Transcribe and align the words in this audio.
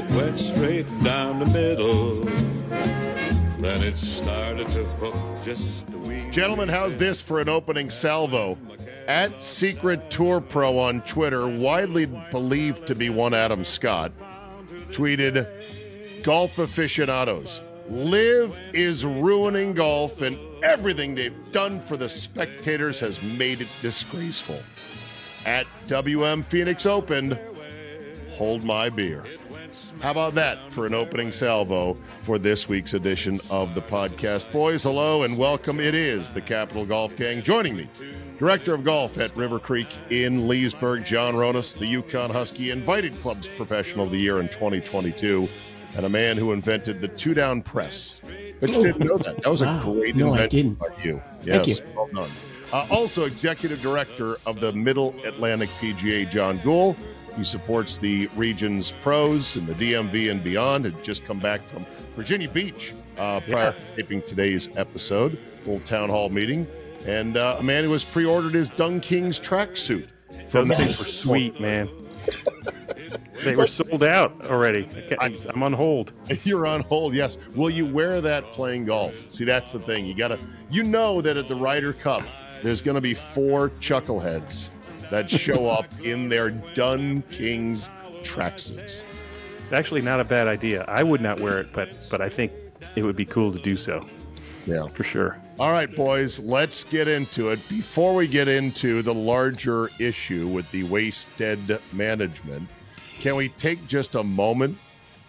It 0.00 0.10
went 0.12 0.38
straight 0.38 0.86
down 1.04 1.40
the 1.40 1.44
middle. 1.44 2.24
Then 3.60 3.82
it 3.82 3.98
started 3.98 4.66
to 4.68 4.84
hook 4.96 5.14
just 5.44 5.84
a 5.92 5.98
wee. 5.98 6.26
Gentlemen, 6.30 6.70
how's 6.70 6.96
this 6.96 7.20
for 7.20 7.38
an 7.38 7.50
opening 7.50 7.90
salvo? 7.90 8.56
At 9.06 9.42
Secret 9.42 10.10
Tour 10.10 10.40
Pro 10.40 10.78
on 10.78 11.02
Twitter, 11.02 11.46
widely 11.46 12.06
believed 12.06 12.86
to 12.86 12.94
be 12.94 13.10
one 13.10 13.34
Adam 13.34 13.62
Scott, 13.62 14.10
tweeted 14.88 15.46
Golf 16.22 16.58
aficionados. 16.58 17.60
LIV 17.90 18.58
is 18.72 19.04
ruining 19.04 19.74
golf, 19.74 20.22
and 20.22 20.38
everything 20.64 21.14
they've 21.14 21.52
done 21.52 21.78
for 21.78 21.98
the 21.98 22.08
spectators 22.08 23.00
has 23.00 23.22
made 23.22 23.60
it 23.60 23.68
disgraceful. 23.82 24.62
At 25.44 25.66
WM 25.88 26.42
Phoenix 26.42 26.86
Open, 26.86 27.38
hold 28.30 28.64
my 28.64 28.88
beer. 28.88 29.24
How 30.00 30.10
about 30.10 30.34
that 30.34 30.72
for 30.72 30.86
an 30.86 30.94
opening 30.94 31.30
salvo 31.32 31.96
for 32.22 32.38
this 32.38 32.68
week's 32.68 32.94
edition 32.94 33.40
of 33.50 33.74
the 33.74 33.82
podcast? 33.82 34.50
Boys, 34.52 34.82
hello 34.82 35.22
and 35.22 35.36
welcome. 35.38 35.78
It 35.78 35.94
is 35.94 36.30
the 36.30 36.40
Capital 36.40 36.84
Golf 36.86 37.14
Gang. 37.16 37.42
Joining 37.42 37.76
me, 37.76 37.88
Director 38.38 38.74
of 38.74 38.82
Golf 38.84 39.18
at 39.18 39.36
River 39.36 39.58
Creek 39.58 39.88
in 40.10 40.48
Leesburg, 40.48 41.04
John 41.04 41.34
Ronas, 41.34 41.76
the 41.78 41.86
Yukon 41.86 42.30
Husky 42.30 42.70
Invited 42.70 43.20
Club's 43.20 43.48
Professional 43.48 44.06
of 44.06 44.10
the 44.10 44.18
Year 44.18 44.40
in 44.40 44.48
2022, 44.48 45.48
and 45.96 46.06
a 46.06 46.08
man 46.08 46.36
who 46.36 46.52
invented 46.52 47.00
the 47.00 47.08
two 47.08 47.34
down 47.34 47.62
press. 47.62 48.20
But 48.60 48.70
you 48.70 48.82
didn't 48.82 49.06
know 49.06 49.18
that. 49.18 49.42
That 49.42 49.50
was 49.50 49.62
Wow. 49.62 49.80
a 49.80 49.84
great 49.84 50.16
No, 50.16 50.28
I 50.34 50.44
invention 50.44 50.48
didn't. 50.56 50.78
by 50.78 51.02
you. 51.02 51.22
Thank 51.44 51.66
you. 51.68 51.76
well 51.94 52.08
done. 52.14 52.30
Uh, 52.72 52.86
also, 52.90 53.24
Executive 53.24 53.82
Director 53.82 54.36
of 54.46 54.60
the 54.60 54.72
Middle 54.72 55.14
Atlantic 55.24 55.68
PGA, 55.80 56.24
John 56.30 56.60
Gould. 56.62 56.96
He 57.36 57.44
supports 57.44 57.98
the 57.98 58.26
region's 58.36 58.92
pros 59.02 59.56
in 59.56 59.66
the 59.66 59.74
DMV 59.74 60.30
and 60.30 60.42
beyond. 60.42 60.84
Had 60.84 61.02
just 61.02 61.24
come 61.24 61.38
back 61.38 61.66
from 61.66 61.86
Virginia 62.16 62.48
Beach 62.48 62.94
uh, 63.18 63.40
prior 63.40 63.72
to 63.72 63.96
taping 63.96 64.22
today's 64.22 64.68
episode, 64.76 65.38
little 65.64 65.80
town 65.80 66.08
hall 66.08 66.28
meeting, 66.28 66.66
and 67.06 67.36
uh, 67.36 67.56
a 67.58 67.62
man 67.62 67.84
who 67.84 67.92
has 67.92 68.04
pre-ordered 68.04 68.54
his 68.54 68.70
DunKings 68.70 69.40
tracksuit. 69.40 70.08
Those 70.50 70.68
things 70.68 70.98
were 70.98 71.04
sweet, 71.04 71.60
man. 71.60 71.88
they 73.44 73.56
were 73.56 73.66
sold 73.66 74.04
out 74.04 74.44
already. 74.46 74.88
I 75.18 75.36
I'm 75.48 75.62
on 75.62 75.72
hold. 75.72 76.12
You're 76.44 76.66
on 76.66 76.82
hold. 76.82 77.14
Yes. 77.14 77.38
Will 77.54 77.70
you 77.70 77.86
wear 77.86 78.20
that 78.20 78.44
playing 78.46 78.84
golf? 78.84 79.30
See, 79.30 79.44
that's 79.44 79.72
the 79.72 79.80
thing. 79.80 80.06
You 80.06 80.14
gotta. 80.14 80.38
You 80.70 80.82
know 80.82 81.20
that 81.20 81.36
at 81.36 81.48
the 81.48 81.56
Ryder 81.56 81.92
Cup, 81.92 82.24
there's 82.62 82.82
going 82.82 82.94
to 82.96 83.00
be 83.00 83.14
four 83.14 83.70
chuckleheads 83.80 84.70
that 85.10 85.30
show 85.30 85.66
up 85.68 85.86
in 86.02 86.28
their 86.28 86.50
DunKings 86.50 87.88
tracksuits. 88.22 89.02
It's 89.62 89.72
actually 89.72 90.02
not 90.02 90.20
a 90.20 90.24
bad 90.24 90.48
idea. 90.48 90.84
I 90.88 91.02
would 91.02 91.20
not 91.20 91.40
wear 91.40 91.58
it, 91.58 91.72
but 91.72 91.88
but 92.10 92.20
I 92.20 92.28
think 92.28 92.52
it 92.96 93.02
would 93.02 93.16
be 93.16 93.24
cool 93.26 93.52
to 93.52 93.58
do 93.58 93.76
so 93.76 94.00
Yeah. 94.66 94.86
for 94.88 95.04
sure. 95.04 95.38
All 95.58 95.72
right, 95.72 95.94
boys. 95.94 96.40
Let's 96.40 96.84
get 96.84 97.06
into 97.06 97.50
it. 97.50 97.60
Before 97.68 98.14
we 98.14 98.26
get 98.26 98.48
into 98.48 99.02
the 99.02 99.14
larger 99.14 99.90
issue 99.98 100.48
with 100.48 100.70
the 100.72 100.84
wasted 100.84 101.78
management, 101.92 102.68
can 103.20 103.36
we 103.36 103.50
take 103.50 103.86
just 103.86 104.14
a 104.14 104.22
moment 104.24 104.78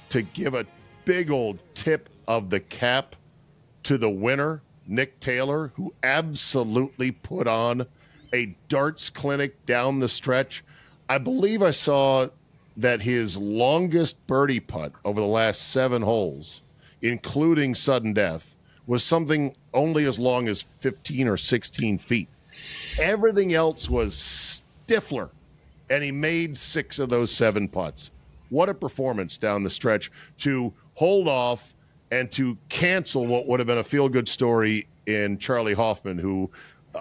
to 0.10 0.22
give 0.22 0.54
a 0.54 0.66
big 1.06 1.30
old 1.32 1.60
tip 1.74 2.10
of 2.28 2.50
the 2.50 2.60
cap 2.62 3.16
to 3.84 3.98
the 3.98 4.10
winner, 4.10 4.62
Nick 4.88 5.20
Taylor, 5.20 5.72
who 5.76 5.94
absolutely 6.04 7.12
put 7.12 7.48
on 7.48 7.86
a 8.34 8.56
darts 8.70 9.10
clinic 9.10 9.66
down 9.66 10.00
the 10.00 10.10
stretch. 10.10 10.64
I 11.10 11.18
believe 11.18 11.62
I 11.62 11.72
saw 11.72 12.30
that 12.78 13.02
his 13.02 13.38
longest 13.38 14.26
birdie 14.28 14.60
putt 14.60 14.94
over 15.04 15.20
the 15.20 15.28
last 15.28 15.72
seven 15.72 16.02
holes, 16.02 16.62
including 17.02 17.76
sudden 17.76 18.14
death, 18.14 18.56
was 18.88 19.04
something 19.04 19.56
only 19.74 20.06
as 20.06 20.18
long 20.18 20.48
as 20.48 20.62
15 20.62 21.28
or 21.28 21.38
16 21.38 21.98
feet. 21.98 22.30
Everything 23.00 23.54
else 23.54 23.90
was 23.90 24.64
Stifler, 24.88 25.30
and 25.90 26.04
he 26.04 26.12
made 26.12 26.58
six 26.58 27.00
of 27.00 27.10
those 27.10 27.32
seven 27.32 27.68
putts. 27.68 28.12
What 28.50 28.70
a 28.70 28.74
performance 28.74 29.38
down 29.38 29.64
the 29.64 29.70
stretch 29.70 30.12
to 30.40 30.74
hold 30.96 31.28
off 31.28 31.74
and 32.12 32.32
to 32.34 32.58
cancel 32.68 33.26
what 33.26 33.48
would 33.48 33.60
have 33.60 33.68
been 33.68 33.78
a 33.78 33.84
feel 33.84 34.10
good 34.10 34.28
story 34.28 34.88
in 35.06 35.38
Charley 35.38 35.74
Hoffman, 35.74 36.18
who, 36.18 36.50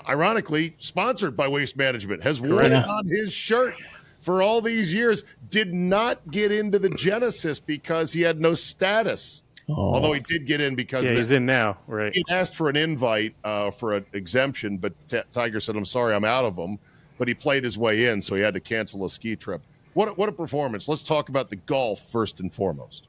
ironically, 0.08 0.74
sponsored 0.78 1.36
by 1.36 1.48
Waste 1.48 1.76
Management, 1.76 2.22
has 2.22 2.40
worn 2.40 2.52
it 2.66 2.68
Correct. 2.70 2.86
on 2.88 3.06
his 3.06 3.32
shirt 3.32 3.74
for 4.20 4.42
all 4.42 4.60
these 4.60 4.92
years, 4.92 5.24
did 5.50 5.72
not 5.72 6.20
get 6.30 6.52
into 6.52 6.78
the 6.78 6.90
Genesis 6.90 7.58
because 7.58 8.12
he 8.12 8.20
had 8.22 8.40
no 8.40 8.54
status. 8.54 9.42
Oh. 9.68 9.94
Although 9.94 10.12
he 10.12 10.20
did 10.20 10.46
get 10.46 10.60
in 10.60 10.74
because 10.74 11.06
Yeah, 11.08 11.14
he's 11.14 11.30
in 11.32 11.46
now, 11.46 11.78
right? 11.86 12.12
he 12.14 12.24
asked 12.30 12.56
for 12.56 12.68
an 12.68 12.76
invite 12.76 13.34
uh, 13.44 13.70
for 13.70 13.92
an 13.94 14.04
exemption, 14.12 14.78
but 14.78 14.92
T- 15.08 15.20
Tiger 15.32 15.60
said, 15.60 15.76
"I'm 15.76 15.84
sorry, 15.84 16.14
I'm 16.14 16.24
out 16.24 16.44
of 16.44 16.56
them." 16.56 16.78
But 17.18 17.28
he 17.28 17.34
played 17.34 17.62
his 17.64 17.76
way 17.78 18.06
in, 18.06 18.20
so 18.20 18.34
he 18.34 18.42
had 18.42 18.54
to 18.54 18.60
cancel 18.60 19.04
a 19.04 19.10
ski 19.10 19.36
trip. 19.36 19.60
What 19.94 20.08
a, 20.08 20.12
what 20.12 20.28
a 20.28 20.32
performance! 20.32 20.88
Let's 20.88 21.02
talk 21.04 21.28
about 21.28 21.50
the 21.50 21.56
golf 21.56 22.00
first 22.10 22.40
and 22.40 22.52
foremost. 22.52 23.06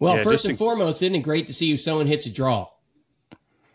Well, 0.00 0.16
Yeah, 0.16 0.22
first 0.24 0.44
and 0.44 0.54
to- 0.54 0.58
foremost, 0.58 1.02
isn't 1.02 1.14
it 1.14 1.20
great 1.20 1.46
to 1.46 1.52
see 1.52 1.72
if 1.72 1.80
someone 1.80 2.06
hits 2.06 2.26
a 2.26 2.30
draw? 2.30 2.68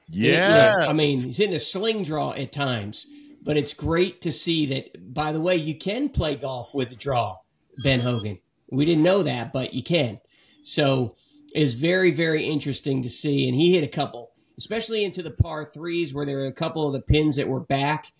Yeah, 0.09 0.85
I 0.87 0.93
mean, 0.93 1.19
he's 1.19 1.39
in 1.39 1.53
a 1.53 1.59
sling 1.59 2.03
draw 2.03 2.31
at 2.33 2.51
times, 2.51 3.07
but 3.41 3.57
it's 3.57 3.73
great 3.73 4.21
to 4.21 4.31
see 4.31 4.65
that. 4.67 5.13
By 5.13 5.31
the 5.31 5.39
way, 5.41 5.55
you 5.55 5.75
can 5.75 6.09
play 6.09 6.35
golf 6.35 6.75
with 6.75 6.91
a 6.91 6.95
draw, 6.95 7.37
Ben 7.83 7.99
Hogan. 8.01 8.39
We 8.69 8.85
didn't 8.85 9.03
know 9.03 9.23
that, 9.23 9.51
but 9.53 9.73
you 9.73 9.83
can. 9.83 10.19
So 10.63 11.15
it's 11.53 11.73
very, 11.73 12.11
very 12.11 12.45
interesting 12.45 13.03
to 13.03 13.09
see. 13.09 13.47
And 13.47 13.55
he 13.55 13.73
hit 13.73 13.83
a 13.83 13.87
couple, 13.87 14.31
especially 14.57 15.03
into 15.03 15.21
the 15.23 15.31
par 15.31 15.65
threes 15.65 16.13
where 16.13 16.25
there 16.25 16.37
were 16.37 16.47
a 16.47 16.51
couple 16.51 16.85
of 16.85 16.93
the 16.93 17.01
pins 17.01 17.37
that 17.37 17.47
were 17.47 17.59
back. 17.59 18.11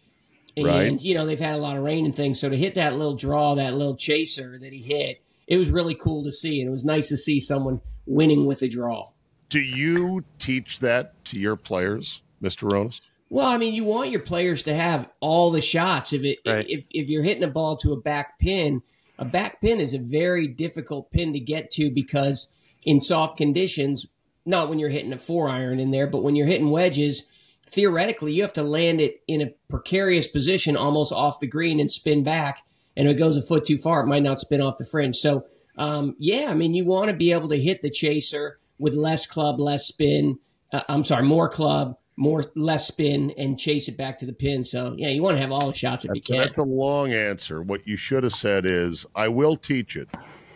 And, 0.57 0.65
Right. 0.65 1.01
you 1.01 1.13
know, 1.15 1.25
they've 1.25 1.39
had 1.39 1.55
a 1.55 1.59
lot 1.59 1.75
of 1.75 1.83
rain 1.83 2.05
and 2.05 2.15
things. 2.15 2.39
So 2.39 2.49
to 2.49 2.55
hit 2.55 2.75
that 2.75 2.95
little 2.95 3.15
draw, 3.15 3.55
that 3.55 3.73
little 3.73 3.95
chaser 3.97 4.57
that 4.57 4.71
he 4.71 4.81
hit, 4.81 5.21
it 5.47 5.57
was 5.57 5.69
really 5.69 5.95
cool 5.95 6.23
to 6.23 6.31
see. 6.31 6.61
And 6.61 6.67
it 6.69 6.71
was 6.71 6.85
nice 6.85 7.09
to 7.09 7.17
see 7.17 7.39
someone 7.39 7.81
winning 8.05 8.45
with 8.45 8.61
a 8.61 8.67
draw. 8.69 9.09
Do 9.49 9.59
you 9.59 10.23
teach 10.39 10.79
that 10.79 11.23
to 11.25 11.39
your 11.39 11.55
players, 11.55 12.21
Mister 12.41 12.65
Ronas? 12.67 13.01
Well, 13.29 13.47
I 13.47 13.57
mean, 13.57 13.73
you 13.73 13.83
want 13.83 14.11
your 14.11 14.21
players 14.21 14.63
to 14.63 14.73
have 14.73 15.09
all 15.19 15.51
the 15.51 15.61
shots. 15.61 16.13
If 16.13 16.23
it 16.23 16.39
Right. 16.45 16.65
if 16.69 16.87
if 16.91 17.09
you're 17.09 17.23
hitting 17.23 17.43
a 17.43 17.49
ball 17.49 17.77
to 17.77 17.93
a 17.93 17.99
back 17.99 18.39
pin, 18.39 18.81
a 19.17 19.25
back 19.25 19.61
pin 19.61 19.79
is 19.79 19.93
a 19.93 19.99
very 19.99 20.47
difficult 20.47 21.11
pin 21.11 21.33
to 21.33 21.39
get 21.39 21.71
to 21.71 21.89
because 21.89 22.47
in 22.85 22.99
soft 22.99 23.37
conditions, 23.37 24.05
not 24.45 24.69
when 24.69 24.79
you're 24.79 24.89
hitting 24.89 25.13
a 25.13 25.17
four 25.17 25.49
iron 25.49 25.79
in 25.79 25.89
there, 25.89 26.07
but 26.07 26.23
when 26.23 26.35
you're 26.35 26.47
hitting 26.47 26.69
wedges, 26.69 27.23
theoretically 27.67 28.31
you 28.33 28.41
have 28.43 28.53
to 28.53 28.63
land 28.63 29.01
it 29.01 29.21
in 29.27 29.41
a 29.41 29.53
precarious 29.69 30.27
position 30.27 30.77
almost 30.77 31.11
off 31.11 31.39
the 31.39 31.47
green 31.47 31.79
and 31.79 31.91
spin 31.91 32.23
back. 32.23 32.63
And 32.95 33.07
if 33.07 33.15
it 33.15 33.19
goes 33.19 33.35
a 33.37 33.41
foot 33.41 33.65
too 33.65 33.77
far, 33.77 34.01
it 34.01 34.07
might 34.07 34.23
not 34.23 34.39
spin 34.39 34.61
off 34.61 34.77
the 34.77 34.85
fringe. 34.85 35.15
So 35.17 35.45
um, 35.77 36.15
yeah, 36.19 36.47
I 36.49 36.53
mean, 36.53 36.73
you 36.73 36.85
want 36.85 37.09
to 37.09 37.15
be 37.15 37.31
able 37.31 37.49
to 37.49 37.59
hit 37.59 37.81
the 37.81 37.89
chaser 37.89 38.59
with 38.79 38.95
less 38.95 39.25
club, 39.27 39.59
less 39.59 39.85
spin. 39.87 40.39
Uh, 40.71 40.81
I'm 40.89 41.03
sorry, 41.03 41.23
more 41.23 41.47
club, 41.49 41.95
more 42.17 42.43
less 42.55 42.87
spin, 42.87 43.31
and 43.37 43.57
chase 43.59 43.87
it 43.87 43.97
back 43.97 44.17
to 44.19 44.25
the 44.25 44.33
pin. 44.33 44.63
So 44.63 44.95
yeah, 44.97 45.09
you 45.09 45.21
want 45.23 45.37
to 45.37 45.41
have 45.41 45.51
all 45.51 45.67
the 45.67 45.73
shots 45.73 46.05
if 46.05 46.09
That's, 46.09 46.29
you 46.29 46.35
can. 46.35 46.43
that's 46.43 46.57
a 46.57 46.63
long 46.63 47.13
answer. 47.13 47.61
What 47.61 47.87
you 47.87 47.95
should 47.97 48.23
have 48.23 48.33
said 48.33 48.65
is, 48.65 49.05
"I 49.15 49.27
will 49.27 49.55
teach 49.55 49.95
it, 49.95 50.09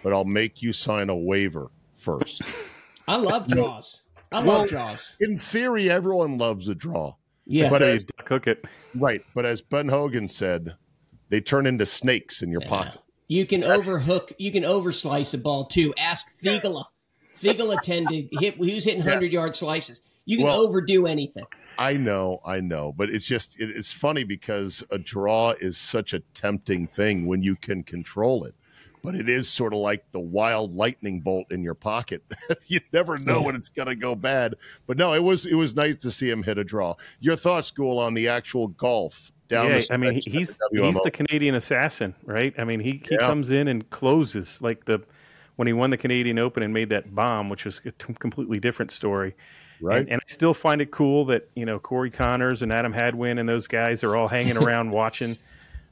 but 0.03 0.13
I'll 0.13 0.25
make 0.25 0.61
you 0.61 0.73
sign 0.73 1.09
a 1.09 1.15
waiver 1.15 1.71
first. 1.95 2.41
I 3.07 3.17
love 3.17 3.47
draws. 3.49 4.01
I 4.31 4.45
Well- 4.45 4.59
love 4.59 4.69
draws. 4.69 5.15
In 5.19 5.39
theory, 5.39 5.89
everyone 5.89 6.37
loves 6.37 6.67
a 6.67 6.75
draw, 6.75 7.15
Yeah, 7.45 7.69
but 7.69 7.79
But 7.79 7.87
as- 7.89 8.01
you 8.03 8.25
cook 8.25 8.47
it. 8.47 8.63
right? 8.95 9.21
But 9.33 9.45
as 9.45 9.61
Ben 9.61 9.87
Hogan 9.89 10.27
said, 10.27 10.75
they 11.29 11.41
turn 11.41 11.65
into 11.65 11.85
snakes 11.85 12.41
in 12.41 12.51
your 12.51 12.61
pocket. 12.61 12.99
you 13.27 13.45
can 13.45 13.63
overhook. 13.63 14.31
You 14.37 14.51
can 14.51 14.63
overslice 14.63 15.33
a 15.33 15.37
ball 15.37 15.65
too. 15.65 15.93
Ask 15.97 16.27
Theegala. 16.43 16.85
Theegala 17.41 17.81
tended 17.81 18.29
hit. 18.31 18.55
He 18.55 18.73
was 18.73 18.83
hitting 18.85 19.01
hundred 19.01 19.23
Yes. 19.23 19.33
yard 19.33 19.55
slices. 19.55 20.01
You 20.25 20.37
can 20.37 20.45
Well- 20.47 20.61
overdo 20.61 21.05
anything. 21.07 21.45
I 21.77 21.95
know, 21.95 22.41
I 22.45 22.59
know, 22.59 22.91
but 22.91 23.09
it's 23.09 23.25
just 23.25 23.57
it, 23.59 23.69
it's 23.69 23.91
funny 23.91 24.25
because 24.25 24.83
a 24.91 24.97
draw 24.97 25.51
is 25.61 25.77
such 25.77 26.13
a 26.13 26.19
tempting 26.33 26.87
thing 26.87 27.25
when 27.25 27.41
you 27.41 27.55
can 27.55 27.83
control 27.83 28.43
it. 28.43 28.53
But 29.01 29.15
it 29.15 29.29
is 29.29 29.47
sort 29.47 29.71
of 29.71 29.79
like 29.79 30.03
the 30.11 30.19
wild 30.19 30.75
lightning 30.75 31.21
bolt 31.21 31.49
in 31.51 31.63
your 31.63 31.73
pocket. 31.75 32.21
you 32.67 32.81
never 32.91 33.17
know 33.17 33.39
Yeah. 33.39 33.45
when 33.45 33.55
it's 33.55 33.69
going 33.69 33.87
to 33.87 33.95
go 33.95 34.13
bad. 34.13 34.55
But 34.87 34.97
no, 34.97 35.13
it 35.13 35.23
was 35.23 35.45
it 35.45 35.53
was 35.55 35.73
nice 35.73 35.95
to 35.97 36.11
see 36.11 36.29
him 36.29 36.43
hit 36.43 36.57
a 36.57 36.65
draw. 36.65 36.95
Your 37.21 37.37
thoughts, 37.37 37.69
school, 37.69 37.97
on 37.97 38.13
the 38.13 38.27
actual 38.27 38.67
golf 38.67 39.31
down 39.47 39.67
yeah, 39.69 39.79
the 39.79 39.87
I 39.93 39.97
mean, 39.97 40.15
he- 40.15 40.19
stretch 40.21 40.35
at 40.35 40.39
he's 40.39 40.57
the 40.57 40.83
he's 40.85 41.01
the 41.01 41.11
Canadian 41.11 41.55
assassin, 41.55 42.13
right? 42.25 42.53
I 42.57 42.65
mean, 42.65 42.81
he 42.81 43.01
he 43.07 43.15
Yeah. 43.15 43.19
comes 43.19 43.51
in 43.51 43.69
and 43.69 43.89
closes 43.89 44.61
like 44.61 44.83
the 44.83 44.99
when 45.59 45.67
he 45.67 45.73
won 45.73 45.89
the 45.89 45.97
Canadian 45.97 46.39
Open 46.39 46.63
and 46.63 46.73
made 46.73 46.87
that 46.87 47.13
bomb, 47.13 47.49
which 47.49 47.65
was 47.65 47.81
a 47.83 47.91
t- 47.91 48.13
completely 48.13 48.61
different 48.61 48.91
story. 48.91 49.35
right. 49.81 49.99
And, 49.99 50.11
and 50.11 50.21
I 50.21 50.31
still 50.31 50.53
find 50.53 50.79
it 50.79 50.89
cool 50.89 51.25
that 51.25 51.49
you 51.53 51.65
know 51.65 51.79
Corey 51.79 52.09
Conners 52.09 52.61
and 52.61 52.71
Adam 52.71 52.93
Hadwin 52.93 53.39
and 53.39 53.49
those 53.49 53.67
guys 53.67 54.01
are 54.05 54.15
all 54.15 54.29
hanging 54.29 54.55
around 54.63 54.89
watching 54.89 55.37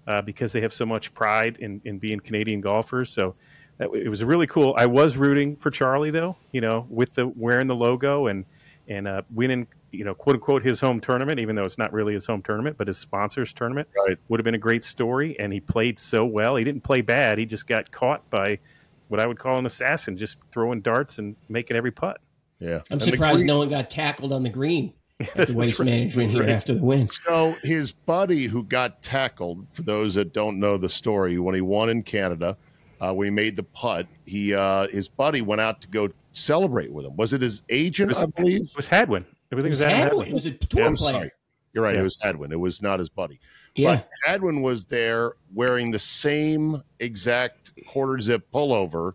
uh, 0.08 0.22
because 0.22 0.54
they 0.54 0.62
have 0.62 0.72
so 0.72 0.86
much 0.86 1.14
pride 1.14 1.58
in, 1.60 1.82
in 1.84 1.98
being 1.98 2.22
Canadian 2.22 2.62
golfers. 2.62 3.10
So 3.10 3.36
it 3.78 4.08
was 4.08 4.24
really 4.24 4.48
cool. 4.48 4.74
I 4.78 4.86
was 4.86 5.18
rooting 5.18 5.58
for 5.58 5.70
Charley 5.70 6.12
though, 6.12 6.38
you 6.54 6.62
know, 6.62 6.88
with 6.90 7.16
the 7.16 7.28
wearing 7.28 7.68
the 7.68 7.76
logo 7.76 8.28
and 8.28 8.46
and 8.88 9.06
uh, 9.06 9.24
winning, 9.34 9.68
you 9.92 10.06
know, 10.06 10.16
quote 10.16 10.38
unquote 10.38 10.64
his 10.64 10.80
home 10.80 11.02
tournament, 11.02 11.42
even 11.42 11.58
though 11.58 11.66
it's 11.66 11.78
not 11.78 11.92
really 11.92 12.14
his 12.14 12.26
home 12.26 12.42
tournament, 12.42 12.78
but 12.78 12.88
his 12.88 13.00
sponsors 13.00 13.52
tournament. 13.52 13.90
Right. 14.08 14.18
Would 14.30 14.40
have 14.40 14.46
been 14.46 14.56
a 14.56 14.60
great 14.60 14.86
story, 14.86 15.38
and 15.38 15.52
he 15.52 15.60
played 15.60 16.00
so 16.00 16.24
well. 16.24 16.56
He 16.56 16.64
didn't 16.64 16.86
play 16.86 17.02
bad. 17.02 17.38
He 17.38 17.46
just 17.46 17.68
got 17.68 17.92
caught 17.92 18.30
by 18.30 18.60
what 19.08 19.20
I 19.20 19.26
would 19.28 19.40
call 19.40 19.58
an 19.58 19.66
assassin, 19.66 20.18
just 20.18 20.38
throwing 20.52 20.82
darts 20.82 21.20
and 21.20 21.36
making 21.50 21.78
every 21.78 21.92
putt. 21.92 22.20
Yeah, 22.60 22.76
I'm 22.76 22.84
And 22.94 23.02
surprised 23.02 23.38
green- 23.38 23.48
no 23.48 23.58
one 23.60 23.68
got 23.70 23.90
tackled 23.90 24.34
on 24.34 24.44
the 24.44 24.50
green 24.50 24.94
at 25.36 25.48
the 25.48 25.54
waste 25.56 25.80
right. 25.80 25.86
management 25.86 26.32
here 26.32 26.42
right. 26.42 26.50
after 26.50 26.74
the 26.74 26.82
win. 26.84 27.06
So 27.08 27.56
his 27.64 27.92
buddy 27.92 28.46
who 28.46 28.64
got 28.64 29.02
tackled, 29.02 29.66
for 29.72 29.84
those 29.84 30.16
that 30.16 30.34
don't 30.34 30.60
know 30.60 30.78
the 30.78 30.90
story, 30.90 31.38
when 31.40 31.56
he 31.56 31.62
won 31.62 31.90
in 31.90 32.04
Canada, 32.04 32.58
uh, 33.00 33.14
when 33.14 33.26
he 33.26 33.32
made 33.32 33.56
the 33.56 33.64
putt, 33.64 34.08
he 34.26 34.54
uh, 34.56 34.88
his 34.88 35.08
buddy 35.08 35.42
went 35.42 35.62
out 35.62 35.82
to 35.82 35.88
go 35.88 36.10
celebrate 36.32 36.92
with 36.92 37.06
him. 37.06 37.16
Was 37.16 37.34
it 37.34 37.42
his 37.42 37.62
agent? 37.70 38.10
was- 38.10 38.24
I 38.24 38.26
believe. 38.26 38.62
It 38.62 38.76
was 38.76 38.88
Hadwin. 38.88 39.26
Everything 39.52 39.70
was 39.70 39.80
Hadwin. 39.80 39.98
Hadwin. 40.02 40.28
It 40.30 40.34
was 40.34 40.46
a 40.48 40.52
tour 40.52 40.84
I'm 40.86 40.96
player. 40.96 41.14
sorry. 41.14 41.32
You're 41.74 41.84
right. 41.84 41.94
Yeah. 41.96 42.02
It 42.02 42.04
was 42.04 42.18
Hadwin. 42.22 42.52
It 42.52 42.60
was 42.60 42.82
not 42.82 42.98
his 43.00 43.10
buddy. 43.10 43.40
Yeah. 43.78 43.96
But 43.96 44.10
Hadwin 44.26 44.62
was 44.62 44.86
there 44.86 45.34
wearing 45.54 45.92
the 45.92 46.00
same 46.00 46.82
exact 47.00 47.72
quarter 47.86 48.20
zip 48.20 48.48
pullover 48.54 49.14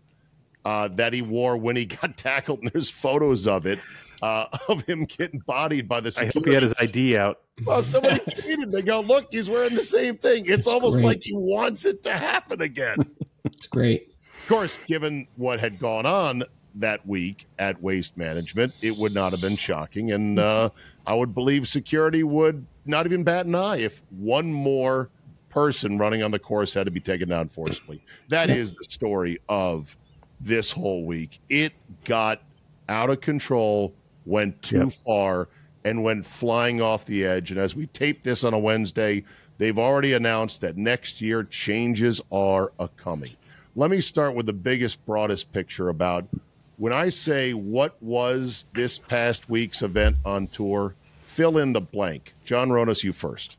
uh, 0.65 0.87
that 0.93 1.13
he 1.13 1.21
wore 1.21 1.57
when 1.57 1.75
he 1.75 1.85
got 2.01 2.17
tackled. 2.17 2.59
And 2.59 2.71
there's 2.71 2.89
photos 2.89 3.47
of 3.47 3.65
it 3.65 3.79
uh, 4.23 4.45
of 4.69 4.81
him 4.83 5.03
getting 5.03 5.39
bodied 5.41 5.87
by 5.87 5.99
the 5.99 6.15
I 6.19 6.31
hope 6.33 6.45
he 6.45 6.53
had 6.53 6.63
his 6.63 6.73
ID 6.79 7.17
out. 7.17 7.41
Well, 7.65 7.83
somebody 7.83 8.15
tweeted. 8.19 8.71
They 8.71 8.81
go, 8.81 9.01
"Look, 9.01 9.27
he's 9.31 9.49
wearing 9.49 9.75
the 9.75 9.83
same 9.83 10.17
thing." 10.17 10.45
It's 10.45 10.65
That's 10.65 10.67
almost 10.67 10.97
great. 10.97 11.05
like 11.05 11.23
he 11.23 11.33
wants 11.35 11.85
it 11.85 12.01
to 12.03 12.13
happen 12.13 12.61
again. 12.61 12.97
It's 13.45 13.67
great. 13.67 14.15
Of 14.43 14.47
course, 14.47 14.79
given 14.85 15.27
what 15.35 15.59
had 15.59 15.77
gone 15.77 16.05
on 16.05 16.43
that 16.75 17.05
week 17.05 17.45
at 17.59 17.81
Waste 17.83 18.15
Management, 18.15 18.73
it 18.81 18.95
would 18.95 19.13
not 19.13 19.33
have 19.33 19.41
been 19.41 19.57
shocking, 19.57 20.13
and 20.13 20.39
uh, 20.39 20.69
I 21.05 21.13
would 21.13 21.35
believe 21.35 21.67
security 21.67 22.23
would 22.23 22.65
not 22.85 23.05
even 23.05 23.23
bat 23.23 23.45
an 23.45 23.55
eye 23.55 23.77
if 23.77 24.01
one 24.09 24.51
more 24.51 25.09
person 25.49 25.97
running 25.97 26.23
on 26.23 26.31
the 26.31 26.39
course 26.39 26.73
had 26.73 26.85
to 26.85 26.91
be 26.91 26.99
taken 26.99 27.29
down 27.29 27.47
forcibly. 27.47 28.01
That 28.29 28.49
is 28.49 28.75
the 28.75 28.85
story 28.85 29.39
of 29.49 29.95
this 30.41 30.71
whole 30.71 31.05
week. 31.05 31.39
It 31.49 31.73
got 32.05 32.41
out 32.89 33.09
of 33.09 33.21
control, 33.21 33.93
went 34.25 34.61
too 34.61 34.79
Yep. 34.79 34.93
far, 34.93 35.49
and 35.85 36.03
went 36.03 36.25
flying 36.25 36.81
off 36.81 37.05
the 37.05 37.25
edge. 37.25 37.51
And 37.51 37.59
as 37.59 37.75
we 37.75 37.85
tape 37.87 38.23
this 38.23 38.43
on 38.43 38.53
a 38.53 38.59
Wednesday, 38.59 39.23
they've 39.57 39.77
already 39.77 40.13
announced 40.13 40.61
that 40.61 40.75
next 40.77 41.21
year 41.21 41.43
changes 41.43 42.19
are 42.31 42.71
a 42.79 42.87
coming. 42.87 43.31
Let 43.75 43.91
me 43.91 44.01
start 44.01 44.35
with 44.35 44.45
the 44.45 44.53
biggest, 44.53 45.05
broadest 45.05 45.51
picture 45.51 45.89
about 45.89 46.25
when 46.77 46.93
I 46.93 47.09
say 47.09 47.53
what 47.53 48.01
was 48.01 48.67
this 48.73 48.97
past 48.97 49.49
week's 49.49 49.81
event 49.83 50.17
on 50.25 50.47
tour, 50.47 50.95
fill 51.33 51.57
in 51.57 51.73
the 51.73 51.81
blank. 51.81 52.33
John 52.45 52.69
Ronas, 52.69 53.03
you 53.03 53.11
first. 53.13 53.57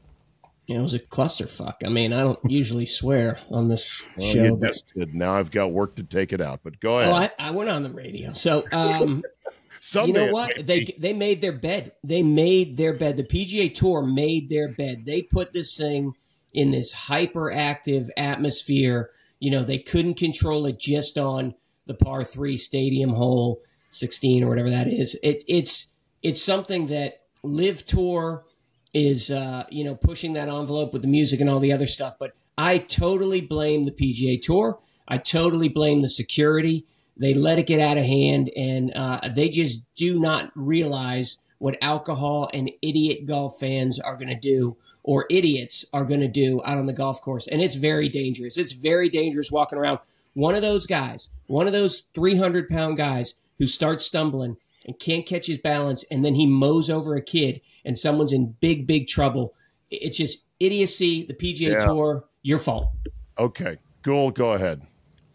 Know, 0.69 0.77
it 0.77 0.83
was 0.83 0.95
a 0.95 0.99
clusterfuck. 0.99 1.75
I 1.85 1.89
mean, 1.89 2.13
I 2.13 2.21
don't 2.21 2.39
usually 2.49 2.87
swear 2.87 3.39
on 3.51 3.69
this 3.69 4.07
Well, 4.17 4.27
show, 4.27 4.57
but. 4.57 4.75
Now 5.13 5.35
I've 5.35 5.51
got 5.51 5.73
work 5.73 5.97
to 5.97 6.03
take 6.03 6.33
it 6.33 6.41
out, 6.41 6.61
but 6.63 6.81
go 6.81 6.99
ahead. 6.99 7.13
oh, 7.13 7.15
I, 7.15 7.49
I 7.49 7.51
went 7.51 7.69
on 7.69 7.83
the 7.83 7.91
radio. 7.91 8.33
So, 8.33 8.65
um, 8.73 9.23
you 10.07 10.13
know 10.13 10.31
what? 10.31 10.65
They 10.65 10.95
they 10.99 11.13
made 11.13 11.41
their 11.41 11.53
bed. 11.53 11.93
They 12.03 12.23
made 12.23 12.77
their 12.77 12.95
bed. 12.95 13.17
The 13.17 13.25
PGA 13.25 13.75
Tour 13.75 14.03
made 14.03 14.49
their 14.49 14.69
bed. 14.69 15.05
They 15.05 15.23
put 15.23 15.53
this 15.53 15.77
thing 15.77 16.15
in 16.53 16.71
this 16.71 16.95
hyperactive 16.95 18.09
atmosphere. 18.17 19.11
You 19.41 19.51
know, 19.51 19.65
they 19.65 19.79
couldn't 19.79 20.15
control 20.15 20.65
it 20.65 20.79
just 20.79 21.19
on 21.19 21.55
the 21.87 21.95
par 21.95 22.25
three 22.25 22.57
stadium 22.57 23.11
hole, 23.11 23.61
sixteen 23.91 24.43
or 24.43 24.49
whatever 24.49 24.71
that 24.71 24.87
is. 24.89 25.19
It, 25.23 25.43
it's 25.47 25.89
it's 26.23 26.43
something 26.43 26.87
that 26.87 27.24
LIV 27.45 27.85
Tour 27.87 28.45
is 28.93 29.31
uh, 29.31 29.65
you 29.71 29.85
know 29.85 29.95
pushing 29.95 30.33
that 30.35 30.49
envelope 30.49 30.93
with 30.93 31.03
the 31.03 31.09
music 31.09 31.41
and 31.41 31.51
all 31.51 31.61
the 31.61 31.73
other 31.73 31.87
stuff. 31.87 32.17
But 32.19 32.33
I 32.57 32.79
totally 32.79 33.41
blame 33.41 33.85
the 33.85 33.91
PGA 33.91 34.41
Tour. 34.41 34.79
I 35.07 35.19
totally 35.19 35.69
blame 35.69 36.03
the 36.03 36.09
security. 36.09 36.87
They 37.17 37.35
let 37.35 37.59
it 37.59 37.67
get 37.67 37.81
out 37.81 37.99
of 37.99 38.05
hand, 38.05 38.51
and 38.57 38.93
uh, 38.95 39.21
they 39.35 39.49
just 39.49 39.83
do 39.95 40.19
not 40.19 40.51
realize 40.55 41.39
what 41.59 41.77
alcohol 41.81 42.51
and 42.53 42.71
idiot 42.83 43.27
golf 43.27 43.59
fans 43.59 44.01
are 44.01 44.17
going 44.17 44.29
to 44.29 44.35
do, 44.35 44.77
or 45.03 45.27
idiots 45.31 45.85
are 45.93 46.05
going 46.05 46.21
to 46.21 46.29
do 46.29 46.61
out 46.65 46.79
on 46.79 46.87
the 46.87 46.93
golf 46.93 47.21
course. 47.21 47.47
And 47.47 47.61
it's 47.61 47.77
very 47.77 48.09
dangerous. 48.09 48.57
It's 48.57 48.73
very 48.73 49.09
dangerous 49.09 49.53
walking 49.53 49.79
around. 49.79 50.01
One 50.35 50.57
of 50.57 50.63
those 50.63 50.87
guys, 50.87 51.31
one 51.47 51.67
of 51.67 51.73
those 51.73 52.09
300 52.15 52.69
pound 52.69 52.97
guys 52.97 53.37
who 53.59 53.69
starts 53.69 54.05
stumbling 54.05 54.57
and 54.85 54.99
can't 54.99 55.27
catch 55.27 55.47
his 55.47 55.59
balance, 55.59 56.05
and 56.11 56.25
then 56.25 56.35
he 56.35 56.47
mows 56.47 56.91
over 56.91 57.17
a 57.17 57.23
kid, 57.23 57.61
and 57.85 57.99
someone's 57.99 58.33
in 58.33 58.55
big, 58.61 58.87
big 58.87 59.07
trouble. 59.09 59.55
It's 59.91 60.17
just 60.17 60.45
idiocy. 60.61 61.25
The 61.25 61.35
PGA 61.35 61.73
Yeah. 61.73 61.87
Tour, 61.87 62.25
your 62.43 62.59
fault. 62.59 62.91
Okay. 63.39 63.79
Gould, 64.03 64.35
go 64.35 64.53
ahead. 64.53 64.83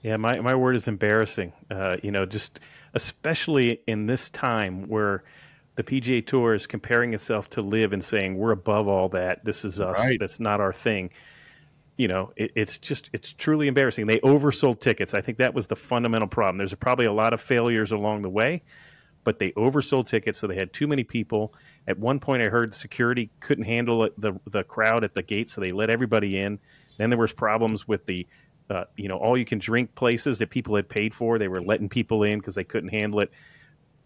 Yeah, 0.01 0.17
my, 0.17 0.39
my 0.39 0.55
word 0.55 0.75
is 0.75 0.87
embarrassing. 0.87 1.51
Uh, 1.69 1.97
you 2.01 2.11
know, 2.11 2.25
just 2.25 2.59
especially 2.93 3.81
in 3.87 4.05
this 4.05 4.29
time 4.29 4.87
where 4.87 5.23
the 5.75 5.83
PGA 5.83 6.25
Tour 6.25 6.53
is 6.53 6.67
comparing 6.67 7.13
itself 7.13 7.49
to 7.51 7.61
LIV 7.61 7.93
and 7.93 8.03
saying 8.03 8.37
we're 8.37 8.51
above 8.51 8.87
all 8.87 9.09
that. 9.09 9.45
This 9.45 9.65
is 9.65 9.79
us. 9.79 9.97
Right. 9.97 10.19
That's 10.19 10.39
not 10.39 10.59
our 10.59 10.73
thing. 10.73 11.09
You 11.97 12.07
know, 12.07 12.31
it, 12.35 12.51
it's 12.55 12.77
just 12.77 13.09
it's 13.13 13.33
truly 13.33 13.67
embarrassing. 13.67 14.07
They 14.07 14.19
oversold 14.19 14.79
tickets. 14.79 15.13
I 15.13 15.21
think 15.21 15.37
that 15.37 15.53
was 15.53 15.67
the 15.67 15.75
fundamental 15.75 16.27
problem. 16.27 16.57
There's 16.57 16.73
probably 16.75 17.05
a 17.05 17.13
lot 17.13 17.33
of 17.33 17.41
failures 17.41 17.91
along 17.91 18.21
the 18.21 18.29
way, 18.29 18.61
but 19.29 19.37
they 19.37 19.51
oversold 19.51 20.07
tickets, 20.07 20.39
so 20.39 20.47
they 20.47 20.55
had 20.55 20.73
too 20.73 20.87
many 20.87 21.03
people. 21.03 21.53
At 21.87 21.99
one 21.99 22.19
point, 22.19 22.41
I 22.41 22.45
heard 22.45 22.73
security 22.73 23.29
couldn't 23.41 23.65
handle 23.65 24.09
the 24.17 24.39
the 24.47 24.63
crowd 24.63 25.03
at 25.03 25.13
the 25.13 25.21
gate, 25.21 25.51
so 25.51 25.61
they 25.61 25.71
let 25.71 25.91
everybody 25.91 26.39
in. 26.39 26.57
Then 26.97 27.11
there 27.11 27.19
was 27.19 27.31
problems 27.31 27.87
with 27.87 28.07
the 28.07 28.25
uh, 28.71 28.85
you 28.97 29.07
know 29.07 29.17
all 29.17 29.37
you 29.37 29.45
can 29.45 29.59
drink 29.59 29.93
places 29.93 30.39
that 30.39 30.49
people 30.49 30.75
had 30.75 30.89
paid 30.89 31.13
for. 31.13 31.37
They 31.37 31.47
were 31.47 31.61
letting 31.61 31.89
people 31.89 32.23
in 32.23 32.39
because 32.39 32.55
they 32.55 32.63
couldn't 32.63 32.89
handle 32.89 33.19
it. 33.19 33.29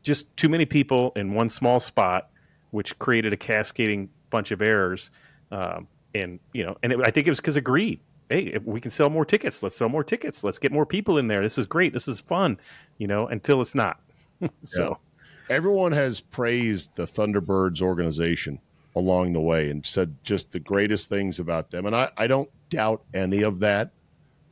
Just 0.02 0.36
too 0.36 0.50
many 0.50 0.66
people 0.66 1.14
in 1.16 1.34
one 1.34 1.48
small 1.48 1.80
spot, 1.80 2.28
which 2.72 3.00
created 3.00 3.32
a 3.32 3.38
cascading 3.38 4.10
bunch 4.30 4.52
of 4.52 4.62
errors. 4.62 5.10
Um, 5.52 5.88
and 6.14 6.38
you 6.52 6.66
know, 6.66 6.76
and 6.84 6.92
it, 6.92 7.00
I 7.02 7.12
think 7.12 7.28
it 7.28 7.32
was 7.32 7.40
because 7.40 7.56
of 7.56 7.64
greed. 7.64 8.02
Hey, 8.28 8.58
we 8.66 8.82
can 8.82 8.92
sell 8.92 9.10
more 9.10 9.24
tickets. 9.24 9.64
Let's 9.64 9.78
sell 9.78 9.88
more 9.88 10.04
tickets. 10.04 10.44
Let's 10.44 10.60
get 10.60 10.74
more 10.74 10.86
people 10.86 11.18
in 11.18 11.28
there. 11.28 11.42
This 11.42 11.58
is 11.58 11.66
great. 11.66 11.94
This 11.94 12.10
is 12.10 12.20
fun. 12.20 12.58
You 12.98 13.08
know, 13.08 13.28
until 13.28 13.62
it's 13.62 13.74
not. 13.74 14.02
so 14.66 15.00
Everyone 15.54 15.92
has 15.92 16.20
praised 16.20 16.96
the 16.96 17.06
Thunderbirds 17.06 17.80
organization 17.80 18.60
along 18.96 19.34
the 19.34 19.40
way 19.40 19.70
and 19.70 19.86
said 19.86 20.16
just 20.24 20.52
the 20.52 20.60
greatest 20.60 21.10
things 21.10 21.40
about 21.40 21.70
them. 21.70 21.86
And 21.86 21.96
I, 21.96 22.10
I 22.18 22.26
don't 22.26 22.50
doubt 22.72 23.04
any 23.14 23.44
of 23.44 23.60
that. 23.60 23.92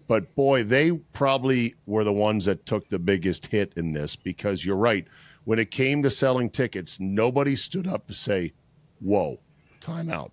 But 0.07 0.35
boy, 0.35 0.61
they 0.61 0.91
probably 0.91 1.73
were 1.87 2.03
the 2.03 2.13
ones 2.13 2.45
that 2.45 2.67
took 2.67 2.87
the 2.87 2.99
biggest 2.99 3.47
hit 3.47 3.73
in 3.75 3.93
this 3.93 4.15
because 4.15 4.63
you're 4.63 4.75
right. 4.75 5.07
When 5.43 5.57
it 5.57 5.71
came 5.71 6.03
to 6.03 6.11
selling 6.11 6.51
tickets, 6.51 6.99
nobody 6.99 7.55
stood 7.55 7.87
up 7.87 8.05
to 8.05 8.13
say, 8.13 8.53
Whoa, 8.99 9.39
time 9.79 10.11
out. 10.11 10.31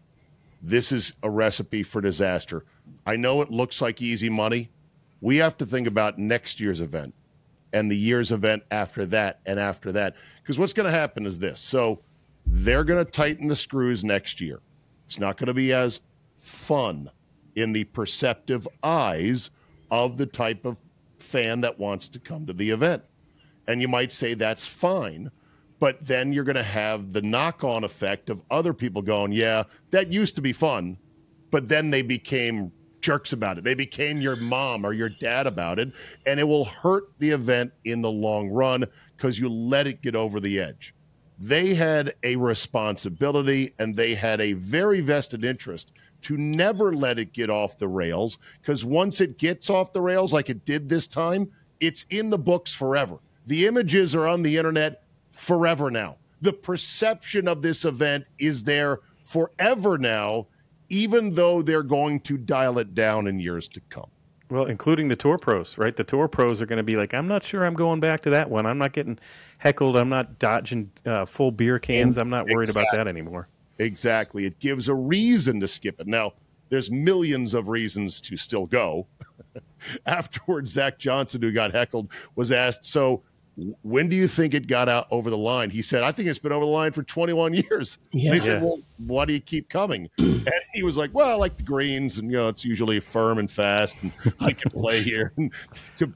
This 0.61 0.93
is 0.93 1.15
a 1.23 1.31
recipe 1.31 1.83
for 1.83 2.03
disaster. 2.03 2.67
I 3.07 3.17
know 3.17 3.41
it 3.41 3.51
looks 3.51 3.81
like 3.81 4.03
easy 4.03 4.29
money. 4.29 4.69
We 5.23 5.39
have 5.39 5.57
to 5.57 5.65
think 5.67 5.87
about 5.87 6.19
next 6.19 6.61
year's 6.61 6.83
event 6.83 7.15
and 7.73 7.91
the 7.91 7.97
year's 7.97 8.33
event 8.33 8.63
after 8.71 9.07
that 9.07 9.41
and 9.47 9.59
after 9.59 9.93
that. 9.93 10.17
Because 10.43 10.59
what's 10.59 10.73
going 10.73 10.91
to 10.91 10.99
happen 10.99 11.27
is 11.27 11.39
this. 11.39 11.61
So 11.61 12.01
they're 12.47 12.85
going 12.85 13.05
to 13.05 13.11
tighten 13.11 13.49
the 13.49 13.57
screws 13.57 14.05
next 14.05 14.41
year. 14.41 14.61
It's 15.07 15.19
not 15.19 15.37
going 15.37 15.49
to 15.49 15.55
be 15.55 15.73
as 15.73 16.01
fun 16.39 17.11
in 17.55 17.73
the 17.73 17.85
perceptive 17.85 18.67
eyes 18.83 19.51
of 19.91 20.17
the 20.17 20.27
type 20.27 20.65
of 20.65 20.79
fan 21.19 21.61
that 21.63 21.79
wants 21.79 22.09
to 22.09 22.19
come 22.19 22.47
to 22.47 22.53
the 22.53 22.71
event. 22.71 23.03
And 23.67 23.83
you 23.83 23.89
might 23.89 24.13
say 24.13 24.35
that's 24.35 24.67
fine. 24.67 25.31
But 25.79 26.05
then 26.05 26.33
you're 26.33 26.45
going 26.45 26.57
to 26.57 26.63
have 26.63 27.13
the 27.13 27.23
knock 27.23 27.63
on 27.63 27.85
effect 27.85 28.31
of 28.31 28.43
other 28.51 28.73
people 28.73 29.03
going, 29.03 29.33
yeah, 29.33 29.65
that 29.91 30.13
used 30.13 30.35
to 30.37 30.43
be 30.43 30.53
fun. 30.53 30.99
But 31.51 31.69
then 31.69 31.91
they 31.91 32.03
became 32.03 32.73
jerks 33.01 33.33
about 33.33 33.59
it. 33.59 33.65
They 33.65 33.75
became 33.75 34.21
your 34.21 34.37
mom 34.37 34.85
or 34.85 34.93
your 34.93 35.09
dad 35.09 35.47
about 35.47 35.79
it. 35.79 35.93
And 36.27 36.39
it 36.41 36.45
will 36.45 36.65
hurt 36.65 37.05
the 37.19 37.31
event 37.31 37.73
in 37.85 38.03
the 38.03 38.11
long 38.11 38.49
run 38.49 38.85
because 39.17 39.39
you 39.39 39.49
let 39.49 39.87
it 39.87 40.03
get 40.03 40.15
over 40.15 40.41
the 40.41 40.61
edge. 40.61 40.95
They 41.39 41.75
had 41.75 42.15
a 42.25 42.37
responsibility 42.37 43.75
and 43.79 43.95
they 43.95 44.15
had 44.15 44.41
a 44.41 44.55
very 44.55 45.01
vested 45.01 45.45
interest 45.45 45.93
to 46.23 46.37
never 46.37 46.93
let 46.95 47.19
it 47.19 47.33
get 47.33 47.49
off 47.49 47.79
the 47.79 47.87
rails 47.87 48.39
because 48.61 48.85
once 48.85 49.21
it 49.21 49.39
gets 49.39 49.71
off 49.71 49.93
the 49.93 50.01
rails, 50.01 50.33
like 50.33 50.51
it 50.51 50.65
did 50.65 50.89
this 50.89 51.07
time, 51.07 51.49
it's 51.81 52.07
in 52.11 52.31
the 52.31 52.39
books 52.39 52.75
forever. 52.75 53.19
The 53.47 53.67
images 53.67 54.17
are 54.17 54.27
on 54.27 54.43
the 54.43 54.57
internet 54.57 55.05
forever 55.31 55.91
now. 55.91 56.17
The 56.41 56.53
perception 56.53 57.47
of 57.49 57.63
this 57.63 57.85
event 57.85 58.25
is 58.39 58.65
there 58.65 59.01
forever 59.25 59.97
now, 59.97 60.49
even 60.89 61.33
though 61.35 61.63
they're 61.63 61.83
going 61.83 62.21
to 62.21 62.37
dial 62.39 62.79
it 62.79 62.95
down 62.95 63.27
in 63.27 63.39
years 63.41 63.69
to 63.69 63.81
come. 63.91 64.09
Well, 64.51 64.65
including 64.65 65.09
the 65.09 65.17
tour 65.17 65.37
pros, 65.37 65.77
right? 65.77 65.95
The 65.95 66.05
tour 66.05 66.27
pros 66.27 66.63
are 66.63 66.67
going 66.67 66.79
to 66.79 66.83
be 66.83 66.97
like, 66.97 67.13
I'm 67.13 67.29
not 67.29 67.43
sure 67.43 67.67
I'm 67.67 67.75
going 67.75 68.01
back 68.01 68.23
to 68.23 68.31
that 68.31 68.49
one. 68.49 68.65
I'm 68.65 68.79
not 68.79 68.93
getting 68.95 69.19
heckled. 69.59 69.97
I'm 69.97 70.09
not 70.09 70.39
dodging 70.39 70.91
uh, 71.05 71.27
full 71.27 71.51
beer 71.51 71.79
cans. 71.79 72.17
I'm 72.17 72.31
not 72.31 72.47
worried 72.47 72.69
Exactly. 72.71 72.83
about 72.97 73.05
that 73.05 73.09
anymore. 73.09 73.49
Exactly. 73.79 74.47
It 74.47 74.59
gives 74.59 74.89
a 74.89 74.95
reason 74.95 75.61
to 75.61 75.69
skip 75.69 76.01
it. 76.01 76.07
Now, 76.07 76.33
there's 76.71 76.91
millions 76.91 77.53
of 77.53 77.69
reasons 77.69 78.23
to 78.23 78.39
still 78.39 78.65
go. 78.67 79.07
Afterwards, 80.07 80.73
Zach 80.73 80.99
Johnson, 80.99 81.43
who 81.43 81.53
got 81.53 81.73
heckled, 81.73 82.11
was 82.35 82.51
asked, 82.51 82.87
So 82.87 83.23
when 83.83 84.09
do 84.09 84.15
you 84.17 84.29
think 84.29 84.55
it 84.55 84.67
got 84.69 84.89
out 84.89 85.07
over 85.11 85.31
the 85.31 85.37
line? 85.39 85.71
He 85.71 85.83
said, 85.83 86.03
I 86.03 86.13
think 86.13 86.29
it's 86.29 86.39
been 86.39 86.53
over 86.53 86.65
the 86.65 86.71
line 86.71 86.93
for 86.93 87.03
21 87.03 87.55
years. 87.55 87.99
Yeah. 88.13 88.31
They 88.33 88.41
said, 88.41 88.63
Yeah. 88.63 88.69
Well, 88.69 88.79
why 88.99 89.25
do 89.25 89.33
you 89.33 89.41
keep 89.41 89.69
coming? 89.69 90.09
and 90.19 90.53
he 90.75 90.83
was 90.83 90.97
like, 90.97 91.11
Well, 91.13 91.29
I 91.29 91.35
like 91.35 91.57
the 91.57 91.63
greens, 91.65 92.19
and 92.19 92.31
you 92.31 92.37
know, 92.37 92.49
it's 92.49 92.65
usually 92.65 93.01
firm 93.01 93.39
and 93.39 93.51
fast, 93.51 93.97
and 94.03 94.13
I 94.41 94.53
can 94.53 94.71
play 94.71 95.03
here. 95.03 95.33
And 95.37 95.53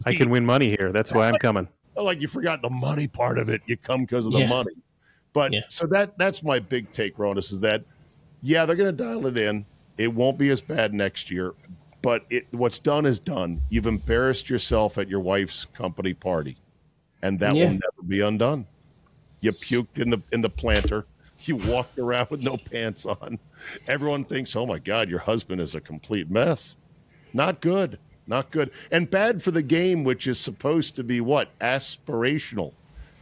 I 0.06 0.14
can 0.14 0.30
win 0.30 0.46
money 0.46 0.68
here. 0.68 0.92
That's 0.92 1.12
why 1.12 1.28
I'm 1.28 1.36
coming. 1.38 1.68
Like 1.96 2.20
you 2.22 2.28
forgot 2.28 2.62
the 2.62 2.70
money 2.70 3.06
part 3.08 3.38
of 3.38 3.48
it. 3.48 3.60
You 3.66 3.76
come 3.76 4.02
because 4.02 4.26
of 4.26 4.32
the 4.32 4.40
Yeah. 4.40 4.48
money. 4.48 4.72
But 5.32 5.52
Yeah. 5.52 5.60
so 5.68 5.86
that 5.88 6.16
that's 6.18 6.42
my 6.42 6.58
big 6.58 6.92
take, 6.92 7.16
Ronus, 7.18 7.52
is 7.52 7.60
that 7.62 7.84
yeah, 8.42 8.64
they're 8.66 8.76
going 8.76 8.94
to 8.96 9.04
dial 9.04 9.26
it 9.26 9.36
in. 9.36 9.64
It 9.98 10.12
won't 10.14 10.38
be 10.38 10.48
as 10.50 10.60
bad 10.60 10.92
next 10.94 11.30
year, 11.30 11.52
but 12.02 12.24
it, 12.30 12.46
what's 12.52 12.78
done 12.78 13.04
is 13.06 13.18
done. 13.20 13.60
You've 13.68 13.86
embarrassed 13.86 14.48
yourself 14.50 14.96
at 14.98 15.08
your 15.08 15.20
wife's 15.20 15.64
company 15.66 16.12
party, 16.14 16.56
and 17.22 17.38
that 17.40 17.54
Yeah. 17.54 17.64
will 17.64 17.72
never 17.72 18.02
be 18.06 18.20
undone. 18.20 18.66
You 19.40 19.52
puked 19.52 19.98
in 19.98 20.10
the 20.10 20.22
in 20.32 20.40
the 20.40 20.50
planter. 20.50 21.06
You 21.44 21.56
walked 21.56 21.98
around 21.98 22.28
with 22.30 22.40
no 22.40 22.56
pants 22.56 23.04
on. 23.04 23.38
Everyone 23.88 24.24
thinks, 24.24 24.54
"Oh 24.54 24.64
my 24.66 24.78
God, 24.78 25.08
your 25.10 25.18
husband 25.18 25.60
is 25.60 25.74
a 25.74 25.80
complete 25.80 26.30
mess." 26.30 26.76
Not 27.32 27.60
good. 27.60 27.98
Not 28.28 28.50
good. 28.52 28.70
And 28.92 29.10
bad 29.10 29.42
for 29.42 29.50
the 29.50 29.62
game, 29.62 30.04
which 30.04 30.28
is 30.28 30.38
supposed 30.38 30.94
to 30.96 31.02
be 31.02 31.20
what? 31.20 31.56
Aspirational. 31.58 32.72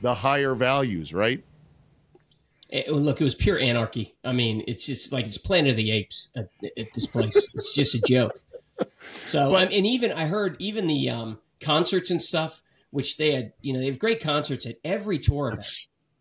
The 0.02 0.16
higher 0.16 0.54
values, 0.54 1.14
right? 1.14 1.42
It- 2.68 2.88
look, 2.92 3.20
it 3.20 3.24
was 3.24 3.34
pure 3.34 3.58
anarchy. 3.58 4.14
I 4.24 4.32
mean, 4.32 4.62
it's 4.68 4.84
just 4.86 5.12
like 5.12 5.26
it's 5.26 5.38
Planet 5.38 5.70
of 5.70 5.76
the 5.76 5.90
Apes 5.90 6.28
at, 6.36 6.50
at 6.76 6.92
this 6.92 7.06
place. 7.06 7.34
it's 7.54 7.74
just 7.74 7.94
a 7.94 8.00
joke. 8.00 8.40
So, 9.26 9.56
um, 9.56 9.68
and 9.72 9.86
even 9.86 10.12
I 10.12 10.26
heard 10.26 10.56
even 10.58 10.86
the 10.86 11.08
um, 11.10 11.38
concerts 11.60 12.10
and 12.10 12.20
stuff, 12.20 12.62
which 12.90 13.16
they 13.16 13.32
had, 13.32 13.52
you 13.60 13.72
know, 13.72 13.78
they 13.80 13.86
have 13.86 13.98
great 13.98 14.20
concerts 14.22 14.66
at 14.66 14.76
every 14.84 15.18
tour 15.18 15.48
event. 15.48 15.64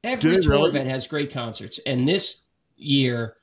Every 0.03 0.29
Do 0.29 0.35
they 0.35 0.41
tour 0.41 0.51
really? 0.53 0.69
event 0.69 0.87
has 0.89 1.07
great 1.07 1.31
concerts, 1.33 1.79
and 1.85 2.07
this 2.07 2.43
year, 2.77 3.35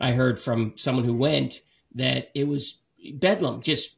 I 0.00 0.12
heard 0.12 0.38
from 0.38 0.72
someone 0.76 1.04
who 1.04 1.14
went 1.14 1.60
that 1.94 2.30
it 2.34 2.48
was 2.48 2.78
bedlam, 3.14 3.60
just 3.62 3.96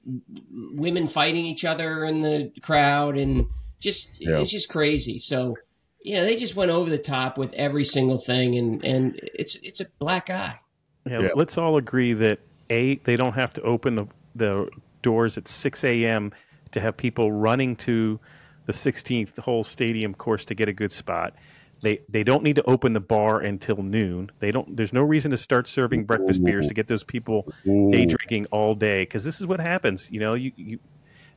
women 0.75 1.07
fighting 1.09 1.45
each 1.47 1.65
other 1.65 2.05
in 2.05 2.21
the 2.21 2.53
crowd, 2.63 3.17
and 3.17 3.47
just 3.81 4.21
Yeah. 4.21 4.41
it's 4.41 4.51
just 4.51 4.69
crazy. 4.69 5.19
So, 5.19 5.57
yeah, 6.03 6.23
they 6.23 6.37
just 6.37 6.57
went 6.57 6.71
over 6.71 6.91
the 6.91 6.99
top 6.99 7.39
with 7.39 7.53
every 7.55 7.85
single 7.85 8.19
thing, 8.19 8.57
and 8.57 8.85
and 8.85 9.19
it's 9.23 9.57
it's 9.57 9.81
a 9.81 9.87
black 9.99 10.29
eye. 10.31 10.61
Yeah, 11.09 11.21
Yeah. 11.21 11.29
let's 11.35 11.57
all 11.59 11.77
agree 11.77 12.13
that 12.15 12.41
a 12.71 12.97
they 13.05 13.17
don't 13.17 13.35
have 13.35 13.53
to 13.55 13.63
open 13.63 13.95
the 13.95 14.07
the 14.35 14.69
doors 15.03 15.39
at 15.39 15.47
6 15.49 15.85
a.m. 15.85 16.33
to 16.73 16.81
have 16.81 16.97
people 16.97 17.31
running 17.31 17.77
to 17.77 18.19
the 18.67 18.73
16th 18.73 19.39
hole 19.39 19.65
stadium 19.65 20.15
course 20.15 20.45
to 20.47 20.55
get 20.55 20.69
a 20.69 20.73
good 20.73 20.93
spot. 20.93 21.35
They 21.83 22.01
they 22.09 22.25
don't 22.25 22.43
need 22.43 22.57
to 22.57 22.63
open 22.65 22.95
the 22.95 23.01
bar 23.01 23.41
until 23.41 23.83
noon. 23.83 24.31
They 24.39 24.51
don't. 24.51 24.75
There's 24.75 24.93
no 24.95 25.03
reason 25.03 25.31
to 25.33 25.37
start 25.37 25.69
serving 25.69 26.05
breakfast 26.05 26.43
beers 26.43 26.67
to 26.69 26.75
get 26.75 26.89
those 26.89 27.05
people 27.05 27.53
day 27.65 28.07
drinking 28.07 28.47
all 28.47 28.75
day 28.75 29.03
because 29.03 29.23
this 29.23 29.39
is 29.39 29.47
what 29.47 29.61
happens. 29.61 30.11
You 30.11 30.21
know, 30.21 30.33
you, 30.33 30.53
you 30.57 30.79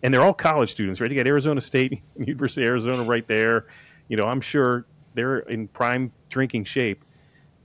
and 0.03 0.13
they're 0.13 0.21
all 0.21 0.33
college 0.33 0.71
students, 0.71 1.01
right? 1.01 1.11
You 1.11 1.17
got 1.17 1.27
Arizona 1.27 1.59
State, 1.59 2.01
University 2.17 2.61
of 2.61 2.69
Arizona, 2.69 3.03
right 3.03 3.27
there. 3.27 3.65
You 4.07 4.15
know, 4.15 4.25
I'm 4.25 4.39
sure 4.39 4.85
they're 5.15 5.39
in 5.39 5.67
prime 5.67 6.13
drinking 6.29 6.63
shape. 6.63 7.03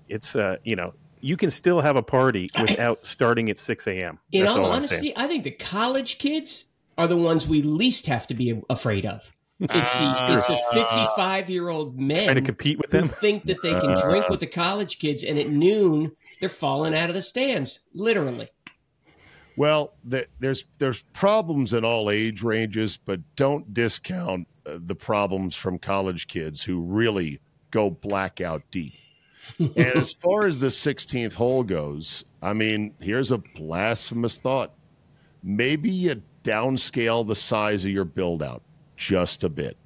It's 0.09 0.35
uh, 0.35 0.57
you 0.65 0.75
know, 0.75 0.93
you 1.21 1.37
can 1.37 1.51
still 1.51 1.81
have 1.81 1.95
a 1.95 2.03
party 2.03 2.49
without 2.61 3.07
starting 3.07 3.49
at 3.49 3.59
6 3.59 3.87
a.m. 3.87 4.19
In 4.33 4.47
all 4.47 4.59
all 4.59 4.73
honesty, 4.73 5.13
I 5.17 5.29
think 5.29 5.45
the 5.45 5.53
college 5.53 6.19
kids 6.19 6.67
are 6.99 7.07
the 7.07 7.17
ones 7.17 7.47
we 7.47 7.63
least 7.63 8.07
have 8.07 8.27
to 8.27 8.35
be 8.35 8.61
afraid 8.69 9.07
of. 9.07 9.33
It's 9.71 9.99
the 9.99 10.35
it's 10.35 10.47
the 10.47 10.59
fifty 10.73 11.07
five 11.17 11.49
year 11.49 11.69
old 11.69 11.99
men 11.99 12.25
Trying 12.25 12.37
to 12.37 12.43
compete 12.43 12.79
with 12.79 12.93
who 12.93 13.07
think 13.07 13.45
that 13.45 13.63
they 13.63 13.79
can 13.79 13.97
drink 14.01 14.29
with 14.29 14.41
the 14.41 14.47
college 14.47 14.99
kids, 14.99 15.23
and 15.23 15.39
at 15.39 15.49
noon 15.49 16.13
they're 16.41 16.49
falling 16.49 16.95
out 16.95 17.09
of 17.09 17.15
the 17.15 17.23
stands, 17.23 17.81
literally. 17.95 18.49
Well, 19.57 19.95
the, 20.03 20.27
there's 20.41 20.65
there's 20.79 21.03
problems 21.13 21.73
in 21.73 21.85
all 21.85 22.11
age 22.11 22.43
ranges, 22.43 22.97
but 22.97 23.21
don't 23.37 23.73
discount 23.73 24.49
uh, 24.67 24.79
the 24.81 24.95
problems 24.95 25.55
from 25.55 25.79
college 25.79 26.27
kids 26.27 26.63
who 26.63 26.81
really 26.81 27.41
go 27.71 27.91
blackout 27.91 28.63
deep. 28.71 28.95
and 29.59 29.79
as 29.79 30.13
far 30.13 30.47
as 30.47 30.59
the 30.59 30.69
16th 30.69 31.35
hole 31.35 31.65
goes, 31.65 32.25
I 32.43 32.53
mean, 32.53 32.95
here's 33.01 33.31
a 33.31 33.39
blasphemous 33.39 34.39
thought. 34.39 34.73
Maybe 35.43 35.91
you 35.91 36.23
downscale 36.45 37.27
the 37.27 37.35
size 37.35 37.85
of 37.85 37.91
your 37.91 38.05
build 38.05 38.43
out 38.43 38.63
just 39.09 39.43
a 39.43 39.49
bit. 39.49 39.77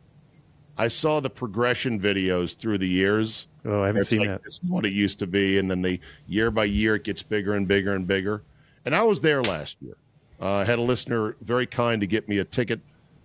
I 0.76 0.88
saw 0.88 1.20
the 1.20 1.30
progression 1.30 1.98
videos 1.98 2.54
through 2.56 2.78
the 2.78 2.88
years. 2.88 3.46
Oh, 3.64 3.82
I 3.82 3.88
havenent 3.88 3.96
It's 4.00 4.10
seen 4.10 4.20
like 4.20 4.28
that. 4.28 4.42
this 4.42 4.54
is 4.54 4.60
what 4.68 4.84
it 4.84 4.92
used 4.92 5.18
to 5.20 5.26
be, 5.26 5.58
and 5.58 5.70
then 5.70 5.80
the 5.82 5.98
year 6.28 6.50
by 6.50 6.64
year 6.64 6.96
it 6.96 7.04
gets 7.04 7.22
bigger 7.22 7.54
and 7.54 7.66
bigger 7.66 7.94
and 7.94 8.06
bigger. 8.06 8.42
And 8.84 8.94
I 8.94 9.02
was 9.02 9.22
there 9.22 9.42
last 9.42 9.78
year. 9.80 9.96
Uh, 10.40 10.56
I 10.56 10.64
had 10.66 10.78
a 10.78 10.82
listener 10.82 11.34
very 11.40 11.66
kind 11.66 12.00
to 12.02 12.06
get 12.06 12.28
me 12.28 12.38
a 12.38 12.44
ticket 12.44 12.80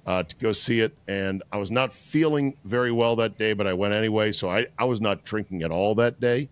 uh, 0.07 0.24
to 0.24 0.36
go 0.38 0.53
see 0.53 0.79
it, 0.79 0.95
and 1.10 1.43
I 1.51 1.57
was 1.57 1.71
not 1.71 1.93
feeling 1.93 2.55
very 2.63 2.91
well 2.93 3.17
that 3.17 3.38
day, 3.38 3.51
but 3.51 3.67
I 3.67 3.74
went 3.74 3.93
anyway. 3.93 4.31
So 4.31 4.50
I, 4.50 4.67
I 4.79 4.86
was 4.86 5.01
not 5.01 5.25
drinking 5.25 5.62
at 5.63 5.71
all 5.71 5.93
that 5.95 6.21
day, 6.21 6.48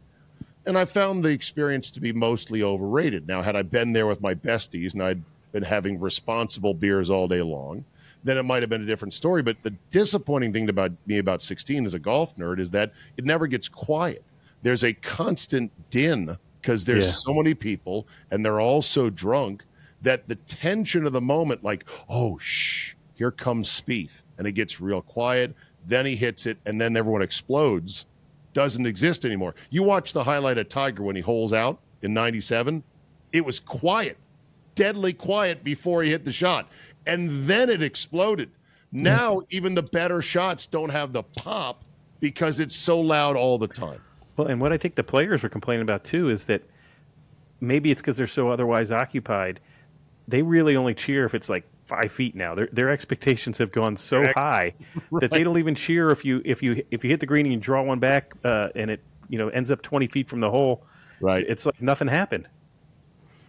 and 0.65 0.77
I 0.77 0.83
found 0.83 1.23
the 1.23 1.29
experience 1.29 1.91
to 1.91 2.01
be 2.01 2.11
mostly 2.11 2.61
overrated. 2.61 3.25
Now, 3.25 3.41
had 3.41 3.55
I 3.55 3.61
been 3.61 3.93
there 3.93 4.05
with 4.05 4.19
my 4.19 4.35
besties 4.35 4.93
and 4.93 5.01
I'd 5.01 5.23
been 5.53 5.63
having 5.63 5.97
responsible 5.99 6.73
beers 6.73 7.09
all 7.09 7.27
day 7.29 7.41
long, 7.41 7.85
then 8.23 8.37
it 8.37 8.43
might 8.43 8.61
have 8.63 8.69
been 8.69 8.81
a 8.81 8.85
different 8.85 9.13
story. 9.13 9.41
But 9.41 9.61
the 9.63 9.71
disappointing 9.91 10.53
thing 10.53 10.69
about 10.69 10.91
me 11.05 11.17
about 11.17 11.41
16 11.41 11.85
as 11.85 11.93
a 11.93 11.99
golf 11.99 12.35
nerd 12.37 12.59
is 12.59 12.71
that 12.71 12.93
it 13.17 13.25
never 13.25 13.47
gets 13.47 13.67
quiet. 13.69 14.23
There's 14.61 14.83
a 14.83 14.93
constant 14.93 15.71
din 15.89 16.37
because 16.61 16.85
there's 16.85 17.05
Yeah. 17.05 17.11
so 17.11 17.33
many 17.33 17.53
people 17.53 18.07
and 18.31 18.45
they're 18.45 18.59
all 18.59 18.81
so 18.81 19.09
drunk 19.09 19.63
that 20.01 20.27
the 20.27 20.35
tension 20.35 21.05
of 21.05 21.13
the 21.13 21.21
moment, 21.21 21.63
like, 21.63 21.85
oh, 22.09 22.37
shh, 22.39 22.93
here 23.15 23.31
comes 23.31 23.69
Spieth. 23.69 24.23
And 24.37 24.47
it 24.47 24.53
gets 24.53 24.79
real 24.79 25.01
quiet. 25.01 25.53
Then 25.85 26.05
he 26.05 26.15
hits 26.15 26.45
it, 26.45 26.57
and 26.65 26.79
then 26.79 26.95
everyone 26.95 27.21
explodes. 27.21 28.05
Doesn't 28.53 28.85
exist 28.85 29.25
anymore. 29.25 29.55
You 29.69 29.83
watch 29.83 30.13
the 30.13 30.23
highlight 30.23 30.57
of 30.57 30.69
Tiger 30.69 31.03
when 31.03 31.15
he 31.15 31.21
holes 31.21 31.51
out 31.51 31.79
in 32.01 32.13
97, 32.13 32.83
it 33.33 33.45
was 33.45 33.59
quiet 33.59 34.17
deadly 34.75 35.11
quiet 35.11 35.61
before 35.61 36.03
he 36.03 36.09
hit 36.09 36.23
the 36.23 36.31
shot. 36.31 36.71
And 37.09 37.29
then 37.45 37.69
it 37.69 37.81
exploded. 37.81 38.51
Now, 38.91 39.41
even 39.49 39.75
the 39.75 39.83
better 39.83 40.21
shots 40.21 40.65
don't 40.65 40.89
have 40.89 41.13
the 41.13 41.23
pop 41.23 41.83
because 42.19 42.59
it's 42.59 42.75
so 42.75 42.99
loud 42.99 43.35
all 43.35 43.57
the 43.57 43.67
time. 43.67 44.01
Well, 44.35 44.47
and 44.47 44.59
what 44.59 44.73
I 44.73 44.77
think 44.77 44.95
the 44.95 45.03
players 45.03 45.43
were 45.43 45.49
complaining 45.49 45.83
about 45.83 46.03
too 46.03 46.29
is 46.29 46.45
that 46.45 46.63
maybe 47.61 47.91
it's 47.91 48.01
because 48.01 48.17
they're 48.17 48.27
so 48.27 48.49
otherwise 48.49 48.91
occupied. 48.91 49.59
They 50.27 50.41
really 50.41 50.75
only 50.75 50.93
cheer 50.93 51.25
if 51.25 51.35
it's 51.35 51.49
like 51.49 51.65
five 51.85 52.11
feet 52.11 52.35
now. 52.35 52.55
Their 52.55 52.69
their 52.71 52.89
expectations 52.89 53.57
have 53.57 53.71
gone 53.71 53.97
so 53.97 54.21
Correct. 54.21 54.39
high 54.39 54.73
that 55.19 55.31
they 55.31 55.43
don't 55.43 55.57
even 55.57 55.75
cheer 55.75 56.11
if 56.11 56.23
you 56.23 56.41
if 56.45 56.63
you 56.63 56.83
if 56.91 57.03
you 57.03 57.09
hit 57.09 57.19
the 57.19 57.25
green 57.25 57.45
and 57.45 57.53
you 57.53 57.59
draw 57.59 57.81
one 57.81 57.99
back 57.99 58.33
uh, 58.45 58.69
and 58.75 58.91
it 58.91 59.01
you 59.27 59.37
know 59.37 59.49
ends 59.49 59.71
up 59.71 59.81
twenty 59.81 60.07
feet 60.07 60.29
from 60.29 60.39
the 60.39 60.49
hole. 60.49 60.83
Right. 61.19 61.45
It's 61.47 61.65
like 61.65 61.81
nothing 61.81 62.07
happened. 62.07 62.47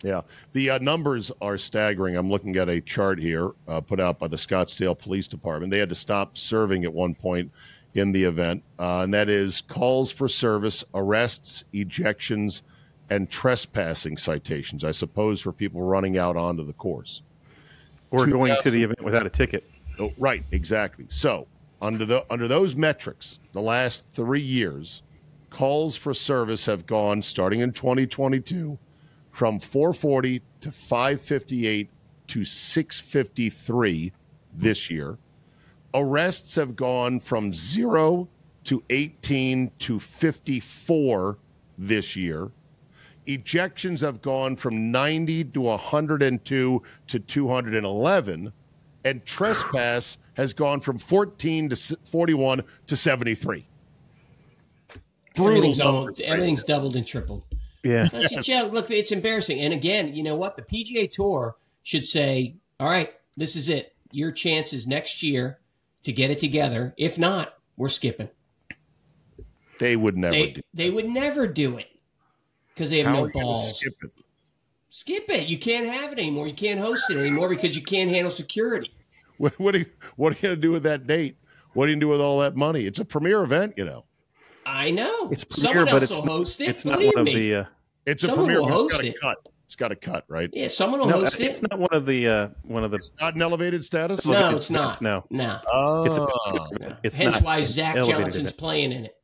Yeah. 0.03 0.23
The 0.53 0.71
uh, 0.71 0.79
numbers 0.79 1.31
are 1.43 1.59
staggering. 1.59 2.17
I'm 2.17 2.31
looking 2.31 2.57
at 2.57 2.69
a 2.69 2.81
chart 2.81 3.19
here 3.19 3.53
uh, 3.69 3.81
put 3.81 4.01
out 4.01 4.19
by 4.19 4.29
the 4.29 4.37
Scottsdale 4.37 4.99
Police 4.99 5.27
Department. 5.27 5.71
They 5.71 5.79
had 5.79 5.91
to 5.91 5.95
stop 5.95 6.37
serving 6.39 6.85
at 6.85 6.93
one 6.93 7.15
point 7.15 7.53
in 7.95 8.13
the 8.13 8.23
event, 8.25 8.63
uh, 8.79 9.01
and 9.01 9.13
that 9.13 9.29
is 9.29 9.63
calls 9.63 10.13
for 10.13 10.29
service, 10.29 10.85
arrests, 10.95 11.65
ejections, 11.75 12.63
and 13.11 13.29
trespassing 13.29 14.17
citations, 14.17 14.85
I 14.85 14.93
suppose, 14.93 15.41
for 15.41 15.53
people 15.53 15.83
running 15.83 16.17
out 16.17 16.37
onto 16.37 16.65
the 16.65 16.73
course. 16.73 17.23
Or 18.13 18.27
going 18.27 18.55
to 18.63 18.71
the 18.71 18.83
event 18.83 19.03
without 19.03 19.27
a 19.27 19.31
ticket. 19.31 19.69
Oh, 19.99 20.13
right, 20.19 20.45
exactly. 20.51 21.07
So 21.09 21.47
under 21.83 22.05
the 22.05 22.25
under 22.31 22.49
those 22.49 22.75
metrics, 22.75 23.39
the 23.53 23.61
last 23.61 24.07
three 24.13 24.41
years, 24.41 25.03
calls 25.51 25.97
for 25.97 26.15
service 26.15 26.67
have 26.67 26.87
gone 26.87 27.23
starting 27.23 27.61
in 27.61 27.73
2022 27.73 28.79
from 29.31 29.59
440 29.59 30.43
to 30.61 30.71
558 30.71 31.91
to 32.29 32.45
653 32.45 34.13
this 34.55 34.91
year. 34.91 35.19
Arrests 35.95 36.55
have 36.57 36.77
gone 36.77 37.19
from 37.19 37.53
zero 37.53 38.29
to 38.65 38.83
18 38.91 39.71
to 39.81 39.99
54 39.99 41.39
this 41.79 42.15
year. 42.15 42.51
Ejections 43.27 44.01
have 44.01 44.23
gone 44.23 44.57
from 44.57 44.91
90 44.91 45.45
to 45.45 45.61
102 45.63 46.83
to 47.07 47.19
211 47.19 48.53
and 49.05 49.25
trespass 49.25 50.19
has 50.35 50.53
gone 50.53 50.81
from 50.81 50.99
14 50.99 51.71
to 51.71 51.77
41 52.05 52.63
to 52.87 52.97
73. 52.97 53.67
Brutal 55.35 55.57
Everything's, 55.57 55.79
numbers 55.79 56.01
almost, 56.01 56.21
everything's 56.21 56.65
there. 56.65 56.77
doubled 56.77 56.97
and 56.97 57.07
tripled. 57.07 57.45
Yeah. 57.83 58.05
That's 58.11 58.33
a 58.33 58.43
joke. 58.43 58.73
Look, 58.73 58.91
it's 58.91 59.13
embarrassing. 59.13 59.61
And 59.61 59.73
again, 59.73 60.15
you 60.15 60.23
know 60.23 60.37
what? 60.37 60.57
The 60.57 60.63
PGA 60.63 61.11
Tour 61.11 61.57
should 61.83 62.05
say, 62.05 62.57
all 62.79 62.89
right, 62.89 63.13
this 63.37 63.57
is 63.57 63.69
it. 63.69 63.95
Your 64.13 64.33
chance 64.33 64.73
is 64.73 64.87
next 64.87 65.23
year 65.23 65.59
to 66.03 66.13
get 66.13 66.31
it 66.31 66.39
together. 66.39 66.95
If 66.97 67.19
not, 67.19 67.55
we're 67.77 67.89
skipping. 67.89 68.29
They 69.79 69.97
would 69.97 70.17
never 70.17 70.33
They, 70.35 70.47
do. 70.51 70.61
they 70.75 70.91
would 70.91 71.09
never 71.09 71.47
do 71.47 71.79
it 71.79 71.89
because 72.75 72.91
they 72.91 72.99
have 72.99 73.07
How 73.07 73.13
no 73.15 73.23
are 73.25 73.27
you 73.29 73.33
gonna 73.33 73.45
balls. 73.47 73.79
skip 73.79 73.95
it? 74.03 74.11
Skip 74.91 75.25
it. 75.31 75.47
You 75.47 75.57
can't 75.59 75.87
have 75.87 76.13
it 76.13 76.19
anymore. 76.19 76.47
You 76.47 76.53
can't 76.55 76.81
host 76.81 77.11
it 77.11 77.17
anymore 77.17 77.49
because 77.49 77.77
you 77.77 77.83
can't 77.83 78.11
handle 78.11 78.31
security. 78.31 78.93
What, 79.39 79.59
what, 79.59 79.75
are 79.75 79.79
you, 79.79 79.87
what 80.17 80.35
are 80.35 80.37
you 80.37 80.43
going 80.43 80.55
to 80.57 80.61
do 80.61 80.71
with 80.71 80.83
that 80.83 81.07
date? 81.07 81.39
What 81.73 81.85
are 81.85 81.89
you 81.89 81.95
going 81.95 82.01
to 82.01 82.05
do 82.05 82.09
with 82.11 82.21
all 82.21 82.41
that 82.41 82.57
money? 82.57 82.85
It's 82.85 82.99
a 82.99 83.07
premier 83.07 83.43
event, 83.43 83.73
you 83.79 83.87
know. 83.87 84.05
I 84.71 84.91
know. 84.91 85.31
It's 85.31 85.45
Someone 85.51 85.85
premier, 85.85 85.85
but 85.87 86.03
else 86.03 86.11
it's 86.11 86.21
will 86.21 86.27
host 86.27 86.61
it. 86.61 86.69
it's 86.69 86.85
not 86.85 86.95
believe 86.99 87.13
one 87.15 87.19
of 87.21 87.25
me. 87.27 87.35
the. 87.35 87.55
Uh, 87.57 87.65
It's 88.07 88.23
a 88.23 88.27
Someone 88.27 88.47
premier. 88.47 88.63
will 88.63 88.69
but 88.69 88.75
It's 88.75 88.83
host 88.83 88.93
got 88.93 89.01
to 89.03 89.07
it. 89.09 89.21
cut. 89.21 89.37
It's 89.67 89.77
got 89.77 89.93
a 89.93 89.97
cut, 89.97 90.25
right? 90.29 90.51
yeah, 90.53 90.67
someone 90.69 90.99
will 91.01 91.07
no, 91.09 91.21
host 91.21 91.39
it's 91.41 91.59
it. 91.61 91.71
not 91.71 91.79
one 91.79 91.93
of 91.93 92.05
the 92.05 92.27
uh, 92.29 92.49
one 92.65 92.83
of 92.83 92.91
the. 92.91 92.97
It's 92.97 93.13
not 93.21 93.35
an 93.37 93.43
elevated 93.43 93.85
status. 93.85 94.27
No, 94.27 94.33
it's- 94.33 94.55
it's 94.57 94.71
not. 94.71 95.01
no. 95.01 95.25
no. 95.31 95.61
Oh, 95.73 96.29
no. 96.81 96.97
It's 97.05 97.17
Hence 97.17 97.37
not 97.37 97.45
why 97.45 97.61
Zach 97.63 97.95
Johnson's 98.05 98.37
event. 98.37 98.57
playing 98.59 98.93
in 98.93 99.05
it. 99.07 99.17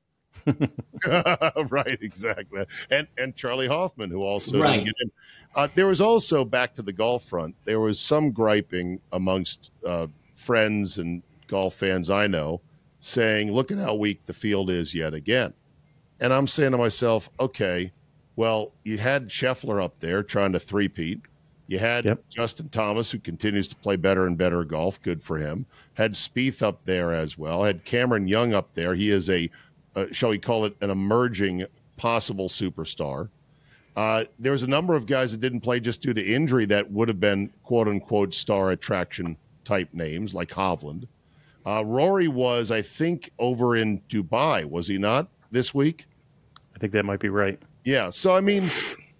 right, 1.70 1.98
exactly. 2.00 2.64
And 2.90 3.08
and 3.18 3.34
Charley 3.34 3.66
Hoffman, 3.66 4.10
who 4.10 4.22
also 4.22 4.60
Right. 4.60 4.84
get 4.84 4.94
in. 5.00 5.10
Uh, 5.56 5.66
there 5.74 5.86
was 5.88 6.00
also 6.00 6.44
back 6.44 6.74
to 6.76 6.82
the 6.82 6.92
golf 6.92 7.24
front. 7.24 7.56
There 7.64 7.80
was 7.80 7.98
some 7.98 8.30
griping 8.30 9.00
amongst 9.12 9.70
uh, 9.84 10.06
friends 10.36 10.98
and 10.98 11.22
golf 11.48 11.74
fans 11.74 12.08
I 12.10 12.26
know, 12.28 12.60
saying, 13.06 13.52
"Look 13.52 13.70
at 13.70 13.78
how 13.78 13.94
weak 13.94 14.24
the 14.26 14.32
field 14.32 14.70
is 14.70 14.94
yet 14.94 15.14
again." 15.14 15.52
And 16.20 16.32
I'm 16.32 16.46
saying 16.46 16.72
to 16.72 16.78
myself, 16.78 17.30
"Okay, 17.38 17.92
well, 18.36 18.72
you 18.84 18.98
had 18.98 19.28
Scheffler 19.28 19.82
up 19.82 19.98
there 19.98 20.22
trying 20.22 20.52
to 20.52 20.58
three-peat. 20.58 21.20
You 21.68 21.78
had 21.78 22.04
Yep. 22.04 22.28
Justin 22.28 22.68
Thomas, 22.68 23.10
who 23.10 23.18
continues 23.18 23.66
to 23.68 23.76
play 23.76 23.96
better 23.96 24.26
and 24.26 24.38
better 24.38 24.62
golf. 24.64 25.00
Good 25.02 25.22
for 25.22 25.38
him. 25.38 25.66
Had 25.94 26.14
Spieth 26.14 26.62
up 26.62 26.84
there 26.84 27.12
as 27.12 27.36
well. 27.36 27.64
Had 27.64 27.84
Cameron 27.84 28.28
Young 28.28 28.54
up 28.54 28.74
there. 28.74 28.94
He 28.94 29.10
is 29.10 29.28
a, 29.28 29.50
uh, 29.96 30.06
shall 30.12 30.30
we 30.30 30.38
call 30.38 30.64
it, 30.64 30.76
an 30.80 30.90
emerging 30.90 31.66
possible 31.96 32.48
superstar. 32.48 33.28
Uh, 33.96 34.24
there 34.38 34.52
was 34.52 34.62
a 34.62 34.68
number 34.68 34.94
of 34.94 35.06
guys 35.06 35.32
that 35.32 35.40
didn't 35.40 35.60
play 35.60 35.80
just 35.80 36.02
due 36.02 36.12
to 36.12 36.22
injury 36.22 36.66
that 36.66 36.90
would 36.92 37.08
have 37.08 37.18
been 37.18 37.50
quote 37.62 37.88
unquote 37.88 38.34
star 38.34 38.70
attraction 38.70 39.36
type 39.64 39.88
names 39.92 40.34
like 40.34 40.50
Hovland. 40.50 41.06
Uh, 41.66 41.84
Rory 41.84 42.28
was, 42.28 42.70
I 42.70 42.80
think, 42.80 43.30
over 43.40 43.74
in 43.74 44.00
Dubai, 44.08 44.64
was 44.64 44.86
he 44.86 44.98
not 44.98 45.28
this 45.50 45.74
week? 45.74 46.06
I 46.74 46.78
think 46.78 46.92
that 46.92 47.04
might 47.04 47.18
be 47.18 47.28
right. 47.28 47.60
Yeah. 47.84 48.10
So 48.10 48.34
I 48.36 48.40
mean, 48.40 48.70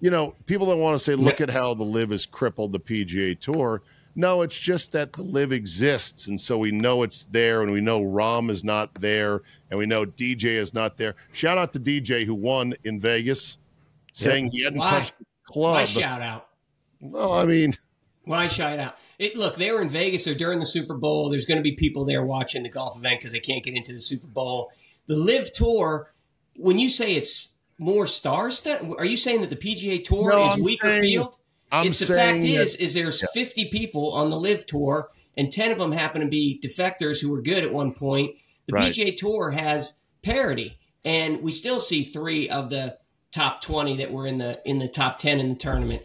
you 0.00 0.11
know, 0.11 0.35
people 0.47 0.67
that 0.69 0.76
want 0.76 0.95
to 0.95 0.99
say, 0.99 1.15
look 1.17 1.41
at 1.41 1.50
how 1.50 1.75
the 1.75 1.85
LIV 1.85 2.11
has 2.11 2.26
crippled 2.26 2.73
the 2.73 2.81
PGA 2.81 3.38
Tour. 3.38 3.83
No, 4.15 4.43
it's 4.43 4.59
just 4.59 4.93
that 4.93 5.12
the 5.12 5.23
LIV 5.23 5.53
exists, 5.53 6.29
and 6.29 6.41
so 6.41 6.57
we 6.57 6.71
know 6.71 7.03
it's 7.03 7.26
there, 7.26 7.62
and 7.62 7.71
we 7.71 7.83
know 7.83 8.00
Rahm 8.00 8.49
is 8.49 8.65
not 8.65 8.95
there, 9.00 9.43
and 9.71 9.79
we 9.79 9.85
know 9.85 10.07
DJ 10.07 10.45
is 10.45 10.73
not 10.73 10.97
there. 10.97 11.17
Shout 11.33 11.59
out 11.59 11.73
to 11.75 11.81
DJ 11.81 12.25
who 12.25 12.35
won 12.35 12.73
in 12.85 12.99
Vegas, 12.99 13.59
saying 14.12 14.47
he 14.47 14.62
hadn't 14.62 14.79
Why? 14.79 14.88
touched 14.91 15.19
the 15.19 15.25
Why 15.61 15.85
club. 15.85 15.88
shout 15.88 16.23
out? 16.23 16.49
Well, 17.00 17.33
I 17.35 17.45
mean, 17.45 17.75
Why 18.25 18.47
shout 18.47 18.79
out? 18.79 18.97
It, 19.18 19.37
look, 19.37 19.57
they 19.57 19.70
were 19.70 19.81
in 19.81 19.88
Vegas. 19.88 20.24
They're 20.24 20.35
during 20.35 20.59
the 20.61 20.66
Super 20.66 20.94
Bowl. 20.94 21.31
There's 21.31 21.44
going 21.46 21.57
to 21.59 21.62
be 21.62 21.72
people 21.72 22.05
there 22.05 22.24
watching 22.24 22.62
the 22.62 22.68
golf 22.68 22.96
event 22.98 23.20
because 23.20 23.33
they 23.33 23.40
can't 23.40 23.64
get 23.64 23.74
into 23.74 23.92
the 23.92 24.00
Super 24.00 24.26
Bowl. 24.26 24.70
The 25.07 25.16
LIV 25.16 25.52
Tour. 25.55 26.12
When 26.57 26.79
you 26.79 26.88
say 26.88 27.14
it's 27.14 27.55
more 27.79 28.07
stars, 28.07 28.66
are 28.98 29.05
you 29.05 29.16
saying 29.16 29.40
that 29.42 29.50
the 29.50 29.57
PGA 29.57 30.02
Tour 30.02 30.33
No, 30.33 30.46
is 30.46 30.52
I'm 30.55 30.62
weaker 30.62 30.90
saying- 30.90 31.02
field? 31.02 31.37
I'm 31.72 31.88
it's 31.88 31.98
the 31.98 32.14
fact 32.14 32.42
that- 32.42 32.48
is, 32.48 32.74
is 32.76 32.94
there's 32.94 33.24
50 33.33 33.66
people 33.66 34.12
on 34.12 34.31
the 34.31 34.37
LIV 34.38 34.66
Tour, 34.66 35.11
and 35.37 35.50
10 35.50 35.72
of 35.72 35.79
them 35.79 35.92
happen 35.92 36.20
to 36.22 36.29
be 36.29 36.61
defectors 36.62 37.20
who 37.20 37.31
were 37.31 37.42
good 37.42 37.64
at 37.64 37.72
one 37.72 37.92
point. 37.92 38.37
The 38.66 38.72
Right. 38.74 38.92
PGA 38.92 39.12
Tour 39.16 39.50
has 39.50 39.94
parity, 40.22 40.79
and 41.05 41.42
we 41.42 41.52
still 41.52 41.81
see 41.81 42.02
three 42.05 42.48
of 42.48 42.70
the 42.70 42.96
top 43.33 43.61
20 43.61 43.96
that 43.96 44.11
were 44.12 44.26
in 44.26 44.38
the 44.38 44.61
in 44.64 44.79
the 44.79 44.88
top 44.88 45.18
10 45.18 45.40
in 45.40 45.50
the 45.50 45.55
tournament. 45.57 46.02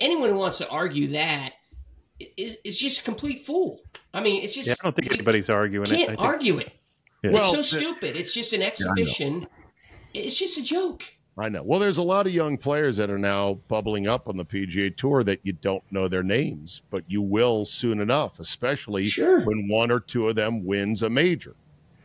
Anyone 0.00 0.30
who 0.30 0.38
wants 0.38 0.58
to 0.58 0.68
argue 0.68 1.08
that 1.08 1.52
is, 2.36 2.56
is 2.64 2.78
just 2.78 3.00
a 3.00 3.02
complete 3.04 3.38
fool. 3.40 3.80
I 4.12 4.20
mean, 4.20 4.42
it's 4.42 4.54
just 4.54 4.68
Yeah, 4.68 4.74
I 4.80 4.84
don't 4.84 4.96
think 4.96 5.10
you 5.10 5.14
anybody's 5.14 5.48
arguing 5.50 5.86
it. 5.90 6.06
Can't 6.06 6.18
argue 6.18 6.58
it. 6.58 6.72
Yeah. 7.22 7.30
Well, 7.32 7.42
it's 7.54 7.68
so 7.70 7.76
the- 7.78 7.84
stupid. 7.84 8.16
It's 8.16 8.34
just 8.34 8.52
an 8.52 8.62
exhibition. 8.62 9.46
it's 10.14 10.38
just 10.38 10.58
a 10.58 10.62
joke. 10.62 11.02
I 11.38 11.48
know. 11.48 11.62
Well, 11.62 11.78
there's 11.80 11.96
a 11.98 12.02
lot 12.02 12.26
of 12.26 12.34
young 12.34 12.58
players 12.58 12.96
that 12.98 13.08
are 13.08 13.18
now 13.18 13.54
bubbling 13.68 14.06
up 14.08 14.28
on 14.28 14.36
the 14.36 14.44
PGA 14.44 14.94
Tour 14.94 15.22
that 15.24 15.40
you 15.42 15.52
don't 15.54 15.82
know 15.90 16.06
their 16.08 16.22
names, 16.24 16.82
but 16.90 17.04
you 17.06 17.22
will 17.22 17.64
soon 17.64 18.00
enough, 18.00 18.40
especially 18.40 19.06
Sure. 19.06 19.40
when 19.44 19.68
one 19.68 19.90
or 19.90 20.00
two 20.00 20.28
of 20.28 20.34
them 20.34 20.64
wins 20.66 21.02
a 21.02 21.08
major. 21.08 21.54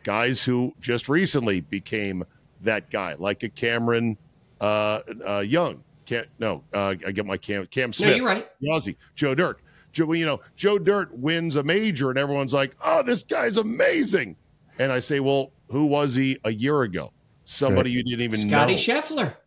Guys 0.04 0.44
who 0.44 0.74
just 0.80 1.10
recently 1.10 1.60
became 1.62 2.24
that 2.62 2.90
guy, 2.92 3.16
like 3.18 3.44
a 3.44 3.50
Cameron 3.50 4.18
uh, 4.62 5.02
uh, 5.28 5.40
Young. 5.40 5.84
Can't 6.06 6.28
no, 6.40 6.64
uh, 6.72 6.94
I 7.06 7.12
get 7.12 7.26
my 7.26 7.36
Cam 7.36 7.66
Cam 7.66 7.92
Smith. 7.92 8.08
No, 8.10 8.14
Smith. 8.14 8.18
you're 8.18 8.28
right. 8.28 8.48
Aussie, 8.64 8.96
Joe 9.16 9.34
Dirt. 9.34 9.60
Joe, 9.96 10.12
you 10.12 10.26
know, 10.26 10.42
Joe 10.58 10.78
Dirt 10.78 11.18
wins 11.18 11.56
a 11.56 11.64
major, 11.64 12.10
and 12.10 12.20
everyone's 12.20 12.54
like, 12.54 12.76
"Oh, 12.84 13.02
this 13.02 13.24
guy's 13.24 13.56
amazing." 13.56 14.36
And 14.78 14.92
I 14.92 15.00
say, 15.00 15.22
"Well, 15.22 15.54
who 15.70 15.86
was 15.86 16.14
he 16.14 16.38
a 16.44 16.52
year 16.52 16.82
ago? 16.82 17.14
Somebody 17.46 17.92
you 17.92 18.04
didn't 18.04 18.22
even 18.22 18.38
Scotty 18.38 18.74
know." 18.74 18.78
Scotty 18.78 19.16
Scheffler. 19.16 19.38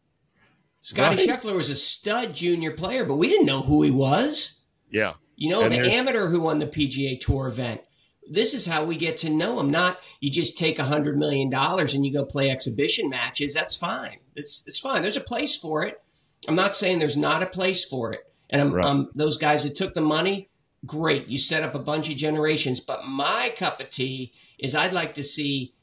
Scotty 0.81 1.17
Right. 1.17 1.29
Scheffler 1.29 1.55
was 1.55 1.69
a 1.69 1.77
stud 1.77 2.35
junior 2.35 2.71
player, 2.71 3.05
but 3.05 3.17
we 3.17 3.29
didn't 3.29 3.45
know 3.45 3.61
who 3.61 3.83
he 3.83 3.91
was. 3.91 4.61
Yeah, 4.91 5.15
You 5.37 5.51
know, 5.51 5.63
And 5.63 5.73
the 5.73 5.93
amateur 5.93 6.29
who 6.29 6.41
won 6.41 6.61
the 6.61 6.67
PGA 6.67 7.21
Tour 7.21 7.47
event. 7.47 7.83
This 8.31 8.55
is 8.55 8.65
how 8.65 8.85
we 8.85 8.97
get 8.97 9.19
to 9.19 9.31
know 9.31 9.61
him. 9.61 9.71
Not 9.71 9.99
you 10.21 10.31
just 10.31 10.57
take 10.57 10.79
a 10.79 10.85
hundred 10.85 11.19
million 11.19 11.51
dollars 11.51 11.93
and 11.93 12.07
you 12.07 12.13
go 12.13 12.25
play 12.25 12.49
exhibition 12.49 13.11
matches. 13.11 13.53
That's 13.53 13.77
fine. 13.77 14.21
It's 14.35 14.65
it's 14.67 14.81
fine. 14.81 15.03
There's 15.03 15.17
a 15.19 15.21
place 15.21 15.57
for 15.57 15.85
it. 15.85 16.01
I'm 16.47 16.55
not 16.55 16.75
saying 16.75 16.99
there's 16.99 17.19
not 17.19 17.43
a 17.43 17.47
place 17.47 17.85
for 17.85 18.13
it. 18.15 18.21
And 18.51 18.61
I'm, 18.61 18.73
Right. 18.73 18.85
um, 18.87 19.11
those 19.15 19.37
guys 19.37 19.63
that 19.65 19.77
took 19.77 19.95
the 19.95 20.01
money, 20.01 20.49
great. 20.87 21.29
You 21.29 21.39
set 21.39 21.63
up 21.63 21.75
a 21.75 21.79
bunch 21.79 22.09
of 22.11 22.17
generations. 22.17 22.81
But 22.81 23.05
my 23.07 23.53
cup 23.57 23.81
of 23.81 23.91
tea 23.91 24.33
is 24.59 24.75
I'd 24.75 24.93
like 24.93 25.15
to 25.15 25.23
see 25.23 25.75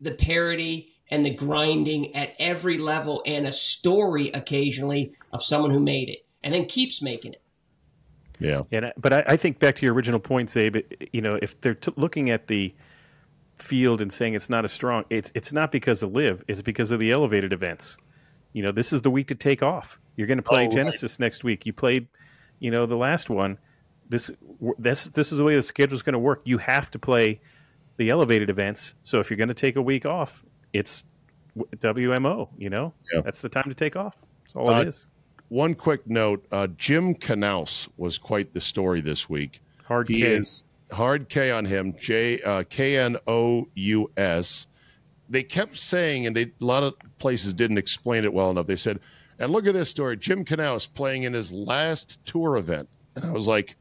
the 0.00 0.12
parody 0.12 0.92
and 1.10 1.24
the 1.24 1.34
grinding 1.34 2.14
at 2.14 2.34
every 2.38 2.78
level 2.78 3.22
and 3.26 3.46
a 3.46 3.52
story 3.52 4.28
occasionally 4.30 5.12
of 5.32 5.42
someone 5.42 5.70
who 5.70 5.80
made 5.80 6.08
it 6.08 6.24
and 6.44 6.52
then 6.54 6.66
keeps 6.66 7.00
making 7.02 7.32
it. 7.32 7.42
yeah. 8.38 8.60
And 8.70 8.86
I- 8.86 8.92
but 8.96 9.12
I, 9.12 9.24
I 9.26 9.36
think 9.36 9.58
back 9.58 9.74
to 9.76 9.84
your 9.86 9.94
original 9.94 10.20
point, 10.20 10.48
Zabe. 10.50 10.76
it- 10.76 11.08
You 11.12 11.20
know, 11.22 11.38
if 11.42 11.60
they're 11.60 11.74
t- 11.74 11.92
looking 11.96 12.30
at 12.30 12.46
the 12.46 12.72
field 13.56 14.00
and 14.00 14.12
saying 14.12 14.34
it's 14.34 14.48
not 14.48 14.64
as 14.64 14.70
strong, 14.72 15.04
it's 15.10 15.32
it's 15.34 15.52
not 15.52 15.72
because 15.72 16.02
of 16.04 16.12
LIV. 16.12 16.44
It's 16.46 16.62
because 16.62 16.92
of 16.92 17.00
the 17.00 17.10
elevated 17.10 17.52
events. 17.52 17.96
You 18.58 18.64
know, 18.64 18.72
this 18.72 18.92
is 18.92 19.02
the 19.02 19.10
week 19.10 19.28
to 19.28 19.36
take 19.36 19.62
off. 19.62 20.00
You're 20.16 20.26
going 20.26 20.38
to 20.38 20.42
play 20.42 20.62
Oh, 20.62 20.66
right. 20.66 20.72
Genesis 20.72 21.20
next 21.20 21.44
week. 21.44 21.64
You 21.64 21.72
played, 21.72 22.08
you 22.58 22.72
know, 22.72 22.86
the 22.86 22.96
last 22.96 23.30
one. 23.30 23.56
This 24.08 24.32
this 24.80 25.04
this 25.10 25.30
is 25.30 25.38
the 25.38 25.44
way 25.44 25.54
the 25.54 25.62
schedule's 25.62 26.02
going 26.02 26.14
to 26.14 26.18
work. 26.18 26.40
You 26.44 26.58
have 26.58 26.90
to 26.90 26.98
play 26.98 27.40
the 27.98 28.08
elevated 28.10 28.50
events. 28.50 28.96
So 29.04 29.20
if 29.20 29.30
you're 29.30 29.36
going 29.36 29.46
to 29.46 29.54
take 29.54 29.76
a 29.76 29.82
week 29.82 30.06
off, 30.06 30.42
it's 30.72 31.04
WMO. 31.76 32.48
You 32.58 32.68
know, 32.70 32.94
Yeah. 33.12 33.20
that's 33.24 33.40
the 33.42 33.48
time 33.48 33.68
to 33.68 33.74
take 33.74 33.94
off. 33.94 34.16
That's 34.42 34.56
all 34.56 34.70
Uh, 34.74 34.80
it 34.82 34.88
is. 34.88 35.06
One 35.50 35.74
quick 35.74 36.06
note: 36.08 36.44
uh, 36.50 36.66
Jim 36.76 37.14
Knous 37.14 37.88
was 37.96 38.18
quite 38.18 38.54
the 38.54 38.60
story 38.60 39.00
this 39.00 39.28
week. 39.28 39.60
Hard 39.84 40.08
He 40.08 40.20
K. 40.22 40.26
is 40.32 40.64
hard 40.90 41.28
K 41.28 41.50
on 41.52 41.64
him. 41.64 41.94
J 41.96 42.40
uh, 42.42 42.64
K 42.68 42.98
N 42.98 43.16
O 43.28 43.66
U 43.74 44.10
S. 44.16 44.66
They 45.28 45.42
kept 45.42 45.76
saying, 45.76 46.26
and 46.26 46.34
they 46.34 46.44
a 46.44 46.64
lot 46.64 46.82
of 46.82 46.94
places 47.18 47.52
didn't 47.54 47.78
explain 47.78 48.24
it 48.24 48.32
well 48.32 48.50
enough. 48.50 48.66
They 48.66 48.76
said, 48.76 49.00
"And 49.38 49.52
look 49.52 49.66
at 49.66 49.74
this 49.74 49.90
story: 49.90 50.16
Jim 50.16 50.44
Knous 50.44 50.86
playing 50.86 51.24
in 51.24 51.32
his 51.34 51.52
last 51.52 52.24
tour 52.24 52.56
event." 52.56 52.88
And 53.14 53.24
I 53.24 53.32
was 53.32 53.46
like, 53.46 53.76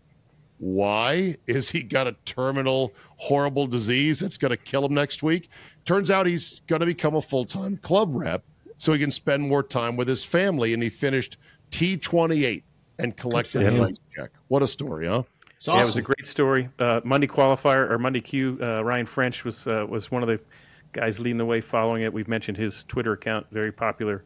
"Why 0.57 1.35
is 1.45 1.69
he 1.69 1.83
got 1.83 2.07
a 2.07 2.15
terminal, 2.25 2.93
horrible 3.15 3.67
disease 3.67 4.19
that's 4.19 4.37
going 4.37 4.51
to 4.51 4.57
kill 4.57 4.85
him 4.85 4.93
next 4.93 5.23
week?" 5.23 5.49
Turns 5.85 6.11
out 6.11 6.25
he's 6.25 6.61
going 6.67 6.81
to 6.81 6.85
become 6.85 7.15
a 7.15 7.21
full 7.21 7.45
time 7.45 7.77
club 7.77 8.09
rep 8.13 8.43
so 8.77 8.93
he 8.93 8.99
can 8.99 9.11
spend 9.11 9.47
more 9.47 9.63
time 9.63 9.95
with 9.95 10.07
his 10.07 10.23
family. 10.25 10.73
And 10.73 10.83
he 10.83 10.89
finished 10.89 11.37
T 11.71 11.97
twenty 11.97 12.45
eight 12.45 12.63
and 12.99 13.15
collected 13.15 13.63
a 13.63 13.71
nice 13.71 13.95
check. 14.15 14.31
What 14.49 14.63
a 14.63 14.67
story, 14.67 15.07
huh? 15.07 15.23
It's 15.55 15.67
Yeah, 15.67 15.81
it 15.81 15.85
was 15.85 15.97
a 15.97 16.01
great 16.01 16.27
story. 16.27 16.69
Uh, 16.77 17.01
Monday 17.03 17.27
qualifier 17.27 17.89
or 17.89 17.97
Monday 17.97 18.21
Q. 18.21 18.59
Uh, 18.61 18.83
Ryan 18.83 19.05
French 19.05 19.43
was 19.43 19.65
uh, 19.65 19.85
was 19.87 20.11
one 20.11 20.21
of 20.21 20.27
the 20.27 20.39
guys 20.97 21.19
leading 21.19 21.37
the 21.37 21.45
way, 21.45 21.61
following 21.61 22.03
it. 22.03 22.11
We've 22.11 22.27
mentioned 22.27 22.57
his 22.57 22.83
Twitter 22.83 23.13
account, 23.13 23.47
very 23.51 23.71
popular 23.71 24.25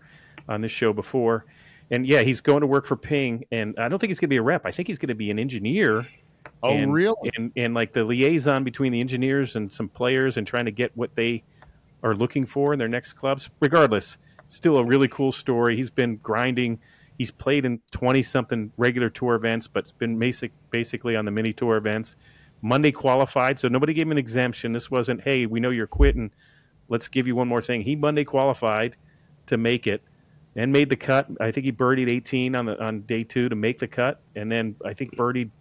on 0.49 0.62
this 0.62 0.71
show 0.71 0.93
before. 0.93 1.45
And 1.91 2.07
yeah, 2.07 2.21
he's 2.21 2.41
going 2.41 2.62
to 2.62 2.67
work 2.67 2.86
for 2.86 2.95
Ping, 2.95 3.45
and 3.51 3.77
I 3.77 3.89
don't 3.89 3.99
think 3.99 4.10
he's 4.10 4.19
going 4.19 4.29
to 4.29 4.34
be 4.34 4.38
a 4.38 4.41
rep. 4.41 4.65
I 4.65 4.71
think 4.71 4.88
he's 4.88 4.97
going 4.97 5.10
to 5.10 5.15
be 5.15 5.29
an 5.29 5.38
engineer 5.38 6.07
Oh, 6.63 6.69
and, 6.69 6.93
really? 6.93 7.31
And 7.38 7.51
and 7.55 7.73
like 7.73 7.93
the 7.93 8.03
liaison 8.03 8.63
between 8.63 8.91
the 8.91 8.99
engineers 8.99 9.55
and 9.55 9.71
some 9.71 9.89
players 9.89 10.38
and 10.38 10.45
trying 10.45 10.65
to 10.65 10.71
get 10.71 10.95
what 10.95 11.15
they 11.15 11.43
are 12.03 12.15
looking 12.15 12.45
for 12.45 12.73
in 12.73 12.79
their 12.79 12.88
next 12.88 13.13
clubs. 13.13 13.49
Regardless, 13.60 14.17
still 14.49 14.77
a 14.77 14.84
really 14.84 15.07
cool 15.07 15.31
story. 15.31 15.75
He's 15.75 15.89
been 15.89 16.17
grinding. 16.17 16.79
He's 17.17 17.31
played 17.31 17.65
in 17.65 17.79
twenty 17.91 18.23
something 18.23 18.71
regular 18.77 19.10
tour 19.10 19.36
events, 19.36 19.67
but 19.67 19.84
it's 19.84 19.91
been 19.91 20.17
basic 20.17 20.51
basically 20.69 21.15
on 21.15 21.25
the 21.25 21.31
mini 21.31 21.53
tour 21.53 21.77
events. 21.77 22.15
Monday 22.63 22.91
qualified, 22.91 23.57
so 23.57 23.67
nobody 23.67 23.93
gave 23.93 24.05
him 24.05 24.12
an 24.12 24.19
exemption. 24.19 24.71
This 24.71 24.91
wasn't, 24.91 25.21
hey, 25.21 25.47
we 25.47 25.60
know 25.60 25.71
you're 25.71 25.88
quitting. 25.88 26.31
Let's 26.91 27.08
give 27.08 27.25
you 27.25 27.36
one 27.36 27.47
more 27.47 27.62
thing. 27.62 27.82
He 27.82 27.95
Monday 27.95 28.25
qualified 28.25 28.97
to 29.45 29.58
make 29.58 29.88
it 29.88 30.04
and 30.58 30.73
made 30.73 30.89
the 30.89 30.97
cut. 30.97 31.27
I 31.39 31.51
think 31.51 31.63
he 31.65 31.71
birdied 31.71 32.12
18 32.12 32.54
on 32.54 32.65
the 32.65 32.84
on 32.84 33.01
day 33.01 33.23
two 33.23 33.47
to 33.47 33.56
make 33.56 33.80
the 33.80 33.88
cut, 33.88 34.19
and 34.36 34.51
then 34.51 34.75
I 34.86 34.93
think 34.93 35.15
birdied 35.15 35.51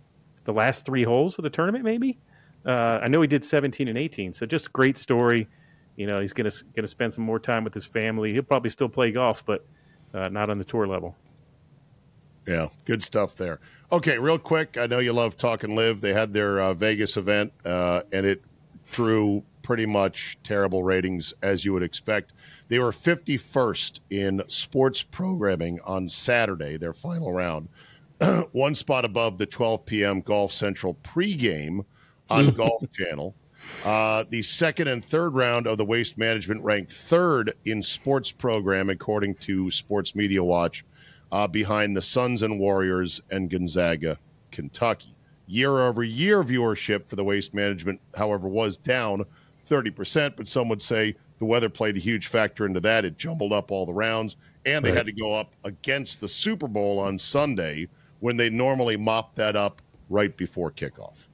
the 0.44 0.52
last 0.52 0.84
three 0.84 1.04
holes 1.04 1.38
of 1.38 1.44
the 1.44 1.50
tournament. 1.50 1.84
Maybe 1.84 2.18
uh, 2.66 2.98
I 3.00 3.06
know 3.06 3.22
he 3.22 3.28
did 3.28 3.44
17 3.44 3.86
and 3.86 3.96
18. 3.96 4.32
So 4.32 4.44
just 4.44 4.72
great 4.72 4.98
story. 4.98 5.48
You 5.94 6.08
know, 6.08 6.20
he's 6.20 6.32
gonna 6.32 6.50
gonna 6.74 6.88
spend 6.88 7.12
some 7.12 7.24
more 7.24 7.38
time 7.38 7.62
with 7.62 7.74
his 7.74 7.86
family. 7.86 8.32
He'll 8.32 8.42
probably 8.42 8.70
still 8.70 8.88
play 8.88 9.12
golf, 9.12 9.46
but 9.46 9.64
uh, 10.12 10.28
not 10.30 10.50
on 10.50 10.58
the 10.58 10.64
tour 10.64 10.88
level. 10.88 11.14
Yeah, 12.46 12.68
good 12.86 13.04
stuff 13.04 13.36
there. 13.36 13.60
Okay, 13.92 14.18
real 14.18 14.38
quick. 14.38 14.76
I 14.76 14.86
know 14.86 14.98
you 14.98 15.12
love 15.12 15.36
talking 15.36 15.76
LIV. 15.76 16.00
They 16.00 16.12
had 16.12 16.32
their 16.32 16.60
uh, 16.60 16.74
Vegas 16.74 17.16
event, 17.16 17.52
uh, 17.64 18.02
and 18.12 18.26
it 18.26 18.42
drew 18.90 19.42
pretty 19.62 19.86
much 19.86 20.38
terrible 20.42 20.82
ratings 20.82 21.32
as 21.42 21.64
you 21.64 21.72
would 21.72 21.82
expect. 21.82 22.32
They 22.68 22.78
were 22.78 22.92
51st 22.92 24.00
in 24.10 24.42
sports 24.48 25.02
programming 25.02 25.80
on 25.84 26.08
Saturday, 26.08 26.76
their 26.76 26.92
final 26.92 27.32
round. 27.32 27.68
One 28.52 28.74
spot 28.74 29.04
above 29.04 29.38
the 29.38 29.46
12 29.46 29.86
p.m. 29.86 30.20
Golf 30.20 30.52
Central 30.52 30.94
pregame 31.02 31.84
on 32.28 32.50
Golf 32.50 32.82
Channel. 32.92 33.34
Uh, 33.84 34.24
the 34.28 34.42
second 34.42 34.88
and 34.88 35.04
third 35.04 35.34
round 35.34 35.66
of 35.66 35.78
the 35.78 35.84
Waste 35.84 36.18
Management 36.18 36.62
ranked 36.62 36.92
third 36.92 37.54
in 37.64 37.82
sports 37.82 38.32
program, 38.32 38.90
according 38.90 39.36
to 39.36 39.70
Sports 39.70 40.14
Media 40.14 40.42
Watch, 40.42 40.84
uh, 41.32 41.46
behind 41.46 41.96
the 41.96 42.02
Suns 42.02 42.42
and 42.42 42.58
Warriors 42.58 43.20
and 43.30 43.48
Gonzaga, 43.48 44.18
Kentucky. 44.50 45.14
Year 45.50 45.80
over 45.80 46.04
year 46.04 46.44
viewership 46.44 47.08
for 47.08 47.16
the 47.16 47.24
Waste 47.24 47.52
Management, 47.54 48.00
however, 48.16 48.46
was 48.46 48.76
down 48.76 49.24
30%, 49.68 50.36
but 50.36 50.46
some 50.46 50.68
would 50.68 50.80
say 50.80 51.16
the 51.38 51.44
weather 51.44 51.68
played 51.68 51.96
a 51.96 52.00
huge 52.00 52.28
factor 52.28 52.66
into 52.66 52.78
that. 52.80 53.04
It 53.04 53.18
jumbled 53.18 53.52
up 53.52 53.72
all 53.72 53.84
the 53.84 53.92
rounds, 53.92 54.36
and 54.64 54.84
they 54.84 54.90
Right. 54.90 54.98
had 54.98 55.06
to 55.06 55.12
go 55.12 55.34
up 55.34 55.56
against 55.64 56.20
the 56.20 56.28
Super 56.28 56.68
Bowl 56.68 57.00
on 57.00 57.18
Sunday 57.18 57.88
when 58.20 58.36
they 58.36 58.48
normally 58.48 58.96
mop 58.96 59.34
that 59.34 59.56
up 59.56 59.82
right 60.08 60.36
before 60.36 60.70
kickoff. 60.70 61.26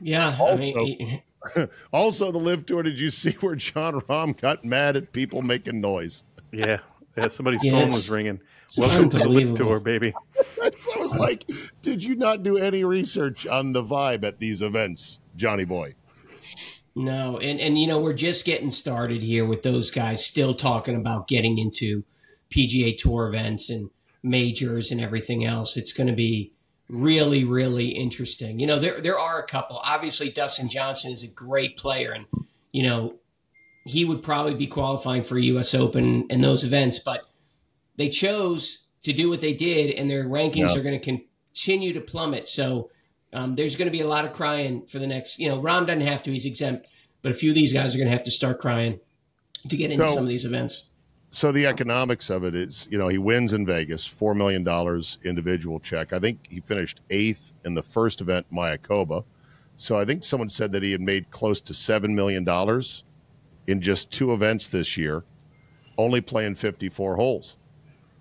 Yeah. 0.00 0.36
Also- 0.38 0.80
I 0.80 0.84
mean, 0.84 1.22
Also, 1.92 2.32
the 2.32 2.38
LIV 2.38 2.66
tour, 2.66 2.82
did 2.82 2.98
you 3.00 3.08
see 3.08 3.30
where 3.40 3.54
Jon 3.54 4.00
Rahm 4.02 4.38
got 4.38 4.64
mad 4.64 4.96
at 4.96 5.12
people 5.12 5.40
making 5.42 5.80
noise? 5.80 6.24
Yeah, 6.52 6.78
yeah 7.16 7.28
somebody's 7.28 7.62
Yeah, 7.64 7.80
phone 7.80 7.88
was 7.88 8.10
ringing. 8.10 8.40
It's 8.68 8.78
Welcome 8.78 9.10
to 9.10 9.18
the 9.18 9.28
LIV 9.28 9.54
tour, 9.54 9.78
baby. 9.78 10.12
So 10.76 10.92
I 10.96 10.98
was 10.98 11.14
like, 11.14 11.48
did 11.82 12.02
you 12.02 12.16
not 12.16 12.42
do 12.42 12.56
any 12.56 12.82
research 12.82 13.46
on 13.46 13.72
the 13.72 13.82
vibe 13.82 14.24
at 14.24 14.40
these 14.40 14.60
events, 14.60 15.20
Johnny 15.36 15.64
Boy? 15.64 15.94
No, 16.96 17.38
and 17.38 17.60
and 17.60 17.78
you 17.78 17.86
know 17.86 18.00
we're 18.00 18.14
just 18.14 18.44
getting 18.44 18.70
started 18.70 19.22
here 19.22 19.44
with 19.44 19.62
those 19.62 19.90
guys 19.90 20.24
still 20.24 20.54
talking 20.54 20.96
about 20.96 21.28
getting 21.28 21.58
into 21.58 22.04
PGA 22.50 22.96
Tour 22.96 23.28
events 23.28 23.70
and 23.70 23.90
majors 24.22 24.90
and 24.90 25.00
everything 25.00 25.44
else. 25.44 25.76
It's 25.76 25.92
going 25.92 26.08
to 26.08 26.14
be 26.14 26.52
really 26.88 27.44
really 27.44 27.88
interesting. 27.88 28.58
You 28.58 28.66
know 28.66 28.78
there 28.78 29.00
there 29.00 29.18
are 29.18 29.38
a 29.38 29.46
couple. 29.46 29.78
Obviously 29.84 30.30
Dustin 30.30 30.68
Johnson 30.68 31.12
is 31.12 31.22
a 31.22 31.28
great 31.28 31.76
player 31.76 32.12
and 32.12 32.26
you 32.72 32.82
know 32.82 33.16
he 33.84 34.04
would 34.04 34.22
probably 34.22 34.54
be 34.54 34.66
qualifying 34.66 35.22
for 35.22 35.38
US 35.38 35.74
Open 35.74 36.26
and 36.30 36.42
those 36.42 36.64
events, 36.64 36.98
but 36.98 37.28
they 37.96 38.08
chose 38.08 38.86
to 39.02 39.12
do 39.12 39.28
what 39.28 39.40
they 39.40 39.52
did 39.54 39.90
and 39.94 40.08
their 40.10 40.24
rankings 40.24 40.74
Yeah. 40.74 40.76
are 40.78 40.82
going 40.82 40.98
to 41.00 41.20
continue 41.54 41.92
to 41.92 42.00
plummet. 42.00 42.48
So 42.48 42.90
um, 43.32 43.54
there's 43.54 43.76
going 43.76 43.86
to 43.86 43.92
be 43.92 44.00
a 44.00 44.08
lot 44.08 44.24
of 44.24 44.32
crying 44.32 44.86
for 44.86 44.98
the 44.98 45.06
next. 45.06 45.38
You 45.38 45.48
know, 45.48 45.60
Rahm 45.60 45.86
doesn't 45.86 46.00
have 46.06 46.22
to; 46.24 46.32
he's 46.32 46.46
exempt. 46.46 46.86
But 47.22 47.32
a 47.32 47.34
few 47.34 47.50
of 47.50 47.54
these 47.54 47.72
guys 47.72 47.94
are 47.94 47.98
going 47.98 48.08
to 48.08 48.12
have 48.12 48.24
to 48.24 48.30
start 48.30 48.58
crying 48.60 49.00
to 49.68 49.76
get 49.76 49.90
into 49.90 50.06
So- 50.08 50.14
some 50.14 50.22
of 50.24 50.28
these 50.28 50.44
events. 50.44 50.84
So 51.32 51.52
the 51.52 51.66
economics 51.66 52.30
of 52.30 52.44
it 52.44 52.54
is, 52.54 52.88
you 52.90 52.96
know, 52.96 53.08
he 53.08 53.18
wins 53.18 53.52
in 53.52 53.66
Vegas, 53.66 54.06
four 54.06 54.34
million 54.34 54.64
dollars 54.64 55.18
individual 55.24 55.80
check. 55.80 56.12
I 56.12 56.18
think 56.18 56.46
he 56.48 56.60
finished 56.60 57.00
eighth 57.10 57.52
in 57.64 57.74
the 57.74 57.82
first 57.82 58.20
event, 58.22 58.46
Mayakoba. 58.50 59.24
So 59.76 59.98
I 59.98 60.04
think 60.06 60.24
someone 60.24 60.48
said 60.48 60.72
that 60.72 60.82
he 60.82 60.92
had 60.92 61.00
made 61.02 61.30
close 61.30 61.60
to 61.62 61.74
seven 61.74 62.14
million 62.14 62.44
dollars 62.44 63.04
in 63.66 63.82
just 63.82 64.10
two 64.10 64.32
events 64.32 64.70
this 64.70 64.96
year, 64.96 65.24
only 65.98 66.20
playing 66.22 66.54
fifty-four 66.54 67.16
holes. 67.16 67.56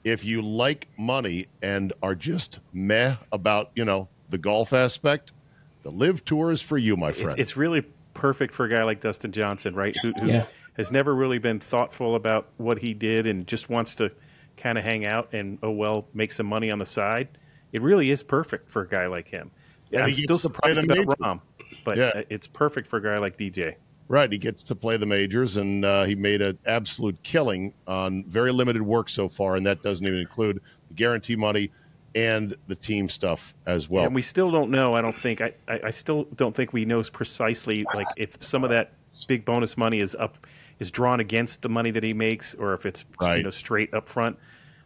If 0.05 0.23
you 0.23 0.43
like 0.43 0.87
money 0.97 1.47
and 1.63 1.91
are 2.03 2.13
just 2.13 2.59
meh 2.71 3.15
about, 3.31 3.71
you 3.75 3.83
know, 3.83 4.07
the 4.29 4.37
golf 4.37 4.71
aspect, 4.71 5.33
the 5.81 5.89
LIV 5.91 6.23
tour 6.23 6.51
is 6.51 6.61
for 6.61 6.77
you, 6.77 6.95
my 6.95 7.11
friend. 7.11 7.37
it's 7.39 7.57
really 7.57 7.81
perfect 8.13 8.53
for 8.53 8.65
a 8.65 8.69
guy 8.69 8.83
like 8.83 9.01
Dustin 9.01 9.31
Johnson, 9.31 9.73
right? 9.75 9.95
Who, 10.03 10.11
who 10.21 10.29
Yeah. 10.29 10.45
has 10.77 10.91
never 10.91 11.13
really 11.13 11.39
been 11.39 11.59
thoughtful 11.59 12.15
about 12.15 12.47
what 12.57 12.77
he 12.77 12.93
did 12.93 13.25
and 13.25 13.47
just 13.47 13.67
wants 13.69 13.95
to 13.95 14.11
kind 14.57 14.77
of 14.77 14.83
hang 14.83 15.05
out 15.05 15.33
and 15.33 15.57
oh 15.63 15.71
well, 15.71 16.07
make 16.13 16.31
some 16.31 16.45
money 16.45 16.69
on 16.69 16.77
the 16.77 16.85
side. 16.85 17.27
It 17.73 17.81
really 17.81 18.11
is 18.11 18.21
perfect 18.21 18.69
for 18.69 18.83
a 18.83 18.87
guy 18.87 19.07
like 19.07 19.27
him. 19.27 19.49
And 19.91 20.03
I'm 20.03 20.13
still 20.13 20.37
gets 20.37 20.43
to 20.43 20.49
play 20.49 20.73
surprised 20.75 20.87
the 20.87 20.93
about 20.93 20.97
majors. 20.97 21.15
Rahm, 21.15 21.41
but 21.83 21.97
Yeah. 21.97 22.21
it's 22.29 22.47
perfect 22.47 22.87
for 22.87 22.97
a 22.97 23.03
guy 23.03 23.17
like 23.17 23.37
DJ. 23.37 23.75
Right, 24.07 24.31
he 24.31 24.37
gets 24.37 24.61
to 24.65 24.75
play 24.75 24.97
the 24.97 25.05
majors, 25.07 25.57
and 25.57 25.83
uh, 25.83 26.03
he 26.03 26.13
made 26.13 26.41
an 26.41 26.59
absolute 26.67 27.21
killing 27.23 27.73
on 27.87 28.23
very 28.25 28.51
limited 28.51 28.83
work 28.83 29.09
so 29.09 29.27
far, 29.27 29.55
and 29.55 29.65
that 29.65 29.81
doesn't 29.81 30.05
even 30.05 30.19
include 30.19 30.61
the 30.89 30.93
guarantee 30.93 31.35
money 31.35 31.71
and 32.13 32.55
the 32.67 32.75
team 32.75 33.09
stuff 33.09 33.53
as 33.65 33.89
well. 33.89 34.05
and 34.05 34.13
we 34.15 34.21
still 34.21 34.51
don't 34.51 34.69
know. 34.69 34.93
I 34.93 35.01
don't 35.01 35.15
think. 35.17 35.41
I, 35.41 35.53
I, 35.67 35.79
I 35.85 35.89
still 35.89 36.25
don't 36.35 36.55
think 36.55 36.71
we 36.71 36.85
know 36.85 37.01
precisely 37.03 37.83
like 37.95 38.07
if 38.15 38.41
some 38.43 38.63
of 38.63 38.69
that 38.69 38.93
big 39.27 39.43
bonus 39.43 39.75
money 39.75 39.99
is 40.01 40.13
up 40.15 40.37
is 40.79 40.91
drawn 40.91 41.19
against 41.19 41.61
the 41.61 41.69
money 41.69 41.89
that 41.91 42.03
he 42.03 42.13
makes, 42.13 42.53
or 42.53 42.73
if 42.73 42.85
it's 42.85 43.05
Right. 43.19 43.37
you 43.37 43.43
know 43.43 43.49
straight 43.49 43.93
up 43.93 44.07
front. 44.07 44.37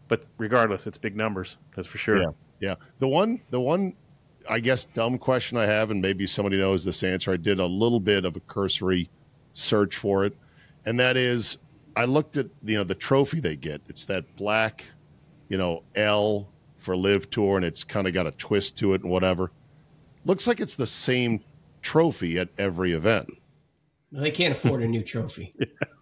But 0.07 0.25
regardless, 0.37 0.87
it's 0.87 0.97
big 0.97 1.15
numbers. 1.15 1.57
That's 1.75 1.87
for 1.87 1.97
sure. 1.99 2.17
Yeah, 2.17 2.29
yeah. 2.59 2.75
The 2.99 3.07
one, 3.07 3.41
the 3.51 3.59
one, 3.59 3.95
I 4.49 4.59
guess, 4.59 4.85
dumb 4.85 5.19
question 5.19 5.57
I 5.57 5.67
have, 5.67 5.91
and 5.91 6.01
maybe 6.01 6.25
somebody 6.25 6.57
knows 6.57 6.83
this 6.83 7.03
answer. 7.03 7.31
I 7.31 7.37
did 7.37 7.59
a 7.59 7.65
little 7.65 7.99
bit 7.99 8.25
of 8.25 8.35
a 8.35 8.39
cursory 8.41 9.09
search 9.53 9.95
for 9.95 10.25
it, 10.25 10.35
and 10.85 10.99
that 10.99 11.15
is, 11.17 11.59
I 11.95 12.05
looked 12.05 12.35
at 12.35 12.47
you 12.65 12.77
know 12.77 12.83
the 12.83 12.95
trophy 12.95 13.39
they 13.39 13.55
get. 13.55 13.81
It's 13.87 14.05
that 14.05 14.35
black, 14.35 14.85
you 15.49 15.57
know, 15.57 15.83
L 15.95 16.49
for 16.77 16.97
LIV 16.97 17.29
Tour, 17.29 17.57
and 17.57 17.65
it's 17.65 17.83
kind 17.83 18.07
of 18.07 18.13
got 18.13 18.25
a 18.25 18.31
twist 18.31 18.77
to 18.79 18.93
it 18.93 19.03
and 19.03 19.11
whatever. 19.11 19.51
Looks 20.25 20.47
like 20.47 20.59
it's 20.59 20.75
the 20.75 20.87
same 20.87 21.41
trophy 21.81 22.39
at 22.39 22.49
every 22.57 22.93
event. 22.93 23.29
Well, 24.11 24.23
they 24.23 24.31
can't 24.31 24.55
afford 24.55 24.81
a 24.81 24.87
new 24.87 25.03
trophy. 25.03 25.53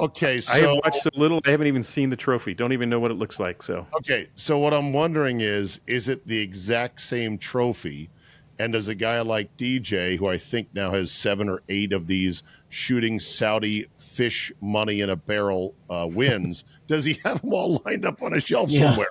Okay, 0.00 0.36
I 0.36 0.40
so 0.40 0.60
have 0.74 0.80
watched 0.84 1.02
so 1.02 1.10
little. 1.14 1.40
I 1.46 1.50
haven't 1.50 1.66
even 1.66 1.82
seen 1.82 2.10
the 2.10 2.16
trophy. 2.16 2.54
Don't 2.54 2.72
even 2.72 2.88
know 2.90 3.00
what 3.00 3.10
it 3.10 3.14
looks 3.18 3.38
like. 3.40 3.62
So 3.62 3.86
Okay, 3.98 4.28
so 4.34 4.58
what 4.58 4.72
I'm 4.74 4.92
wondering 4.92 5.40
is, 5.40 5.80
is 5.86 6.08
it 6.08 6.26
the 6.26 6.38
exact 6.38 7.00
same 7.00 7.38
trophy? 7.38 8.10
And 8.58 8.74
does 8.74 8.88
a 8.88 8.94
guy 8.94 9.20
like 9.22 9.56
DJ, 9.56 10.18
who 10.18 10.28
I 10.28 10.36
think 10.36 10.68
now 10.74 10.90
has 10.90 11.10
seven 11.10 11.48
or 11.48 11.62
eight 11.70 11.94
of 11.94 12.06
these 12.06 12.42
shooting 12.68 13.18
Saudi 13.18 13.86
fish 13.96 14.52
money 14.60 15.00
in 15.00 15.08
a 15.08 15.16
barrel 15.16 15.74
uh, 15.88 16.06
wins, 16.10 16.64
does 16.86 17.04
he 17.06 17.14
have 17.24 17.40
them 17.40 17.54
all 17.54 17.80
lined 17.86 18.04
up 18.04 18.22
on 18.22 18.34
a 18.34 18.40
shelf 18.40 18.70
Yeah. 18.70 18.90
somewhere? 18.90 19.08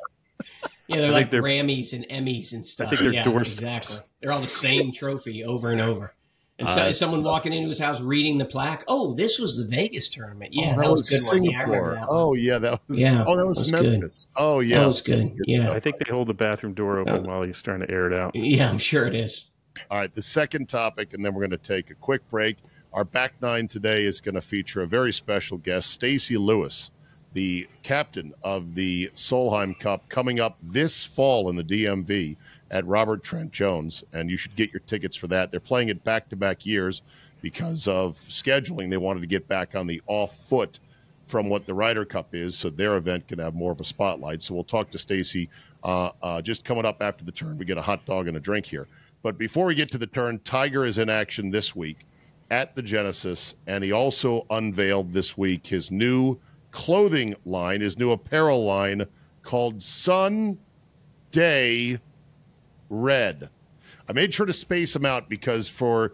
Yeah, 0.87 0.97
they're 0.97 1.01
think 1.01 1.13
like 1.13 1.31
they're- 1.31 1.41
Grammys 1.41 1.93
and 1.93 2.05
Emmys 2.09 2.53
and 2.53 2.65
stuff. 2.65 2.89
think 2.89 3.01
they're 3.01 3.13
yeah, 3.13 3.23
doorsteps. 3.23 3.53
exactly. 3.89 3.97
They're 4.21 4.31
all 4.31 4.41
the 4.41 4.47
same 4.47 4.91
trophy 4.91 5.43
over 5.43 5.71
and 5.71 5.81
over. 5.81 6.13
And 6.59 6.69
so, 6.69 6.83
Uh, 6.83 6.87
is 6.87 6.99
someone 6.99 7.23
walking 7.23 7.53
into 7.53 7.69
his 7.69 7.79
house 7.79 8.01
reading 8.01 8.37
the 8.37 8.43
plaque. 8.45 8.83
Oh, 8.87 9.13
this 9.13 9.39
was 9.39 9.57
the 9.57 9.65
Vegas 9.65 10.09
tournament. 10.09 10.53
Yeah, 10.53 10.73
Oh, 10.75 10.81
that, 10.81 10.91
was, 10.91 11.09
a 11.11 11.15
good 11.31 11.39
one. 11.39 11.43
Yeah, 11.45 11.57
I 11.59 11.63
Singapore. 11.65 11.93
that. 11.95 11.99
One. 12.01 12.07
Oh 12.11 12.33
yeah, 12.33 12.57
that 12.57 12.81
was. 12.87 12.99
Yeah, 12.99 13.23
oh, 13.25 13.37
that 13.37 13.45
was, 13.47 13.71
that 13.71 13.81
was 13.81 14.25
good. 14.25 14.33
Oh 14.35 14.59
yeah, 14.59 14.79
That 14.79 14.87
was 14.87 15.01
good. 15.01 15.19
That's 15.23 15.29
Yeah. 15.47 15.55
stuff. 15.63 15.75
I 15.77 15.79
think 15.79 15.97
they 15.99 16.11
hold 16.11 16.27
the 16.27 16.33
bathroom 16.33 16.73
door 16.73 16.99
open 16.99 17.23
while 17.23 17.43
he's 17.43 17.61
trying 17.61 17.79
to 17.79 17.89
air 17.89 18.11
it 18.11 18.13
out. 18.13 18.35
Yeah, 18.35 18.69
I'm 18.69 18.77
sure 18.77 19.07
it 19.07 19.15
is. 19.15 19.45
All 19.89 19.97
right, 19.97 20.13
the 20.13 20.21
second 20.21 20.67
topic, 20.67 21.13
and 21.13 21.23
then 21.23 21.33
we're 21.33 21.41
going 21.47 21.51
to 21.51 21.57
take 21.57 21.89
a 21.91 21.95
quick 21.95 22.27
break. 22.29 22.57
Our 22.91 23.05
back 23.05 23.35
nine 23.41 23.67
today 23.69 24.03
is 24.03 24.19
going 24.19 24.35
to 24.35 24.41
feature 24.41 24.81
a 24.81 24.87
very 24.87 25.13
special 25.13 25.57
guest, 25.57 25.91
Stacy 25.91 26.35
Lewis, 26.35 26.91
the 27.33 27.67
captain 27.83 28.33
of 28.43 28.75
the 28.75 29.09
Solheim 29.15 29.79
Cup, 29.79 30.09
coming 30.09 30.39
up 30.41 30.57
this 30.61 31.05
fall 31.05 31.49
in 31.49 31.55
the 31.55 31.63
DMV 31.63 32.35
at 32.71 32.85
Robert 32.85 33.23
Trent 33.23 33.51
Jones, 33.51 34.03
and 34.13 34.29
you 34.29 34.37
should 34.37 34.55
get 34.55 34.71
your 34.71 34.81
tickets 34.81 35.15
for 35.15 35.27
that. 35.27 35.51
They're 35.51 35.59
playing 35.59 35.89
it 35.89 36.03
back 36.03 36.29
to 36.29 36.35
back 36.35 36.65
years 36.65 37.01
because 37.41 37.87
of 37.87 38.15
scheduling. 38.15 38.89
They 38.89 38.97
wanted 38.97 39.21
to 39.21 39.27
get 39.27 39.47
back 39.47 39.75
on 39.75 39.87
the 39.87 40.01
off 40.07 40.35
foot 40.35 40.79
from 41.25 41.47
what 41.47 41.65
the 41.65 41.73
Ryder 41.73 42.05
Cup 42.05 42.33
is, 42.33 42.57
so 42.57 42.69
their 42.69 42.97
event 42.97 43.27
can 43.27 43.39
have 43.39 43.53
more 43.53 43.71
of 43.71 43.79
a 43.79 43.83
spotlight. 43.83 44.41
So 44.41 44.55
we'll 44.55 44.63
talk 44.63 44.89
to 44.91 44.97
Stacy 44.97 45.49
uh, 45.83 46.09
uh, 46.21 46.41
just 46.41 46.65
coming 46.65 46.85
up 46.85 47.01
after 47.01 47.23
the 47.23 47.31
turn. 47.31 47.57
We 47.57 47.65
get 47.65 47.77
a 47.77 47.81
hot 47.81 48.05
dog 48.05 48.27
and 48.27 48.35
a 48.35 48.39
drink 48.39 48.65
here. 48.65 48.87
But 49.21 49.37
before 49.37 49.65
we 49.65 49.75
get 49.75 49.91
to 49.91 49.97
the 49.97 50.07
turn, 50.07 50.39
Tiger 50.39 50.85
is 50.85 50.97
in 50.97 51.09
action 51.09 51.51
this 51.51 51.75
week 51.75 52.05
at 52.51 52.75
the 52.75 52.81
Genesis, 52.81 53.55
and 53.67 53.83
he 53.83 53.91
also 53.91 54.45
unveiled 54.49 55.13
this 55.13 55.37
week 55.37 55.67
his 55.67 55.91
new 55.91 56.37
clothing 56.71 57.35
line, 57.45 57.81
his 57.81 57.97
new 57.97 58.11
apparel 58.11 58.63
line 58.63 59.05
called 59.43 59.81
Sun 59.83 60.57
Day 61.31 61.99
Red. 62.89 63.49
I 64.07 64.13
made 64.13 64.33
sure 64.33 64.45
to 64.45 64.53
space 64.53 64.93
them 64.93 65.05
out 65.05 65.29
because 65.29 65.67
for 65.67 66.13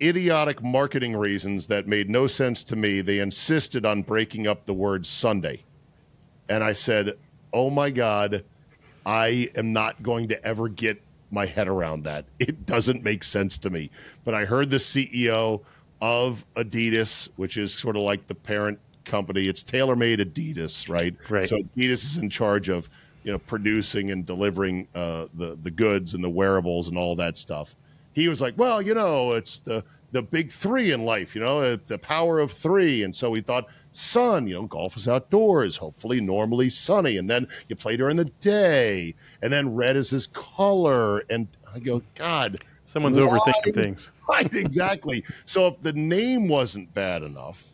idiotic 0.00 0.62
marketing 0.62 1.16
reasons 1.16 1.66
that 1.68 1.86
made 1.86 2.08
no 2.08 2.26
sense 2.26 2.62
to 2.64 2.76
me, 2.76 3.00
they 3.00 3.18
insisted 3.18 3.84
on 3.84 4.02
breaking 4.02 4.46
up 4.46 4.66
the 4.66 4.74
word 4.74 5.06
Sunday. 5.06 5.64
And 6.48 6.62
I 6.62 6.72
said, 6.72 7.14
oh 7.52 7.70
my 7.70 7.90
God, 7.90 8.44
I 9.06 9.50
am 9.56 9.72
not 9.72 10.02
going 10.02 10.28
to 10.28 10.44
ever 10.46 10.68
get 10.68 11.02
my 11.30 11.46
head 11.46 11.68
around 11.68 12.04
that. 12.04 12.26
It 12.38 12.66
doesn't 12.66 13.02
make 13.02 13.24
sense 13.24 13.58
to 13.58 13.70
me. 13.70 13.90
But 14.24 14.34
I 14.34 14.44
heard 14.44 14.70
the 14.70 14.76
CEO 14.76 15.62
of 16.00 16.44
Adidas, 16.54 17.28
which 17.36 17.56
is 17.56 17.72
sort 17.72 17.96
of 17.96 18.02
like 18.02 18.26
the 18.26 18.34
parent 18.34 18.78
company, 19.04 19.48
it's 19.48 19.62
TaylorMade 19.62 20.20
Adidas, 20.20 20.88
right? 20.88 21.14
Right. 21.28 21.48
So 21.48 21.58
Adidas 21.58 22.04
is 22.04 22.16
in 22.16 22.30
charge 22.30 22.68
of 22.68 22.88
you 23.24 23.32
know 23.32 23.38
producing 23.38 24.10
and 24.10 24.24
delivering 24.24 24.86
uh, 24.94 25.26
the 25.34 25.58
the 25.62 25.70
goods 25.70 26.14
and 26.14 26.22
the 26.22 26.30
wearables 26.30 26.88
and 26.88 26.96
all 26.96 27.16
that 27.16 27.36
stuff. 27.36 27.74
He 28.12 28.28
was 28.28 28.40
like, 28.40 28.56
well, 28.56 28.80
you 28.80 28.94
know, 28.94 29.32
it's 29.32 29.58
the 29.58 29.84
the 30.12 30.22
big 30.22 30.52
three 30.52 30.92
in 30.92 31.04
life, 31.04 31.34
you 31.34 31.40
know, 31.40 31.74
the 31.74 31.98
power 31.98 32.38
of 32.38 32.52
three, 32.52 33.02
and 33.02 33.14
so 33.14 33.34
he 33.34 33.40
thought 33.40 33.66
sun, 33.92 34.46
you 34.46 34.54
know, 34.54 34.62
golf 34.66 34.96
is 34.96 35.08
outdoors, 35.08 35.76
hopefully 35.76 36.20
normally 36.20 36.70
sunny, 36.70 37.16
and 37.16 37.28
then 37.28 37.48
you 37.68 37.74
play 37.74 37.96
during 37.96 38.16
the 38.16 38.26
day, 38.40 39.12
and 39.42 39.52
then 39.52 39.74
red 39.74 39.96
is 39.96 40.10
his 40.10 40.28
color, 40.28 41.24
and 41.30 41.48
I 41.74 41.80
go, 41.80 42.00
God, 42.14 42.60
Someone's 42.84 43.16
Why? 43.16 43.24
overthinking 43.24 43.74
things. 43.74 44.12
right, 44.28 44.52
exactly. 44.54 45.24
so 45.46 45.66
if 45.66 45.82
the 45.82 45.92
name 45.92 46.48
wasn't 46.48 46.92
bad 46.94 47.22
enough, 47.22 47.72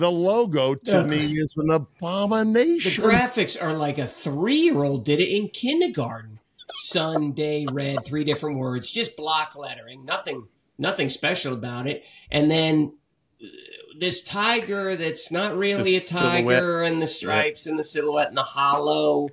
the 0.00 0.10
logo 0.10 0.74
to 0.74 1.04
me 1.04 1.38
is 1.38 1.56
an 1.58 1.70
abomination. 1.70 3.02
The 3.02 3.08
graphics 3.08 3.60
are 3.62 3.74
like 3.74 3.98
a 3.98 4.06
three 4.06 4.56
year 4.56 4.82
old 4.82 5.04
did 5.04 5.20
it 5.20 5.28
in 5.28 5.48
kindergarten. 5.48 6.38
Sunday 6.72 7.66
red, 7.70 8.04
three 8.04 8.24
different 8.24 8.56
words, 8.58 8.90
just 8.90 9.16
block 9.16 9.54
lettering, 9.56 10.04
nothing, 10.04 10.48
nothing 10.78 11.08
special 11.08 11.52
about 11.52 11.86
it. 11.86 12.04
And 12.30 12.50
then 12.50 12.94
uh, 13.42 13.46
this 13.98 14.22
tiger 14.22 14.96
that's 14.96 15.30
not 15.30 15.56
really 15.56 15.98
The 15.98 16.06
a 16.06 16.08
tiger, 16.08 16.82
and 16.82 17.02
the 17.02 17.06
stripes 17.06 17.66
and 17.66 17.78
the 17.78 17.82
silhouette 17.84 18.28
and 18.28 18.36
the 18.36 18.42
hollow. 18.44 19.28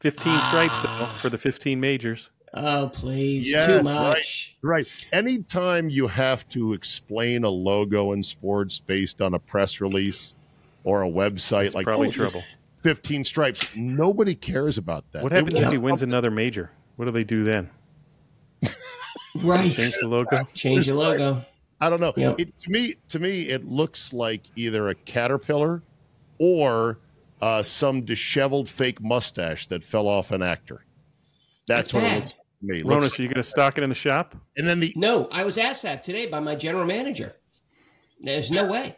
15 0.00 0.40
stripes, 0.40 0.82
though, 0.82 0.88
Ah. 0.88 1.18
for 1.20 1.28
the 1.30 1.38
15 1.38 1.78
majors. 1.80 2.28
Oh, 2.52 2.90
please, 2.92 3.50
Yes, 3.50 3.66
too 3.66 3.74
right. 3.76 3.84
much. 3.84 4.56
Right. 4.62 4.88
Anytime 5.12 5.88
you 5.88 6.08
have 6.08 6.48
to 6.48 6.72
explain 6.72 7.44
a 7.44 7.48
logo 7.48 8.12
in 8.12 8.22
sports 8.22 8.80
based 8.80 9.22
on 9.22 9.34
a 9.34 9.38
press 9.38 9.80
release 9.80 10.34
or 10.82 11.04
a 11.04 11.08
website, 11.08 11.66
It's 11.66 11.74
like 11.74 11.84
probably 11.84 12.08
oh, 12.08 12.12
trouble. 12.12 12.42
15 12.82 13.24
stripes, 13.24 13.64
nobody 13.76 14.34
cares 14.34 14.78
about 14.78 15.04
that. 15.12 15.22
What 15.22 15.32
happens 15.32 15.54
if 15.54 15.70
he 15.70 15.78
wins 15.78 16.02
another 16.02 16.30
major? 16.30 16.70
What 16.96 17.04
do 17.04 17.10
they 17.12 17.24
do 17.24 17.44
then? 17.44 17.70
Right. 19.42 19.70
Change 19.70 19.94
the 20.00 20.08
logo? 20.08 20.42
Change 20.54 20.88
the 20.88 20.94
logo. 20.94 21.44
I 21.80 21.88
don't 21.88 22.00
know. 22.00 22.12
Yep. 22.16 22.40
It, 22.40 22.58
to 22.58 22.70
me, 22.70 22.96
to 23.08 23.18
me, 23.18 23.48
it 23.48 23.64
looks 23.64 24.12
like 24.12 24.42
either 24.56 24.88
a 24.88 24.94
caterpillar 24.94 25.82
or 26.38 26.98
uh, 27.40 27.62
some 27.62 28.02
disheveled 28.04 28.68
fake 28.68 29.00
mustache 29.00 29.66
that 29.68 29.84
fell 29.84 30.08
off 30.08 30.30
an 30.32 30.42
actor. 30.42 30.84
That's 31.66 31.92
That's 31.92 31.94
what 31.94 32.02
it 32.02 32.16
looks 32.16 32.22
like 32.22 32.30
to 32.32 32.39
me. 32.62 32.78
It 32.80 32.86
Ronus, 32.86 33.04
looks- 33.04 33.18
are 33.18 33.22
you 33.22 33.28
going 33.28 33.42
to 33.42 33.48
stock 33.48 33.78
it 33.78 33.82
in 33.84 33.88
the 33.88 33.94
shop? 33.94 34.34
and 34.56 34.66
then 34.68 34.80
the 34.80 34.92
No, 34.96 35.28
I 35.32 35.44
was 35.44 35.56
asked 35.58 35.82
that 35.82 36.02
today 36.02 36.26
by 36.26 36.40
my 36.40 36.54
general 36.54 36.84
manager. 36.84 37.34
There's 38.20 38.50
no 38.50 38.70
way. 38.70 38.96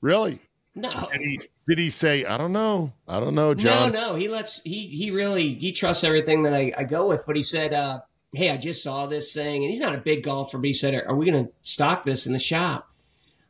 really, 0.00 0.40
No. 0.74 0.90
did 1.12 1.20
he, 1.20 1.40
did 1.66 1.78
he 1.78 1.90
say, 1.90 2.24
"I 2.24 2.36
don't 2.38 2.52
know, 2.52 2.92
I 3.06 3.20
don't 3.20 3.34
know, 3.34 3.48
No, 3.48 3.54
John"? 3.54 3.92
no, 3.92 4.08
no. 4.10 4.14
he 4.16 4.28
lets 4.28 4.60
he 4.64 4.86
he 4.88 5.10
really 5.10 5.54
he 5.54 5.72
trusts 5.72 6.04
everything 6.04 6.42
that 6.44 6.54
I, 6.54 6.72
I 6.76 6.84
go 6.84 7.06
with. 7.08 7.24
But 7.26 7.36
he 7.36 7.42
said, 7.42 7.72
uh, 7.72 8.00
"Hey, 8.34 8.50
I 8.50 8.56
just 8.56 8.82
saw 8.82 9.06
this 9.06 9.32
thing," 9.32 9.62
and 9.64 9.70
he's 9.70 9.80
not 9.80 9.94
a 9.94 9.98
big 9.98 10.22
golfer, 10.22 10.58
but 10.58 10.66
he 10.66 10.72
said, 10.72 10.94
"Are 11.06 11.14
we 11.14 11.30
going 11.30 11.46
to 11.46 11.52
stock 11.62 12.02
this 12.04 12.26
in 12.26 12.32
the 12.32 12.38
shop?" 12.38 12.90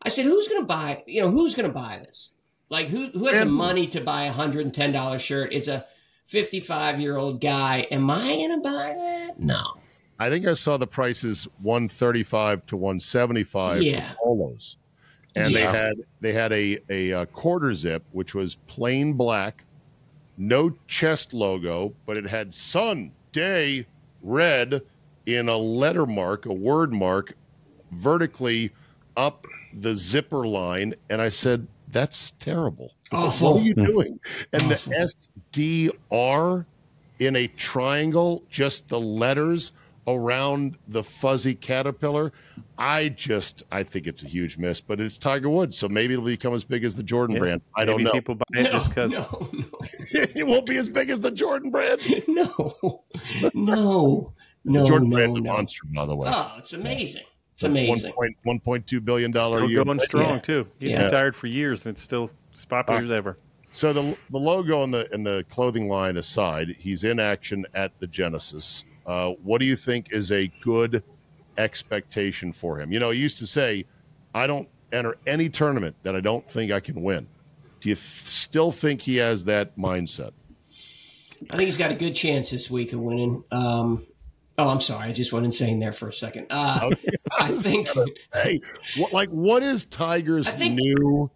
I 0.03 0.09
said, 0.11 0.25
"Who's 0.27 0.49
going 0.49 0.63
to 0.63 0.67
buy? 0.67 1.03
You 1.07 1.23
know, 1.23 1.31
who's 1.31 1.55
going 1.55 1.69
to 1.69 1.73
buy 1.75 2.01
this? 2.05 2.35
Like, 2.71 2.89
who 2.89 3.09
who 3.11 3.27
has 3.27 3.39
the 3.39 3.45
money 3.47 3.87
to 3.89 4.01
buy 4.01 4.25
a 4.27 4.33
hundred 4.33 4.65
and 4.67 4.75
ten 4.75 4.93
dollar 4.93 5.19
shirt? 5.19 5.53
It's 5.53 5.69
a 5.69 5.87
fifty 6.25 6.61
five 6.61 7.01
year 7.01 7.17
old 7.17 7.41
guy. 7.41 7.87
Am 7.91 8.11
I 8.11 8.19
going 8.23 8.51
to 8.51 8.69
buy 8.69 8.95
that? 8.99 9.39
No. 9.39 9.75
I 10.19 10.31
think 10.31 10.47
I 10.47 10.55
saw 10.55 10.77
the 10.77 10.87
prices 10.87 11.49
one 11.61 11.89
thirty 11.89 12.23
five 12.23 12.65
to 12.67 12.77
one 12.77 13.01
seventy 13.01 13.43
five 13.45 13.83
Yeah. 13.83 14.09
for 14.13 14.17
polos, 14.25 14.77
and 15.37 15.51
Yeah. 15.51 15.59
they 15.73 15.79
had 15.79 15.95
they 16.21 16.33
had 16.33 16.53
a 16.53 16.79
a 16.89 17.13
uh, 17.13 17.25
quarter 17.27 17.75
zip 17.75 18.05
which 18.13 18.35
was 18.35 18.55
plain 18.67 19.15
black, 19.15 19.65
no 20.39 20.75
chest 20.87 21.35
logo, 21.35 21.95
but 22.07 22.17
it 22.17 22.27
had 22.27 22.55
sun 22.55 23.11
day 23.33 23.87
red 24.23 24.83
in 25.27 25.49
a 25.49 25.57
letter 25.57 26.07
mark, 26.07 26.47
a 26.47 26.53
word 26.53 26.93
mark, 26.93 27.35
vertically 27.93 28.71
up 29.17 29.47
the 29.81 29.95
zipper 29.97 30.47
line, 30.47 30.95
and 31.11 31.21
I 31.21 31.29
said 31.29 31.67
that's 31.95 32.33
terrible. 32.33 32.97
Awful. 33.13 33.55
What 33.55 33.63
are 33.63 33.65
you 33.65 33.75
hmm. 33.75 33.85
doing? 33.85 34.21
And 34.53 34.65
Awful. 34.65 34.93
the 34.93 35.91
SDR 36.03 36.67
in 37.21 37.37
a 37.37 37.47
triangle, 37.47 38.43
just 38.51 38.89
the 38.89 39.01
letters 39.01 39.71
around 40.09 40.77
the 40.89 41.05
fuzzy 41.05 41.55
caterpillar. 41.55 42.33
I 42.77 43.11
just, 43.11 43.63
I 43.71 43.85
think 43.85 44.09
it's 44.09 44.25
a 44.25 44.27
huge 44.27 44.59
miss, 44.59 44.81
but 44.81 45.01
it's 45.01 45.17
Tiger 45.17 45.49
Woods, 45.49 45.79
so 45.79 45.89
maybe 45.89 46.15
it'll 46.15 46.27
become 46.27 46.53
as 46.53 46.65
big 46.65 46.83
as 46.83 46.97
the 46.97 47.05
Jordan 47.05 47.37
Yeah, 47.37 47.41
brand. 47.41 47.63
I 47.77 47.85
don't 47.85 48.03
know. 48.03 48.11
people 48.11 48.35
buy 48.35 48.45
it 48.55 48.73
just 48.73 48.89
because. 48.89 49.13
no, 49.13 49.49
no, 49.53 49.65
it 50.13 50.45
won't 50.45 50.67
be 50.67 50.77
as 50.77 50.89
big 50.89 51.11
as 51.11 51.21
the 51.21 51.31
Jordan 51.31 51.71
brand. 51.71 52.01
no, 52.29 52.75
no, 52.75 53.05
no, 53.55 54.33
the 54.65 54.85
Jordan 54.85 55.11
no, 55.11 55.17
brand's 55.17 55.37
a 55.37 55.43
monster, 55.43 55.83
by 55.95 56.07
the 56.07 56.17
way. 56.17 56.29
Oh, 56.31 56.57
it's 56.59 56.73
amazing. 56.73 57.25
It's 57.55 57.63
amazing. 57.65 58.13
One 58.43 58.59
point 58.61 58.87
two 58.87 59.01
billion 59.01 59.31
dollar 59.31 59.59
Still 59.59 59.71
year. 59.71 59.85
going 59.85 60.01
strong, 60.01 60.35
Yeah. 60.35 60.39
too. 60.41 60.67
He's 60.79 60.93
Yeah. 60.93 61.05
retired 61.05 61.37
for 61.37 61.47
years, 61.47 61.87
and 61.87 61.95
it's 61.95 62.03
still 62.03 62.31
as 62.55 62.65
popular 62.65 63.03
as 63.03 63.11
ever. 63.11 63.39
So 63.73 63.93
the 63.93 64.17
the 64.31 64.39
logo 64.39 64.83
and 64.83 64.93
the 64.93 65.09
and 65.13 65.25
the 65.27 65.45
clothing 65.49 65.89
line 65.89 66.17
aside, 66.17 66.77
he's 66.79 67.05
in 67.05 67.19
action 67.21 67.65
at 67.75 67.99
the 68.01 68.07
Genesis. 68.07 68.85
Uh, 69.07 69.33
what 69.43 69.61
do 69.61 69.67
you 69.67 69.77
think 69.77 70.13
is 70.13 70.33
a 70.33 70.51
good 70.63 71.03
expectation 71.59 72.53
for 72.53 72.81
him? 72.81 72.91
You 72.93 72.99
know, 72.99 73.11
he 73.11 73.21
used 73.21 73.39
to 73.39 73.47
say, 73.47 73.85
"I 74.35 74.47
don't 74.47 74.69
enter 74.93 75.17
any 75.27 75.49
tournament 75.49 75.95
that 76.03 76.17
I 76.17 76.21
don't 76.21 76.49
think 76.49 76.73
I 76.73 76.81
can 76.81 77.03
win." 77.03 77.27
Do 77.81 77.89
you 77.89 77.95
th- 77.95 78.05
still 78.05 78.73
think 78.73 79.03
he 79.03 79.17
has 79.17 79.45
that 79.45 79.77
mindset? 79.77 80.31
I 81.51 81.57
think 81.57 81.67
he's 81.67 81.77
got 81.77 81.91
a 81.91 81.95
good 81.95 82.15
chance 82.15 82.51
this 82.51 82.71
week 82.71 82.93
of 82.93 83.01
winning. 83.01 83.45
Um, 83.53 84.07
oh, 84.59 84.69
I'm 84.69 84.81
sorry, 84.81 85.09
I 85.09 85.13
just 85.13 85.33
went 85.33 85.45
insane 85.47 85.79
there 85.81 85.93
for 85.93 86.09
a 86.09 86.13
second. 86.13 86.47
Uh, 86.51 86.91
I 87.39 87.49
think 87.53 87.89
Hey, 88.33 88.61
what, 88.97 89.13
like 89.13 89.29
what 89.31 89.63
is 89.63 89.85
Tiger's 89.85 90.49
think- 90.51 90.79
new 90.81 91.31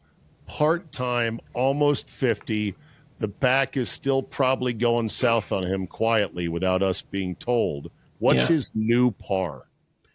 part-time, 0.47 1.41
almost 1.55 2.09
fifty? 2.11 2.75
The 3.21 3.29
back 3.29 3.77
is 3.77 3.89
still 3.91 4.23
probably 4.23 4.73
going 4.73 5.09
south 5.09 5.51
on 5.51 5.65
him 5.65 5.87
quietly 5.89 6.49
without 6.49 6.83
us 6.85 7.03
being 7.03 7.35
told. 7.35 7.91
What's 8.21 8.49
Yeah. 8.49 8.55
his 8.55 8.71
new 8.77 9.11
par? 9.11 9.65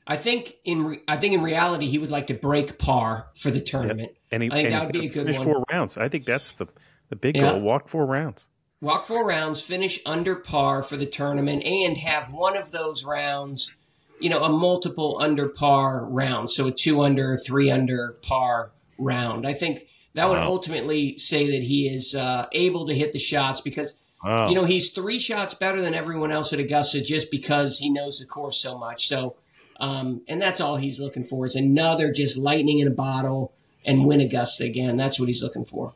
I 0.08 0.16
think 0.18 0.56
in 0.64 0.86
re- 0.86 1.02
I 1.08 1.18
think 1.18 1.34
in 1.34 1.42
reality 1.42 1.88
he 1.88 1.98
would 1.98 2.12
like 2.12 2.28
to 2.28 2.34
break 2.34 2.78
par 2.78 3.28
for 3.36 3.52
the 3.52 3.60
tournament. 3.60 4.14
And 4.32 4.42
he, 4.44 4.50
I 4.50 4.54
think 4.54 4.70
that 4.70 4.84
would 4.86 4.94
be 4.94 5.00
a 5.06 5.10
good 5.10 5.14
finish 5.26 5.38
one. 5.38 5.46
four 5.48 5.66
rounds. 5.72 5.98
I 5.98 6.08
think 6.10 6.26
that's 6.26 6.54
the, 6.54 6.68
the 7.10 7.16
big 7.18 7.36
Yeah. 7.38 7.52
goal. 7.52 7.62
Walk 7.62 7.88
four 7.90 8.06
rounds. 8.06 8.48
Walk 8.84 9.06
four 9.06 9.26
rounds, 9.26 9.62
finish 9.62 10.00
under 10.06 10.36
par 10.36 10.84
for 10.84 10.98
the 10.98 11.06
tournament, 11.06 11.64
and 11.64 11.98
have 11.98 12.32
one 12.32 12.58
of 12.58 12.72
those 12.72 13.04
rounds, 13.06 13.76
you 14.20 14.30
know, 14.30 14.40
a 14.44 14.50
multiple 14.50 15.18
under 15.22 15.48
par 15.50 16.06
round. 16.06 16.52
So 16.52 16.68
a 16.68 16.72
two 16.72 17.02
under, 17.02 17.36
three 17.38 17.72
under 17.72 18.18
par 18.22 18.72
round. 18.98 19.48
I 19.48 19.54
think 19.54 19.88
that 20.16 20.30
would 20.30 20.38
Wow. 20.38 20.48
ultimately 20.52 21.18
say 21.18 21.50
that 21.52 21.64
he 21.64 21.88
is 21.88 22.14
uh, 22.14 22.48
able 22.52 22.86
to 22.88 22.94
hit 22.94 23.14
the 23.14 23.20
shots 23.20 23.62
because 23.62 23.98
Wow. 24.24 24.48
you 24.50 24.56
know 24.56 24.66
he's 24.66 24.90
three 24.90 25.20
shots 25.20 25.54
better 25.54 25.82
than 25.82 25.94
everyone 25.94 26.32
else 26.32 26.54
at 26.54 26.60
Augusta 26.60 27.02
just 27.02 27.30
because 27.32 27.80
he 27.80 27.90
knows 27.90 28.20
the 28.20 28.26
course 28.26 28.58
so 28.62 28.78
much. 28.78 29.08
So, 29.08 29.36
um, 29.80 30.22
and 30.28 30.42
that's 30.42 30.62
all 30.62 30.76
he's 30.78 31.00
looking 31.00 31.24
for 31.24 31.46
is 31.46 31.56
another 31.56 32.12
just 32.12 32.38
lightning 32.38 32.80
in 32.80 32.88
a 32.88 32.92
bottle 32.92 33.52
and 33.86 34.06
win 34.06 34.22
Augusta 34.22 34.64
again. 34.66 34.96
That's 34.98 35.20
what 35.20 35.28
he's 35.28 35.42
looking 35.44 35.66
for. 35.66 35.94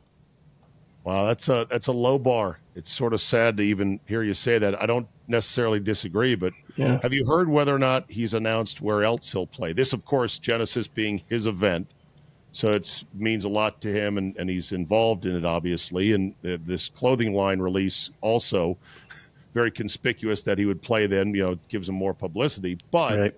Wow, 1.04 1.26
that's 1.26 1.48
a 1.48 1.66
that's 1.70 1.86
a 1.86 1.92
low 1.92 2.18
bar. 2.18 2.60
It's 2.74 2.90
sort 2.92 3.14
of 3.14 3.20
sad 3.20 3.56
to 3.56 3.62
even 3.62 4.00
hear 4.06 4.22
you 4.22 4.34
say 4.34 4.58
that. 4.58 4.80
I 4.80 4.86
don't 4.86 5.08
necessarily 5.26 5.80
disagree, 5.80 6.34
but 6.34 6.52
Yeah. 6.76 6.98
have 7.02 7.12
you 7.12 7.26
heard 7.26 7.48
whether 7.48 7.74
or 7.74 7.78
not 7.78 8.10
he's 8.10 8.34
announced 8.34 8.80
where 8.80 9.02
else 9.02 9.32
he'll 9.32 9.46
play? 9.46 9.72
This, 9.72 9.92
of 9.92 10.04
course, 10.04 10.38
Genesis 10.38 10.86
being 10.88 11.22
his 11.28 11.46
event. 11.46 11.92
So 12.52 12.72
it 12.72 13.04
means 13.14 13.44
a 13.44 13.48
lot 13.48 13.80
to 13.82 13.92
him, 13.92 14.16
and, 14.18 14.36
and 14.36 14.48
he's 14.48 14.72
involved 14.72 15.26
in 15.26 15.36
it, 15.36 15.44
obviously. 15.44 16.12
And 16.12 16.34
uh, 16.44 16.56
this 16.60 16.88
clothing 16.88 17.32
line 17.34 17.60
release 17.60 18.10
also 18.20 18.78
very 19.54 19.70
conspicuous 19.70 20.42
that 20.42 20.58
he 20.58 20.66
would 20.66 20.82
play 20.82 21.06
then, 21.06 21.34
you 21.34 21.42
know, 21.42 21.56
gives 21.68 21.88
him 21.88 21.94
more 21.94 22.14
publicity. 22.14 22.78
But 22.90 23.18
Right. 23.18 23.34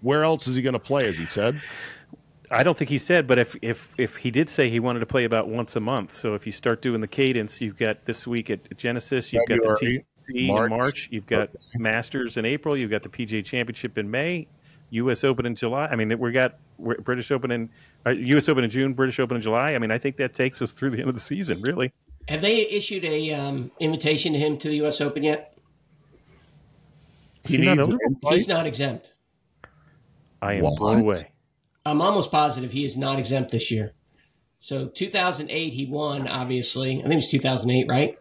where 0.00 0.24
else 0.24 0.46
is 0.48 0.56
he 0.56 0.62
going 0.62 0.72
to 0.74 0.78
play, 0.78 1.06
as 1.06 1.16
he 1.16 1.26
said? 1.26 1.60
I 2.50 2.62
don't 2.62 2.76
think 2.76 2.88
he 2.88 2.98
said, 2.98 3.26
but 3.26 3.38
if 3.38 3.56
if 3.62 3.90
if 3.98 4.16
he 4.16 4.30
did 4.30 4.48
say 4.48 4.70
he 4.70 4.80
wanted 4.80 5.00
to 5.00 5.06
play 5.06 5.24
about 5.24 5.48
once 5.48 5.76
a 5.76 5.80
month, 5.80 6.14
so 6.14 6.34
if 6.34 6.46
you 6.46 6.52
start 6.52 6.80
doing 6.80 7.00
the 7.00 7.06
cadence, 7.08 7.60
you've 7.60 7.76
got 7.76 8.04
this 8.06 8.26
week 8.26 8.48
at 8.50 8.76
Genesis, 8.78 9.32
you've 9.32 9.46
got 9.46 9.58
the 9.62 9.76
February, 9.80 10.04
TC 10.30 10.46
March. 10.46 10.70
in 10.70 10.78
March, 10.78 11.08
you've 11.12 11.26
got 11.26 11.50
Masters 11.76 12.36
in 12.36 12.44
April, 12.46 12.76
you've 12.76 12.90
got 12.90 13.02
the 13.02 13.08
PGA 13.10 13.44
Championship 13.44 13.98
in 13.98 14.10
May, 14.10 14.46
U.S. 14.90 15.24
Open 15.24 15.44
in 15.44 15.54
July. 15.56 15.86
I 15.90 15.96
mean, 15.96 16.18
we 16.18 16.32
got 16.32 16.56
British 16.78 17.30
Open 17.30 17.50
in 17.50 17.68
uh, 18.06 18.10
U.S. 18.10 18.48
Open 18.48 18.64
in 18.64 18.70
June, 18.70 18.94
British 18.94 19.18
Open 19.20 19.36
in 19.36 19.42
July. 19.42 19.74
I 19.74 19.78
mean, 19.78 19.90
I 19.90 19.98
think 19.98 20.16
that 20.16 20.32
takes 20.32 20.62
us 20.62 20.72
through 20.72 20.90
the 20.90 21.00
end 21.00 21.08
of 21.08 21.14
the 21.14 21.20
season, 21.20 21.60
really. 21.60 21.92
Have 22.28 22.40
they 22.40 22.62
issued 22.68 23.04
a 23.04 23.32
um, 23.34 23.70
invitation 23.80 24.32
to 24.32 24.38
him 24.38 24.56
to 24.58 24.68
the 24.68 24.76
U.S. 24.76 25.00
Open 25.02 25.22
yet? 25.22 25.54
Is 27.44 27.52
he 27.52 27.58
not 27.58 27.64
needs 27.76 27.78
eligible? 27.80 27.98
an 28.02 28.14
invite? 28.14 28.32
He's 28.34 28.48
not 28.48 28.66
exempt. 28.66 29.14
I 30.42 30.54
am 30.54 30.64
What? 30.64 30.76
blown 30.76 31.00
away. 31.00 31.22
I'm 31.88 32.00
almost 32.00 32.30
positive 32.30 32.72
he 32.72 32.84
is 32.84 32.96
not 32.96 33.18
exempt 33.18 33.50
this 33.50 33.70
year. 33.70 33.92
So 34.58 34.88
2008 34.88 35.72
he 35.72 35.86
won, 35.86 36.26
obviously. 36.26 36.98
I 36.98 37.02
think 37.02 37.12
it 37.12 37.14
was 37.16 37.30
2008, 37.30 37.86
right? 37.88 38.18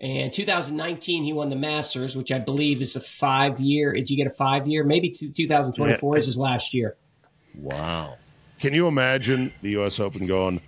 And 0.00 0.32
2019 0.32 1.24
he 1.24 1.32
won 1.32 1.48
the 1.48 1.56
Masters, 1.56 2.16
which 2.16 2.32
I 2.32 2.38
believe 2.38 2.80
is 2.80 2.96
a 2.96 3.00
five 3.00 3.60
year. 3.60 3.92
Did 3.92 4.08
you 4.10 4.16
get 4.16 4.26
a 4.26 4.34
five 4.34 4.66
year? 4.66 4.84
Maybe 4.84 5.10
two- 5.10 5.30
2024 5.30 6.16
is 6.16 6.26
his 6.26 6.38
last 6.38 6.72
year. 6.72 6.96
Wow. 7.54 8.16
Can 8.60 8.72
you 8.74 8.86
imagine 8.86 9.52
the 9.62 9.70
U.S. 9.70 9.98
Open 10.00 10.26
going, 10.26 10.60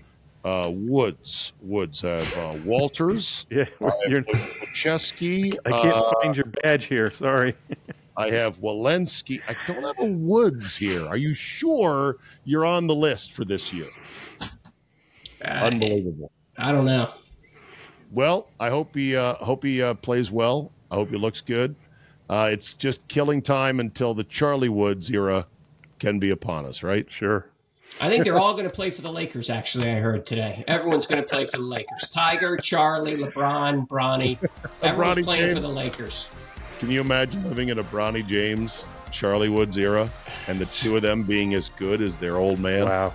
uh, 0.45 0.71
Woods? 0.73 1.53
Woods 1.61 2.01
have 2.01 2.37
uh, 2.39 2.57
Walters, 2.65 3.47
Yeah, 3.51 3.65
you're, 4.09 4.23
Chesky. 4.75 5.57
I 5.65 5.71
can't 5.71 5.95
uh, 5.95 6.11
find 6.21 6.37
your 6.37 6.47
badge 6.47 6.87
here. 6.87 7.11
Sorry. 7.11 7.55
I 8.17 8.31
have 8.31 8.61
Walensky. 8.61 9.41
I 9.49 9.57
don't 9.67 9.83
have 9.83 9.99
a 9.99 10.11
Woods 10.11 10.77
here. 10.77 11.07
Are 11.07 11.17
you 11.17 11.35
sure 11.35 12.19
you're 12.45 12.67
on 12.67 12.87
the 12.87 12.95
list 12.95 13.33
for 13.33 13.45
this 13.45 13.73
year? 13.73 13.89
Unbelievable. 15.45 16.31
I 16.59 16.73
don't 16.73 16.85
know. 16.85 17.13
Well, 18.11 18.49
I 18.61 18.69
hope 18.69 18.95
he 18.95 19.17
uh, 19.17 19.35
hope 19.35 19.65
he 19.65 19.83
uh, 19.83 19.95
plays 19.95 20.31
well. 20.31 20.71
I 20.91 20.97
hope 20.97 21.11
he 21.11 21.17
looks 21.17 21.41
good. 21.41 21.75
Uh, 22.29 22.51
it's 22.53 22.75
just 22.75 23.07
killing 23.09 23.43
time 23.43 23.81
until 23.81 24.15
the 24.15 24.25
Charlie 24.25 24.69
Woods 24.69 25.11
era 25.11 25.47
can 25.99 26.19
be 26.19 26.31
upon 26.31 26.67
us, 26.67 26.83
right? 26.83 27.11
Sure. 27.11 27.47
I 28.01 28.09
think 28.09 28.25
they're 28.25 28.39
all 28.39 28.53
going 28.53 28.65
to 28.65 28.71
play 28.71 28.91
for 28.91 29.03
the 29.03 29.13
Lakers. 29.13 29.51
Actually, 29.51 29.91
I 29.91 29.97
heard 29.97 30.25
today 30.27 30.65
everyone's 30.67 31.07
going 31.07 31.23
to 31.23 31.29
play 31.29 31.45
for 31.45 31.59
the 31.59 31.63
Lakers. 31.63 32.09
Tiger, 32.09 32.57
Charlie, 32.57 33.17
LeBron, 33.17 33.87
Bronny, 33.87 34.43
everyone's 34.83 35.19
Bronny 35.19 35.25
playing 35.25 35.43
James. 35.43 35.55
for 35.55 35.61
the 35.61 35.69
Lakers. 35.69 36.31
Can 36.83 36.91
you 36.91 37.01
imagine 37.01 37.45
living 37.45 37.69
in 37.69 37.79
a 37.79 37.85
Bronny 37.85 38.27
James, 38.27 38.85
Charlie 39.13 39.49
Woods 39.49 39.79
era, 39.79 40.11
and 40.49 40.59
the 40.59 40.67
two 40.67 40.97
of 40.97 41.03
them 41.03 41.23
being 41.23 41.55
as 41.55 41.69
good 41.69 42.03
as 42.03 42.17
their 42.17 42.39
old 42.39 42.59
man? 42.59 42.87
Wow. 42.87 43.15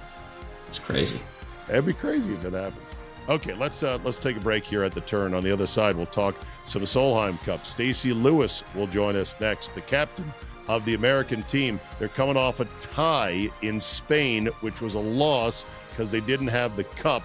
It's 0.70 0.80
crazy. 0.80 1.20
That'd 1.68 1.86
be 1.86 1.92
crazy 1.92 2.34
if 2.34 2.46
it 2.46 2.54
happened. 2.54 2.86
Okay, 3.28 3.54
let's 3.56 3.84
uh, 3.84 4.00
let's 4.06 4.20
take 4.20 4.38
a 4.38 4.40
break 4.40 4.64
here 4.64 4.84
at 4.84 4.94
the 4.94 5.02
turn. 5.02 5.34
On 5.34 5.44
the 5.44 5.52
other 5.52 5.68
side, 5.68 5.98
we'll 5.98 6.06
talk 6.06 6.38
some 6.66 6.84
Solheim 6.84 7.38
Cup. 7.44 7.66
Stacy 7.66 8.14
Lewis 8.14 8.64
will 8.74 8.88
join 8.88 9.18
us 9.18 9.36
next, 9.42 9.76
the 9.76 9.82
captain 9.82 10.32
of 10.70 10.86
the 10.86 10.94
American 10.94 11.44
team. 11.44 11.78
They're 12.00 12.08
coming 12.08 12.38
off 12.38 12.62
a 12.62 12.66
tie 12.80 13.50
in 13.64 13.82
Spain, 13.82 14.46
which 14.62 14.80
was 14.80 14.94
a 14.94 15.00
loss 15.00 15.66
because 15.90 16.10
they 16.10 16.22
didn't 16.22 16.48
have 16.48 16.78
the 16.78 16.86
cup. 16.86 17.22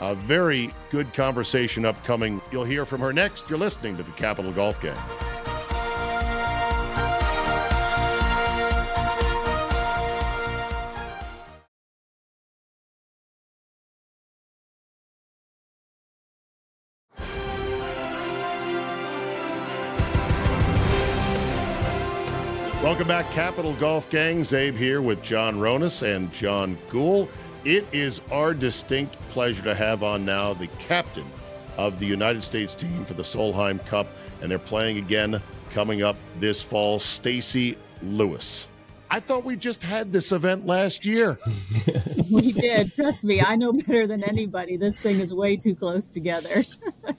A 0.00 0.14
very 0.14 0.74
good 0.90 1.14
conversation 1.14 1.86
upcoming. 1.86 2.42
You'll 2.52 2.64
hear 2.64 2.84
from 2.84 3.00
her 3.00 3.14
next. 3.14 3.48
You're 3.48 3.58
listening 3.58 3.96
to 3.96 4.02
the 4.02 4.12
Capital 4.12 4.52
Golf 4.52 4.78
Game. 4.82 4.92
Welcome 22.96 23.08
back, 23.08 23.30
Capital 23.30 23.74
Golf 23.74 24.08
Gang. 24.08 24.40
Zabe 24.40 24.74
here 24.74 25.02
with 25.02 25.22
John 25.22 25.56
Ronas 25.56 26.02
and 26.02 26.32
John 26.32 26.78
Gould. 26.88 27.28
It 27.66 27.84
is 27.92 28.22
our 28.30 28.54
distinct 28.54 29.18
pleasure 29.28 29.62
to 29.64 29.74
have 29.74 30.02
on 30.02 30.24
now 30.24 30.54
the 30.54 30.68
captain 30.78 31.30
of 31.76 32.00
the 32.00 32.06
United 32.06 32.42
States 32.42 32.74
team 32.74 33.04
for 33.04 33.12
the 33.12 33.22
Solheim 33.22 33.84
Cup, 33.84 34.06
and 34.40 34.50
they're 34.50 34.58
playing 34.58 34.96
again 34.96 35.42
coming 35.68 36.02
up 36.02 36.16
this 36.40 36.62
fall. 36.62 36.98
Stacy 36.98 37.76
Lewis. 38.00 38.66
I 39.10 39.20
thought 39.20 39.44
we 39.44 39.56
just 39.56 39.82
had 39.82 40.12
this 40.12 40.32
event 40.32 40.66
last 40.66 41.04
year. 41.04 41.38
We 42.30 42.52
did. 42.52 42.94
Trust 42.94 43.24
me, 43.24 43.40
I 43.40 43.56
know 43.56 43.72
better 43.72 44.06
than 44.06 44.24
anybody. 44.24 44.76
This 44.76 45.00
thing 45.00 45.20
is 45.20 45.32
way 45.32 45.56
too 45.56 45.74
close 45.74 46.10
together. 46.10 46.64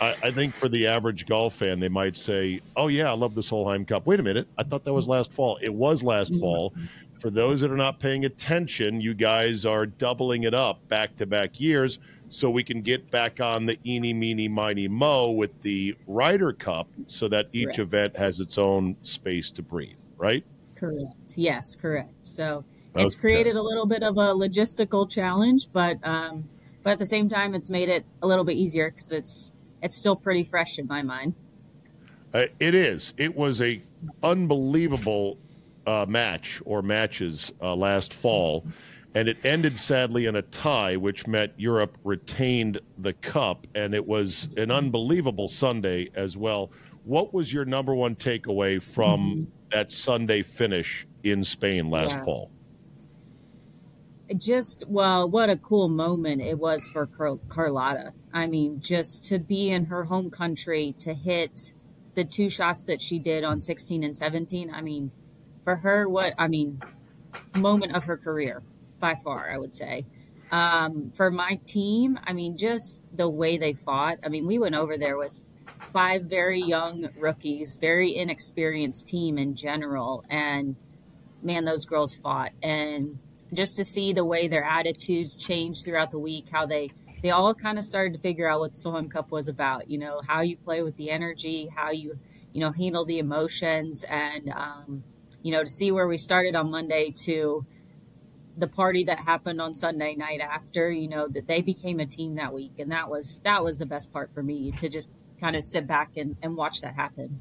I, 0.00 0.16
I 0.22 0.30
think 0.30 0.54
for 0.54 0.68
the 0.68 0.86
average 0.86 1.26
golf 1.26 1.54
fan, 1.54 1.80
they 1.80 1.88
might 1.88 2.16
say, 2.16 2.60
"Oh 2.76 2.88
yeah, 2.88 3.10
I 3.10 3.14
love 3.14 3.34
the 3.34 3.40
Solheim 3.40 3.86
Cup." 3.86 4.06
Wait 4.06 4.20
a 4.20 4.22
minute, 4.22 4.46
I 4.56 4.62
thought 4.62 4.84
that 4.84 4.94
was 4.94 5.08
last 5.08 5.32
fall. 5.32 5.58
It 5.62 5.74
was 5.74 6.02
last 6.02 6.32
mm. 6.32 6.40
fall. 6.40 6.74
For 7.18 7.30
those 7.30 7.60
that 7.62 7.70
are 7.70 7.76
not 7.76 7.98
paying 7.98 8.24
attention, 8.24 9.00
you 9.00 9.14
guys 9.14 9.64
are 9.66 9.86
doubling 9.86 10.44
it 10.44 10.54
up 10.54 10.86
back 10.88 11.16
to 11.16 11.26
back 11.26 11.58
years, 11.58 11.98
so 12.28 12.50
we 12.50 12.62
can 12.62 12.82
get 12.82 13.10
back 13.10 13.40
on 13.40 13.66
the 13.66 13.78
eeny, 13.84 14.12
meeny, 14.12 14.48
miny, 14.48 14.86
mo 14.86 15.30
with 15.30 15.60
the 15.62 15.96
Ryder 16.06 16.52
Cup, 16.52 16.88
so 17.06 17.26
that 17.28 17.46
each 17.52 17.64
Correct. 17.64 17.78
event 17.80 18.16
has 18.16 18.38
its 18.40 18.58
own 18.58 18.96
space 19.02 19.50
to 19.52 19.62
breathe. 19.62 19.98
Right? 20.18 20.44
Correct. 20.76 21.36
Yes, 21.36 21.74
correct. 21.74 22.26
So 22.26 22.64
it's 22.94 23.14
created 23.14 23.56
a 23.56 23.62
little 23.62 23.86
bit 23.86 24.02
of 24.02 24.16
a 24.16 24.34
logistical 24.34 25.08
challenge, 25.10 25.68
but 25.72 25.98
um, 26.02 26.48
but 26.82 26.92
at 26.92 26.98
the 26.98 27.06
same 27.06 27.28
time, 27.28 27.54
it's 27.54 27.70
made 27.70 27.88
it 27.88 28.04
a 28.22 28.26
little 28.26 28.44
bit 28.44 28.56
easier 28.56 28.90
because 28.90 29.12
it's 29.12 29.52
it's 29.82 29.96
still 29.96 30.16
pretty 30.16 30.44
fresh 30.44 30.78
in 30.78 30.86
my 30.86 31.02
mind. 31.02 31.34
Uh, 32.32 32.44
it 32.60 32.74
is. 32.74 33.14
It 33.16 33.36
was 33.36 33.60
a 33.62 33.82
unbelievable 34.22 35.38
uh, 35.86 36.06
match 36.08 36.60
or 36.64 36.82
matches 36.82 37.52
uh, 37.60 37.74
last 37.74 38.12
fall, 38.12 38.66
and 39.14 39.28
it 39.28 39.44
ended 39.44 39.78
sadly 39.78 40.26
in 40.26 40.36
a 40.36 40.42
tie, 40.42 40.96
which 40.96 41.26
meant 41.26 41.52
Europe 41.56 41.98
retained 42.04 42.80
the 42.98 43.12
cup, 43.14 43.66
and 43.74 43.94
it 43.94 44.06
was 44.06 44.48
an 44.56 44.70
unbelievable 44.70 45.48
Sunday 45.48 46.08
as 46.14 46.36
well. 46.36 46.70
What 47.04 47.32
was 47.32 47.52
your 47.52 47.64
number 47.64 47.94
one 47.94 48.16
takeaway 48.16 48.82
from 48.82 49.46
that 49.76 49.92
Sunday 49.92 50.40
finish 50.40 51.06
in 51.22 51.44
Spain 51.44 51.90
last 51.90 52.16
Yeah. 52.18 52.24
fall? 52.24 52.50
just 54.38 54.82
well 54.88 55.30
what 55.30 55.48
a 55.48 55.56
cool 55.56 55.88
moment 55.88 56.42
it 56.42 56.58
was 56.58 56.88
for 56.88 57.06
Car- 57.06 57.38
Carlota 57.48 58.12
i 58.34 58.44
mean 58.48 58.80
just 58.80 59.24
to 59.26 59.38
be 59.38 59.70
in 59.70 59.84
her 59.84 60.02
home 60.02 60.32
country 60.32 60.96
to 60.98 61.14
hit 61.14 61.72
the 62.16 62.24
two 62.24 62.50
shots 62.50 62.82
that 62.86 63.00
she 63.00 63.20
did 63.20 63.44
on 63.44 63.60
16 63.60 64.02
and 64.02 64.16
17 64.16 64.68
i 64.74 64.80
mean 64.82 65.12
for 65.62 65.76
her 65.76 66.08
what 66.08 66.34
i 66.38 66.48
mean 66.48 66.82
moment 67.54 67.94
of 67.94 68.02
her 68.02 68.16
career 68.16 68.64
by 68.98 69.14
far 69.14 69.48
i 69.48 69.56
would 69.56 69.72
say 69.72 70.04
um, 70.50 71.12
for 71.14 71.30
my 71.30 71.60
team 71.64 72.18
i 72.24 72.32
mean 72.32 72.56
just 72.56 73.04
the 73.16 73.28
way 73.28 73.56
they 73.58 73.74
fought 73.74 74.18
i 74.24 74.28
mean 74.28 74.44
we 74.44 74.58
went 74.58 74.74
over 74.74 74.98
there 74.98 75.16
with 75.16 75.45
five 75.96 76.22
very 76.24 76.60
young 76.60 77.08
rookies 77.18 77.78
very 77.78 78.14
inexperienced 78.14 79.08
team 79.08 79.38
in 79.38 79.54
general 79.54 80.24
and 80.28 80.76
man 81.42 81.64
those 81.64 81.84
girls 81.86 82.14
fought 82.14 82.52
and 82.62 83.18
just 83.52 83.76
to 83.76 83.84
see 83.84 84.12
the 84.12 84.24
way 84.24 84.48
their 84.48 84.64
attitudes 84.64 85.34
changed 85.34 85.84
throughout 85.84 86.10
the 86.10 86.18
week, 86.18 86.48
how 86.50 86.66
they 86.66 86.90
they 87.22 87.30
all 87.30 87.54
kind 87.54 87.78
of 87.78 87.84
started 87.84 88.12
to 88.12 88.20
figure 88.20 88.48
out 88.48 88.60
what 88.60 88.74
the 88.74 88.78
Solheim 88.78 89.10
Cup 89.10 89.30
was 89.30 89.48
about. 89.48 89.88
You 89.88 89.98
know, 89.98 90.20
how 90.26 90.42
you 90.42 90.56
play 90.56 90.82
with 90.82 90.96
the 90.96 91.10
energy, 91.10 91.68
how 91.74 91.90
you 91.90 92.18
you 92.52 92.60
know 92.60 92.72
handle 92.72 93.04
the 93.04 93.18
emotions, 93.18 94.04
and 94.04 94.50
um, 94.50 95.04
you 95.42 95.52
know 95.52 95.62
to 95.62 95.70
see 95.70 95.90
where 95.90 96.08
we 96.08 96.16
started 96.16 96.54
on 96.54 96.70
Monday 96.70 97.12
to 97.24 97.64
the 98.58 98.66
party 98.66 99.04
that 99.04 99.18
happened 99.18 99.60
on 99.60 99.74
Sunday 99.74 100.14
night 100.14 100.40
after. 100.40 100.90
You 100.90 101.08
know 101.08 101.28
that 101.28 101.46
they 101.46 101.62
became 101.62 102.00
a 102.00 102.06
team 102.06 102.34
that 102.36 102.52
week, 102.52 102.78
and 102.78 102.90
that 102.90 103.08
was 103.08 103.40
that 103.40 103.62
was 103.62 103.78
the 103.78 103.86
best 103.86 104.12
part 104.12 104.32
for 104.34 104.42
me 104.42 104.72
to 104.72 104.88
just 104.88 105.16
kind 105.40 105.56
of 105.56 105.64
sit 105.64 105.86
back 105.86 106.16
and, 106.16 106.36
and 106.42 106.56
watch 106.56 106.80
that 106.82 106.94
happen. 106.94 107.40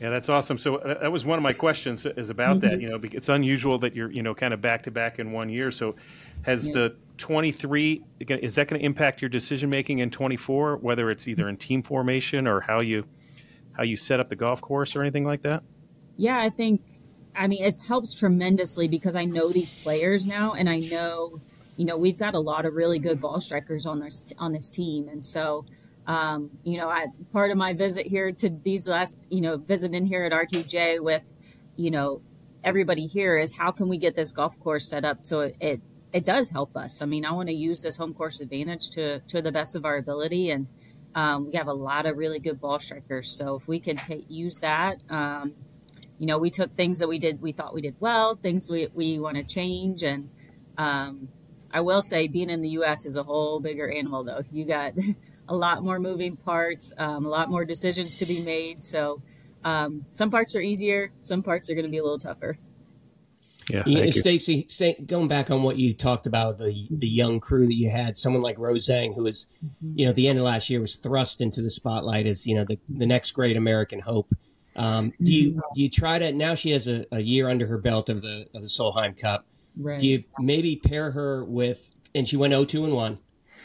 Yeah, 0.00 0.10
that's 0.10 0.28
awesome. 0.28 0.58
So 0.58 0.76
uh, 0.76 1.00
that 1.00 1.12
was 1.12 1.24
one 1.24 1.38
of 1.38 1.42
my 1.42 1.52
questions 1.52 2.04
is 2.04 2.28
about 2.28 2.60
that. 2.60 2.80
You 2.80 2.90
know, 2.90 2.98
it's 3.02 3.28
unusual 3.28 3.78
that 3.78 3.94
you're 3.94 4.10
you 4.10 4.22
know 4.22 4.34
kind 4.34 4.52
of 4.52 4.60
back 4.60 4.82
to 4.84 4.90
back 4.90 5.18
in 5.18 5.32
one 5.32 5.48
year. 5.48 5.70
So 5.70 5.94
has 6.42 6.66
Yeah. 6.68 6.74
the 6.74 6.96
23 7.18 8.02
is 8.20 8.54
that 8.56 8.68
going 8.68 8.80
to 8.80 8.84
impact 8.84 9.22
your 9.22 9.28
decision 9.28 9.70
making 9.70 10.00
in 10.00 10.10
24, 10.10 10.78
whether 10.78 11.10
it's 11.10 11.28
either 11.28 11.48
in 11.48 11.56
team 11.56 11.80
formation 11.80 12.46
or 12.48 12.60
how 12.60 12.80
you 12.80 13.04
how 13.72 13.82
you 13.84 13.96
set 13.96 14.20
up 14.20 14.28
the 14.28 14.36
golf 14.36 14.60
course 14.60 14.94
or 14.96 15.02
anything 15.02 15.24
like 15.24 15.42
that? 15.42 15.62
yeah, 16.16 16.38
I 16.38 16.50
think 16.50 16.80
I 17.36 17.48
mean, 17.48 17.64
it 17.64 17.74
helps 17.86 18.14
tremendously 18.14 18.86
because 18.88 19.16
I 19.16 19.24
know 19.24 19.50
these 19.50 19.70
players 19.70 20.26
now, 20.26 20.52
and 20.52 20.68
I 20.68 20.78
know, 20.78 21.40
you 21.76 21.84
know, 21.84 21.96
we've 21.96 22.18
got 22.18 22.34
a 22.34 22.38
lot 22.38 22.64
of 22.64 22.74
really 22.74 23.00
good 23.00 23.20
ball 23.20 23.40
strikers 23.40 23.86
on 23.86 24.00
this 24.00 24.32
on 24.38 24.52
this 24.52 24.70
team, 24.70 25.08
and 25.08 25.24
so, 25.24 25.64
um, 26.06 26.50
you 26.62 26.76
know, 26.76 26.88
I 26.88 27.06
part 27.32 27.50
of 27.50 27.56
my 27.56 27.72
visit 27.72 28.06
here 28.06 28.32
to 28.32 28.50
these 28.50 28.88
last, 28.88 29.26
you 29.30 29.40
know, 29.40 29.56
visiting 29.56 30.06
here 30.06 30.24
at 30.24 30.32
RTJ 30.32 31.02
with, 31.02 31.24
you 31.76 31.90
know, 31.90 32.20
everybody 32.62 33.06
here 33.06 33.38
is 33.38 33.56
how 33.56 33.70
can 33.70 33.88
we 33.88 33.98
get 33.98 34.14
this 34.14 34.32
golf 34.32 34.58
course 34.60 34.88
set 34.88 35.04
up 35.04 35.18
so 35.22 35.40
it 35.40 35.56
it, 35.60 35.80
it 36.12 36.24
does 36.24 36.50
help 36.50 36.76
us. 36.76 37.02
I 37.02 37.06
mean, 37.06 37.24
I 37.24 37.32
want 37.32 37.48
to 37.48 37.54
use 37.54 37.80
this 37.80 37.96
home 37.96 38.14
course 38.14 38.40
advantage 38.40 38.90
to 38.90 39.20
to 39.20 39.42
the 39.42 39.52
best 39.52 39.74
of 39.76 39.84
our 39.84 39.96
ability, 39.96 40.50
and 40.50 40.66
um, 41.14 41.46
we 41.46 41.52
have 41.54 41.68
a 41.68 41.74
lot 41.74 42.06
of 42.06 42.16
really 42.16 42.38
good 42.38 42.60
ball 42.60 42.78
strikers. 42.78 43.32
So 43.32 43.56
if 43.56 43.66
we 43.66 43.80
can 43.80 43.96
take 43.96 44.26
use 44.28 44.58
that. 44.58 45.02
Um, 45.08 45.54
you 46.18 46.26
know, 46.26 46.38
we 46.38 46.50
took 46.50 46.74
things 46.76 47.00
that 47.00 47.08
we 47.08 47.18
did, 47.18 47.42
we 47.42 47.52
thought 47.52 47.74
we 47.74 47.82
did 47.82 47.96
well, 48.00 48.36
things 48.36 48.70
we, 48.70 48.88
we 48.94 49.18
want 49.18 49.36
to 49.36 49.42
change. 49.42 50.02
And 50.02 50.30
um, 50.78 51.28
I 51.72 51.80
will 51.80 52.02
say, 52.02 52.28
being 52.28 52.50
in 52.50 52.62
the 52.62 52.70
U.S. 52.70 53.04
is 53.04 53.16
a 53.16 53.22
whole 53.22 53.60
bigger 53.60 53.90
animal, 53.90 54.24
though. 54.24 54.42
You 54.52 54.64
got 54.64 54.94
a 55.48 55.56
lot 55.56 55.82
more 55.82 55.98
moving 55.98 56.36
parts, 56.36 56.92
um, 56.98 57.26
a 57.26 57.28
lot 57.28 57.50
more 57.50 57.64
decisions 57.64 58.16
to 58.16 58.26
be 58.26 58.40
made. 58.42 58.82
So 58.82 59.22
um, 59.64 60.04
some 60.12 60.30
parts 60.30 60.54
are 60.56 60.60
easier, 60.60 61.12
some 61.22 61.42
parts 61.42 61.70
are 61.70 61.74
going 61.74 61.84
to 61.84 61.90
be 61.90 61.98
a 61.98 62.02
little 62.02 62.18
tougher. 62.18 62.58
Yeah, 63.68 63.82
yeah 63.86 64.10
Stacy, 64.10 64.66
going 65.06 65.26
back 65.26 65.50
on 65.50 65.62
what 65.62 65.78
you 65.78 65.94
talked 65.94 66.26
about 66.26 66.58
the 66.58 66.86
the 66.90 67.08
young 67.08 67.40
crew 67.40 67.66
that 67.66 67.74
you 67.74 67.88
had, 67.88 68.18
someone 68.18 68.42
like 68.42 68.58
Rose 68.58 68.86
Zhang, 68.86 69.14
who 69.14 69.22
was, 69.22 69.46
mm-hmm. 69.64 69.98
you 69.98 70.04
know, 70.04 70.10
at 70.10 70.16
the 70.16 70.28
end 70.28 70.38
of 70.38 70.44
last 70.44 70.68
year 70.68 70.80
was 70.80 70.96
thrust 70.96 71.40
into 71.40 71.62
the 71.62 71.70
spotlight 71.70 72.26
as 72.26 72.46
you 72.46 72.54
know 72.54 72.66
the 72.66 72.78
the 72.90 73.06
next 73.06 73.30
great 73.30 73.56
American 73.56 74.00
hope. 74.00 74.34
Um, 74.76 75.14
do 75.18 75.32
you 75.32 75.50
mm-hmm. 75.52 75.60
do 75.74 75.82
you 75.82 75.88
try 75.88 76.18
to 76.18 76.30
now 76.32 76.54
she 76.54 76.72
has 76.72 76.88
a, 76.88 77.06
a 77.10 77.20
year 77.20 77.48
under 77.48 77.66
her 77.66 77.78
belt 77.78 78.10
of 78.10 78.20
the 78.20 78.46
of 78.54 78.60
the 78.60 78.68
Solheim 78.68 79.18
Cup? 79.18 79.46
Right. 79.78 79.98
Do 79.98 80.08
you 80.08 80.24
maybe 80.38 80.76
pair 80.76 81.10
her 81.12 81.42
with 81.42 81.94
and 82.14 82.28
she 82.28 82.36
went 82.36 82.52
0-2 82.52 82.84
and 82.84 82.92
1. 82.92 83.18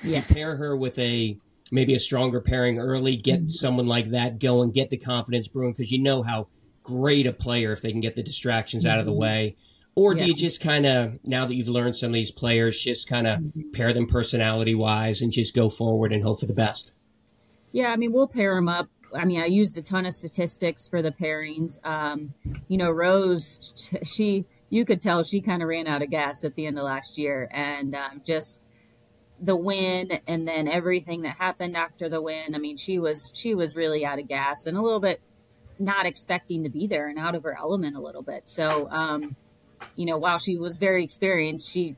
Yes. 0.03 0.30
You 0.30 0.36
pair 0.36 0.55
her 0.55 0.75
with 0.75 0.97
a 0.99 1.38
maybe 1.72 1.93
a 1.93 1.99
stronger 1.99 2.41
pairing 2.41 2.80
early, 2.80 3.15
get 3.15 3.39
mm-hmm. 3.39 3.49
someone 3.49 3.86
like 3.86 4.09
that 4.11 4.39
going, 4.39 4.72
get 4.72 4.89
the 4.89 4.97
confidence 4.97 5.47
brewing 5.47 5.74
because 5.74 5.91
you 5.91 5.99
know 5.99 6.22
how 6.24 6.47
great 6.84 7.28
a 7.28 7.34
player 7.34 7.72
if 7.72 7.82
they 7.82 7.91
can 7.91 8.01
get 8.01 8.15
the 8.15 8.24
distractions 8.24 8.84
mm-hmm. 8.84 8.93
out 8.93 8.99
of 8.99 9.05
the 9.05 9.11
mm-hmm. 9.11 9.22
way. 9.22 9.55
Or 9.95 10.15
do 10.15 10.26
you 10.26 10.34
just 10.34 10.61
kind 10.61 10.86
of 10.86 11.20
now 11.26 11.45
that 11.45 11.55
you've 11.55 11.67
learned 11.67 11.97
some 11.97 12.11
of 12.11 12.13
these 12.13 12.32
players, 12.32 12.80
just 12.80 13.09
kind 13.09 13.28
of 13.28 13.39
mm-hmm. 13.39 13.72
pair 13.72 13.91
them 13.91 14.07
personality 14.07 14.74
wise 14.74 15.22
and 15.22 15.30
just 15.30 15.53
go 15.53 15.67
forward 15.67 16.13
and 16.13 16.24
hope 16.24 16.39
for 16.39 16.45
the 16.45 16.53
best? 16.53 16.93
Yeah, 17.74 17.91
I 17.91 17.97
mean 17.97 18.13
we'll 18.13 18.28
pair 18.28 18.55
them 18.55 18.70
up 18.70 18.88
I 19.15 19.26
mean, 19.26 19.41
I 19.41 19.45
used 19.45 19.78
a 19.78 19.82
ton 19.82 20.05
of 20.05 20.13
statistics 20.13 20.88
for 20.88 21.01
the 21.01 21.11
pairings. 21.11 21.86
Um, 21.86 22.34
you 22.67 22.78
know, 22.78 22.91
Rose, 22.91 23.89
she, 24.03 24.45
you 24.70 24.86
could 24.86 25.01
tell 25.01 25.24
she 25.24 25.41
kind 25.41 25.61
of 25.61 25.67
ran 25.67 25.88
out 25.88 26.01
of 26.01 26.09
gas 26.09 26.43
at 26.43 26.55
the 26.55 26.65
end 26.65 26.78
of 26.78 26.86
last 26.86 27.17
year, 27.17 27.49
and 27.51 27.95
um, 27.95 28.22
just 28.26 28.67
the 29.41 29.55
win, 29.55 30.19
and 30.27 30.47
then 30.47 30.67
everything 30.67 31.21
that 31.23 31.37
happened 31.37 31.77
after 31.77 32.09
the 32.09 32.21
win. 32.21 32.55
I 32.55 32.57
mean, 32.57 32.77
she 32.77 32.99
was 32.99 33.31
she 33.33 33.55
was 33.55 33.75
really 33.75 34.05
out 34.05 34.19
of 34.19 34.27
gas 34.27 34.65
and 34.65 34.77
a 34.77 34.81
little 34.81 34.99
bit 34.99 35.21
not 35.77 36.05
expecting 36.05 36.63
to 36.63 36.69
be 36.69 36.87
there 36.87 37.07
and 37.07 37.17
out 37.17 37.35
of 37.35 37.43
her 37.43 37.57
element 37.57 37.95
a 37.95 38.01
little 38.01 38.21
bit. 38.21 38.49
So, 38.49 38.89
um, 38.91 39.35
you 39.95 40.05
know, 40.05 40.17
while 40.17 40.37
she 40.37 40.57
was 40.57 40.77
very 40.77 41.03
experienced, 41.03 41.69
she 41.69 41.95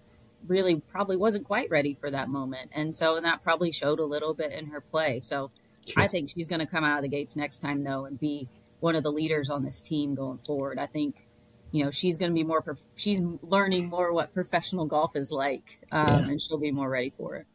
really 0.47 0.75
probably 0.75 1.17
wasn't 1.17 1.45
quite 1.45 1.69
ready 1.69 1.93
for 1.93 2.11
that 2.11 2.29
moment, 2.29 2.71
and 2.73 2.93
so 2.93 3.15
and 3.15 3.25
that 3.25 3.43
probably 3.43 3.71
showed 3.71 3.99
a 3.99 4.05
little 4.05 4.33
bit 4.33 4.51
in 4.51 4.67
her 4.67 4.81
play. 4.81 5.19
So 5.19 5.51
Sure. 5.87 6.03
I 6.03 6.07
think 6.07 6.29
she's 6.29 6.47
going 6.47 6.59
to 6.59 6.65
come 6.65 6.83
out 6.83 6.97
of 6.97 7.01
the 7.03 7.09
gates 7.09 7.35
next 7.35 7.59
time, 7.59 7.83
though, 7.83 8.05
and 8.05 8.19
be 8.19 8.47
one 8.79 8.95
of 8.95 9.03
the 9.03 9.11
leaders 9.11 9.49
on 9.49 9.63
this 9.63 9.81
team 9.81 10.15
going 10.15 10.37
forward. 10.39 10.79
I 10.79 10.85
think, 10.85 11.27
you 11.71 11.83
know, 11.83 11.91
she's 11.91 12.17
going 12.17 12.31
to 12.31 12.35
be 12.35 12.43
more, 12.43 12.61
prof- 12.61 12.83
she's 12.95 13.21
learning 13.41 13.89
more 13.89 14.13
what 14.13 14.33
professional 14.33 14.85
golf 14.85 15.15
is 15.15 15.31
like, 15.31 15.79
um, 15.91 16.07
yeah. 16.07 16.17
and 16.29 16.41
she'll 16.41 16.57
be 16.57 16.71
more 16.71 16.89
ready 16.89 17.09
for 17.09 17.35
it. 17.35 17.45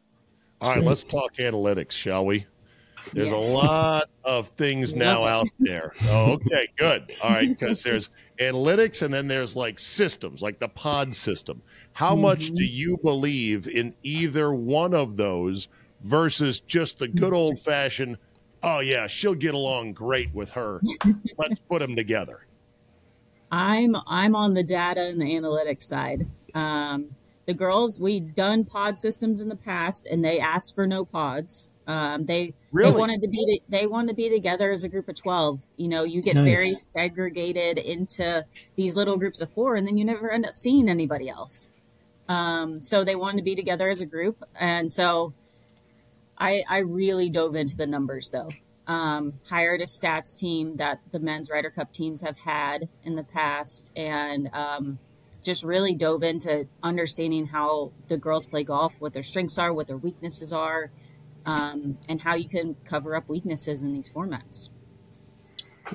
All 0.59 0.73
right, 0.73 0.83
let's 0.83 1.05
talk 1.05 1.35
analytics, 1.35 1.91
shall 1.91 2.25
we? 2.25 2.47
There's 3.13 3.31
yes. 3.31 3.53
a 3.53 3.67
lot 3.67 4.09
of 4.23 4.49
things 4.49 4.93
now 4.93 5.25
out 5.25 5.47
there. 5.59 5.93
Oh, 6.05 6.33
okay, 6.33 6.67
good. 6.77 7.11
All 7.23 7.29
right, 7.29 7.47
because 7.47 7.83
there's 7.83 8.09
analytics 8.39 9.01
and 9.01 9.13
then 9.13 9.27
there's 9.27 9.55
like 9.55 9.79
systems, 9.79 10.41
like 10.41 10.59
the 10.59 10.67
pod 10.67 11.15
system. 11.15 11.61
How 11.93 12.13
mm-hmm. 12.13 12.23
much 12.23 12.51
do 12.51 12.65
you 12.65 12.97
believe 13.03 13.67
in 13.67 13.93
either 14.03 14.53
one 14.53 14.93
of 14.93 15.15
those 15.15 15.67
versus 16.01 16.59
just 16.59 16.99
the 16.99 17.07
good 17.07 17.33
old 17.33 17.59
fashioned, 17.59 18.17
oh, 18.63 18.79
yeah, 18.79 19.07
she'll 19.07 19.35
get 19.35 19.53
along 19.53 19.93
great 19.93 20.33
with 20.33 20.49
her. 20.51 20.81
Let's 21.37 21.59
put 21.59 21.79
them 21.79 21.95
together. 21.95 22.46
I'm 23.51 23.95
I'm 24.07 24.35
on 24.35 24.53
the 24.53 24.63
data 24.63 25.01
and 25.01 25.21
the 25.21 25.25
analytics 25.25 25.83
side. 25.83 26.27
Um, 26.53 27.15
the 27.45 27.53
girls 27.53 27.99
we'd 27.99 28.35
done 28.35 28.65
pod 28.65 28.97
systems 28.97 29.39
in 29.39 29.47
the 29.47 29.55
past, 29.55 30.07
and 30.07 30.23
they 30.23 30.39
asked 30.39 30.75
for 30.75 30.85
no 30.85 31.05
pods. 31.05 31.71
Um, 31.87 32.25
they 32.25 32.53
really? 32.73 32.91
they 32.91 32.97
wanted 32.97 33.21
to 33.21 33.27
be 33.29 33.61
they 33.69 33.87
wanted 33.87 34.09
to 34.09 34.13
be 34.15 34.29
together 34.29 34.71
as 34.71 34.83
a 34.83 34.89
group 34.89 35.07
of 35.07 35.15
twelve. 35.15 35.61
You 35.77 35.87
know, 35.87 36.03
you 36.03 36.21
get 36.21 36.35
nice. 36.35 36.43
very 36.43 36.71
segregated 36.71 37.77
into 37.77 38.45
these 38.75 38.95
little 38.95 39.17
groups 39.17 39.41
of 39.41 39.49
four, 39.49 39.75
and 39.75 39.87
then 39.87 39.97
you 39.97 40.03
never 40.03 40.29
end 40.29 40.45
up 40.45 40.57
seeing 40.57 40.89
anybody 40.89 41.29
else. 41.29 41.73
Um, 42.27 42.81
so 42.81 43.05
they 43.05 43.15
wanted 43.15 43.37
to 43.37 43.43
be 43.43 43.55
together 43.55 43.89
as 43.89 44.01
a 44.01 44.05
group, 44.05 44.43
and 44.59 44.91
so 44.91 45.33
I, 46.37 46.63
I 46.67 46.79
really 46.79 47.29
dove 47.29 47.55
into 47.55 47.77
the 47.77 47.87
numbers 47.87 48.29
though. 48.29 48.49
Um, 48.87 49.33
hired 49.43 49.81
a 49.81 49.85
stats 49.85 50.39
team 50.39 50.77
that 50.77 51.01
the 51.11 51.19
men's 51.19 51.49
Ryder 51.49 51.69
Cup 51.69 51.91
teams 51.91 52.21
have 52.21 52.37
had 52.37 52.89
in 53.03 53.17
the 53.17 53.23
past, 53.23 53.91
and 53.97 54.49
um, 54.53 54.97
just 55.43 55.63
really 55.63 55.93
dove 55.93 56.23
into 56.23 56.67
understanding 56.81 57.45
how 57.45 57.91
the 58.07 58.17
girls 58.17 58.45
play 58.45 58.63
golf, 58.63 58.95
what 58.99 59.13
their 59.13 59.23
strengths 59.23 59.57
are, 59.57 59.73
what 59.73 59.87
their 59.87 59.97
weaknesses 59.97 60.53
are, 60.53 60.91
um, 61.45 61.97
and 62.09 62.21
how 62.21 62.35
you 62.35 62.47
can 62.47 62.75
cover 62.83 63.15
up 63.15 63.29
weaknesses 63.29 63.83
in 63.83 63.93
these 63.93 64.09
formats. 64.09 64.69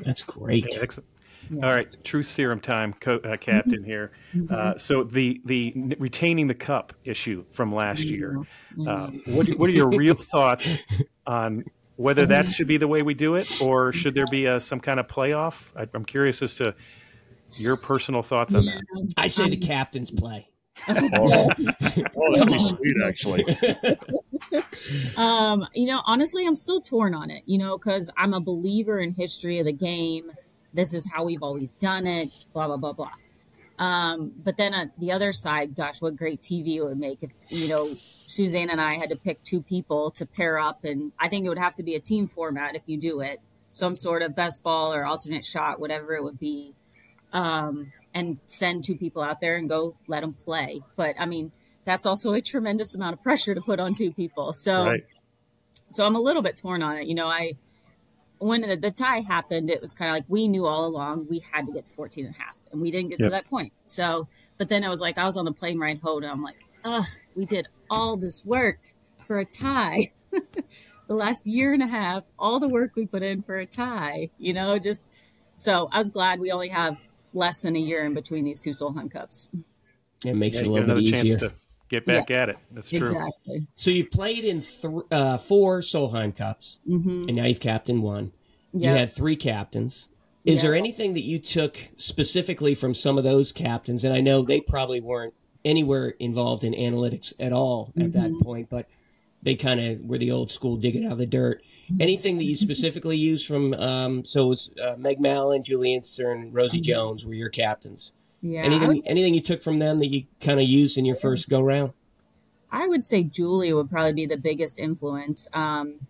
That's 0.05 0.22
great. 0.22 0.66
Yeah, 0.74 0.82
excellent. 0.82 1.09
Yeah. 1.51 1.66
All 1.66 1.74
right, 1.74 2.05
truth 2.05 2.28
serum 2.28 2.61
time, 2.61 2.95
co- 2.99 3.20
uh, 3.24 3.36
Captain 3.36 3.80
mm-hmm. 3.80 3.84
here. 3.84 4.12
Mm-hmm. 4.34 4.55
Uh, 4.55 4.78
so 4.78 5.05
the 5.05 5.40
the 5.45 5.74
retaining 5.99 6.47
the 6.47 6.55
cup 6.55 6.95
issue 7.05 7.45
from 7.51 7.74
last 7.74 8.05
year. 8.05 8.38
Mm-hmm. 8.76 8.88
Uh, 8.88 9.34
what 9.34 9.49
what 9.59 9.68
are 9.68 9.72
your 9.72 9.90
real 9.90 10.14
thoughts 10.32 10.78
on 11.26 11.64
whether 12.03 12.27
that 12.27 12.49
should 12.49 12.67
be 12.67 12.77
the 12.77 12.89
way 12.89 13.03
we 13.03 13.15
do 13.15 13.37
it, 13.37 13.61
or 13.63 13.93
should 13.93 14.15
there 14.15 14.27
be 14.31 14.47
a, 14.47 14.61
some 14.61 14.81
kind 14.81 15.01
of 15.01 15.07
playoff? 15.07 15.69
I, 15.77 15.87
am 15.95 16.05
curious 16.05 16.43
as 16.43 16.55
to 16.57 16.75
your 17.53 17.77
personal 17.77 18.23
thoughts 18.23 18.55
on 18.55 18.65
that. 18.67 18.83
I 19.17 19.29
say 19.29 19.49
the 19.49 19.57
captain's 19.57 20.11
play. 20.11 20.49
oh, 20.89 21.49
oh, 21.57 22.33
that'd 22.33 22.49
be 22.49 22.59
sweet, 22.59 22.97
actually. 23.05 23.45
um, 25.17 25.67
you 25.75 25.87
know, 25.87 26.01
honestly, 26.07 26.47
I'm 26.47 26.55
still 26.55 26.81
torn 26.81 27.15
on 27.15 27.31
it. 27.31 27.43
You 27.47 27.59
know, 27.59 27.77
because 27.79 28.11
I'm 28.17 28.35
a 28.35 28.41
believer 28.41 28.99
in 28.99 29.13
history 29.13 29.59
of 29.59 29.67
the 29.67 29.73
game 29.73 30.33
this 30.75 30.95
is 30.95 31.09
how 31.11 31.25
we've 31.25 31.43
always 31.43 31.73
done 31.73 32.07
it, 32.07 32.31
blah, 32.53 32.67
blah, 32.67 32.77
blah, 32.77 32.93
blah. 32.93 33.13
Um, 33.79 34.33
but 34.43 34.57
then 34.57 34.75
on 34.75 34.93
the 34.99 35.13
other 35.13 35.33
side, 35.33 35.75
gosh, 35.75 36.01
what 36.01 36.17
great 36.17 36.41
TV 36.41 36.77
it 36.77 36.83
would 36.83 36.99
make 36.99 37.23
if, 37.23 37.31
you 37.49 37.69
know, 37.69 37.95
Suzann 38.33 38.70
and 38.70 38.80
I 38.80 38.95
had 38.95 39.11
to 39.11 39.16
pick 39.16 39.45
two 39.45 39.61
people 39.61 40.11
to 40.12 40.24
pair 40.24 40.59
up. 40.59 40.85
And 40.85 41.12
I 41.18 41.28
think 41.28 41.45
it 41.45 41.51
would 41.51 41.59
have 41.59 41.74
to 41.76 41.83
be 41.83 41.95
a 41.95 42.01
team 42.01 42.26
format 42.26 42.74
if 42.74 42.83
you 42.87 42.97
do 42.97 43.20
it. 43.20 43.41
Some 43.72 43.95
sort 43.95 44.22
of 44.22 44.35
best 44.35 44.62
ball 44.62 44.93
or 44.93 45.05
alternate 45.05 45.45
shot, 45.45 45.78
whatever 45.78 46.14
it 46.14 46.24
would 46.24 46.41
be. 46.41 46.74
Um, 47.33 47.93
and 48.14 48.39
send 48.47 48.85
two 48.85 48.97
people 48.97 49.22
out 49.22 49.41
there 49.41 49.57
and 49.57 49.68
go 49.68 49.97
let 50.07 50.20
them 50.20 50.33
play. 50.33 50.83
But 50.97 51.16
I 51.18 51.26
mean, 51.26 51.53
that's 51.85 52.07
also 52.07 52.33
a 52.33 52.41
tremendous 52.41 52.95
amount 52.95 53.14
of 53.14 53.22
pressure 53.22 53.55
to 53.55 53.61
put 53.61 53.80
on 53.80 53.95
two 53.95 54.12
people. 54.12 54.53
So, 54.53 54.87
right. 54.87 55.07
so 55.91 56.07
I'm 56.07 56.16
a 56.16 56.20
little 56.20 56.43
bit 56.43 56.57
torn 56.57 56.83
on 56.83 56.97
it. 56.97 57.07
You 57.07 57.14
know, 57.14 57.28
I, 57.28 57.55
when 58.39 58.62
the, 58.62 58.76
the, 58.76 58.91
tie 58.91 59.20
happened, 59.20 59.70
it 59.70 59.80
was 59.80 59.95
kind 59.95 60.11
of 60.11 60.16
like 60.16 60.24
we 60.28 60.49
knew 60.49 60.66
all 60.66 60.87
along 60.87 61.26
we 61.28 61.43
had 61.53 61.66
to 61.66 61.72
get 61.72 61.87
to 61.87 61.93
14 61.93 62.26
and 62.26 62.35
a 62.35 62.39
half, 62.39 62.57
and 62.70 62.80
we 62.80 62.91
didn't 62.91 63.11
get 63.11 63.20
yep. 63.20 63.26
to 63.28 63.30
that 63.30 63.49
point. 63.49 63.72
So, 63.85 64.28
but 64.59 64.68
then 64.68 64.85
I 64.85 64.89
was 64.89 65.01
like, 65.01 65.16
I 65.16 65.24
was 65.24 65.37
on 65.37 65.45
the 65.45 65.53
plane 65.53 65.78
ride 65.78 66.01
home, 66.01 66.22
and 66.22 66.33
I'm 66.33 66.43
like, 66.43 66.57
ugh, 66.85 67.05
we 67.35 67.45
did 67.45 67.68
all 67.93 68.16
this 68.16 68.45
work 68.45 68.78
for 69.26 69.38
a 69.38 69.45
tie. 69.45 70.11
the 70.30 71.14
last 71.14 71.47
year 71.47 71.74
and 71.74 71.82
a 71.82 71.86
half, 71.86 72.24
all 72.38 72.59
the 72.59 72.68
work 72.68 72.93
we 72.97 73.07
put 73.07 73.22
in 73.22 73.43
for 73.43 73.57
a 73.57 73.66
tie, 73.66 74.30
you 74.38 74.55
know, 74.55 74.78
just 74.78 75.12
so 75.59 75.88
I 75.93 75.99
was 75.99 76.11
glad 76.11 76.40
we 76.40 76.51
only 76.51 76.68
have 76.68 76.99
less 77.34 77.61
than 77.61 77.76
a 77.76 77.78
year 77.78 78.05
in 78.05 78.14
between 78.14 78.45
these 78.45 78.61
two 78.61 78.70
Solheim 78.70 79.11
Cups. 79.11 79.51
It 80.24 80.36
makes 80.36 80.57
yeah, 80.57 80.62
it 80.62 80.66
a 80.68 80.70
little 80.70 80.95
bit 80.95 81.03
easier. 81.03 81.36
To 81.38 81.53
get 81.90 82.07
back 82.07 82.30
yeah. 82.30 82.43
at 82.43 82.49
it. 82.49 82.57
That's 82.70 82.88
true. 82.88 83.01
Exactly. 83.01 83.66
So 83.74 83.90
you 83.90 84.07
played 84.07 84.45
in 84.45 84.61
th- 84.61 85.05
uh, 85.11 85.36
four 85.36 85.80
Solheim 85.80 86.34
Cups, 86.34 86.78
mm-hmm. 86.88 87.22
and 87.28 87.36
now 87.36 87.45
you've 87.45 87.61
captained 87.61 88.03
one. 88.03 88.32
Yep. 88.72 88.82
You 88.82 88.88
had 88.88 89.12
three 89.12 89.36
captains. 89.36 90.09
Is 90.45 90.62
yep. 90.62 90.62
there 90.62 90.74
anything 90.74 91.12
that 91.12 91.22
you 91.22 91.38
took 91.38 91.78
specifically 91.99 92.74
from 92.74 92.95
some 92.95 93.18
of 93.18 93.24
those 93.24 93.53
captains? 93.53 94.05
And 94.05 94.14
I 94.14 94.20
know 94.20 94.43
they 94.43 94.61
probably 94.61 95.01
weren't 95.01 95.34
anywhere 95.65 96.09
involved 96.19 96.65
in 96.65 96.73
analytics 96.73 97.33
at 97.39 97.53
all 97.53 97.93
at 97.97 98.05
mm-hmm. 98.05 98.11
that 98.13 98.41
point, 98.43 98.69
but 98.69 98.87
they 99.43 99.55
kind 99.55 99.81
of 99.81 100.01
were 100.01 100.19
the 100.19 100.31
old 100.31 100.51
school 100.51 100.77
dig 100.77 100.97
it 100.97 101.05
out 101.05 101.13
of 101.13 101.19
the 101.19 101.27
dirt. 101.27 101.63
Anything 102.01 102.37
that 102.39 102.45
you 102.45 102.57
specifically 102.69 103.17
use 103.17 103.45
from 103.45 103.75
um, 103.75 104.25
so 104.25 104.45
it 104.45 104.49
was 104.49 104.71
uh, 104.83 104.95
Meg 104.97 105.21
Mallon, 105.21 105.63
Juli 105.63 105.95
Inkster, 105.95 106.49
Rosie 106.51 106.81
Jones 106.81 107.27
were 107.27 107.35
your 107.35 107.51
captains. 107.51 108.13
Yeah. 108.41 108.63
Anything 108.63 108.89
would, 108.89 109.01
say, 109.01 109.11
anything 109.11 109.35
you 109.35 109.41
took 109.41 109.63
from 109.63 109.79
them 109.79 109.99
that 109.99 110.09
you 110.09 110.25
kind 110.41 110.59
of 110.59 110.67
used 110.67 110.99
in 110.99 111.05
your 111.05 111.15
first 111.15 111.49
go 111.49 111.61
round? 111.61 111.93
I 112.73 112.89
would 112.89 113.05
say 113.05 113.23
Juli 113.23 113.73
would 113.73 113.91
probably 113.91 114.15
be 114.15 114.27
the 114.27 114.39
biggest 114.39 114.81
influence. 114.81 115.47
Um, 115.53 116.01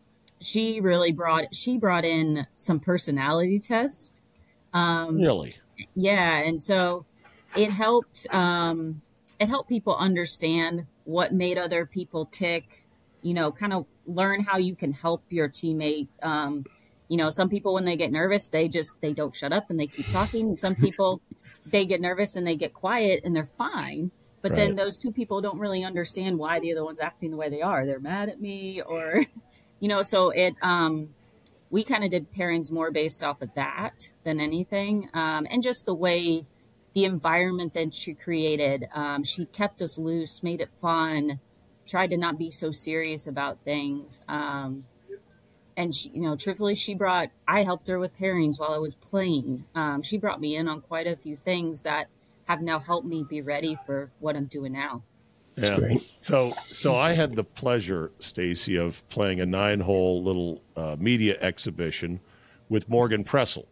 she 0.41 0.81
really 0.81 1.13
brought 1.13 1.55
she 1.55 1.77
brought 1.77 2.05
in 2.05 2.47
some 2.55 2.81
personality 2.81 3.59
test. 3.59 4.21
Um, 4.73 5.17
Really? 5.17 5.53
yeah, 5.95 6.39
and 6.39 6.61
so 6.61 7.05
it 7.55 7.71
helped 7.71 8.27
um, 8.33 9.03
it 9.43 9.49
helped 9.49 9.69
people 9.69 9.97
understand 9.97 10.87
what 11.03 11.35
made 11.35 11.59
other 11.59 11.85
people 11.85 12.27
tick. 12.27 12.87
You 13.23 13.35
know, 13.35 13.51
kind 13.51 13.73
of 13.73 13.87
learn 14.07 14.41
how 14.41 14.59
you 14.59 14.77
can 14.77 14.93
help 14.93 15.25
your 15.31 15.49
teammate. 15.49 16.09
Um, 16.23 16.65
you 17.09 17.17
know, 17.17 17.29
some 17.29 17.49
people 17.49 17.75
when 17.75 17.85
they 17.85 17.97
get 17.97 18.13
nervous, 18.13 18.47
they 18.47 18.69
just 18.69 19.01
they 19.01 19.13
don't 19.13 19.35
shut 19.35 19.53
up 19.53 19.69
and 19.69 19.81
they 19.81 19.89
keep 19.89 20.07
talking. 20.09 20.51
And 20.51 20.61
some 20.61 20.77
people 20.77 21.21
they 21.67 21.85
get 21.85 22.01
nervous 22.01 22.37
and 22.37 22.47
they 22.47 22.55
get 22.55 22.73
quiet 22.73 23.23
and 23.25 23.35
they're 23.35 23.45
fine. 23.45 24.13
But 24.43 24.57
then 24.57 24.75
those 24.75 24.97
two 24.97 25.13
people 25.13 25.41
don't 25.41 25.59
really 25.59 25.85
understand 25.85 26.37
why 26.37 26.59
the 26.59 26.73
other 26.73 26.85
one's 26.85 26.99
acting 26.99 27.31
the 27.31 27.37
way 27.37 27.49
they 27.49 27.63
are. 27.63 27.87
They're 27.87 28.01
mad 28.01 28.29
at 28.29 28.41
me 28.41 28.81
or 28.81 29.25
you 29.81 29.89
know, 29.89 30.05
so 30.05 30.31
it 30.31 30.55
um 30.63 31.09
we 31.71 31.83
kind 31.83 32.05
of 32.05 32.11
did 32.11 32.33
pairings 32.33 32.71
more 32.71 32.93
based 32.93 33.25
off 33.25 33.43
of 33.43 33.53
that 33.55 34.13
than 34.23 34.39
anything. 34.39 35.09
Um, 35.15 35.47
and 35.51 35.63
just 35.63 35.87
the 35.87 35.95
way 35.95 36.47
the 36.95 37.05
environment 37.05 37.75
that 37.75 37.95
she 37.95 38.15
created. 38.15 38.87
Um, 38.95 39.25
she 39.25 39.47
kept 39.47 39.83
us 39.83 39.99
loose, 39.99 40.43
made 40.43 40.61
it 40.61 40.71
fun, 40.71 41.41
tried 41.87 42.11
to 42.11 42.17
not 42.17 42.39
be 42.39 42.51
so 42.51 42.71
serious 42.71 43.27
about 43.27 43.59
things. 43.65 44.23
Um, 44.29 44.85
and 45.77 45.95
she, 45.95 46.11
you 46.11 46.23
know, 46.23 46.37
truthfully, 46.37 46.75
she 46.75 46.95
brought. 46.95 47.31
I 47.49 47.63
helped 47.63 47.89
her 47.89 47.99
with 47.99 48.17
pairings 48.19 48.59
while 48.59 48.73
I 48.73 48.79
was 48.79 48.95
playing. 48.95 49.65
Um, 49.75 50.03
she 50.03 50.19
brought 50.19 50.41
me 50.41 50.57
in 50.57 50.69
on 50.69 50.83
quite 50.83 51.07
a 51.07 51.17
few 51.17 51.35
things 51.35 51.83
that 51.83 52.09
have 52.45 52.61
now 52.61 52.79
helped 52.79 53.07
me 53.07 53.25
be 53.29 53.41
ready 53.41 53.79
for 53.87 54.11
what 54.21 54.37
I'm 54.37 54.47
doing 54.47 54.73
now. 54.73 55.03
Yeah. 55.57 55.79
great. 55.79 56.11
So, 56.21 56.55
so 56.71 56.95
I 56.97 57.13
had 57.13 57.37
the 57.37 57.45
pleasure, 57.45 58.11
Stacy, 58.19 58.77
of 58.77 59.07
playing 59.09 59.41
a 59.41 59.47
nine-hole 59.47 60.23
little 60.23 60.63
uh, 60.77 60.97
media 60.99 61.37
exhibition 61.41 62.21
with 62.69 62.89
Morgan 62.89 63.23
Pressel 63.23 63.67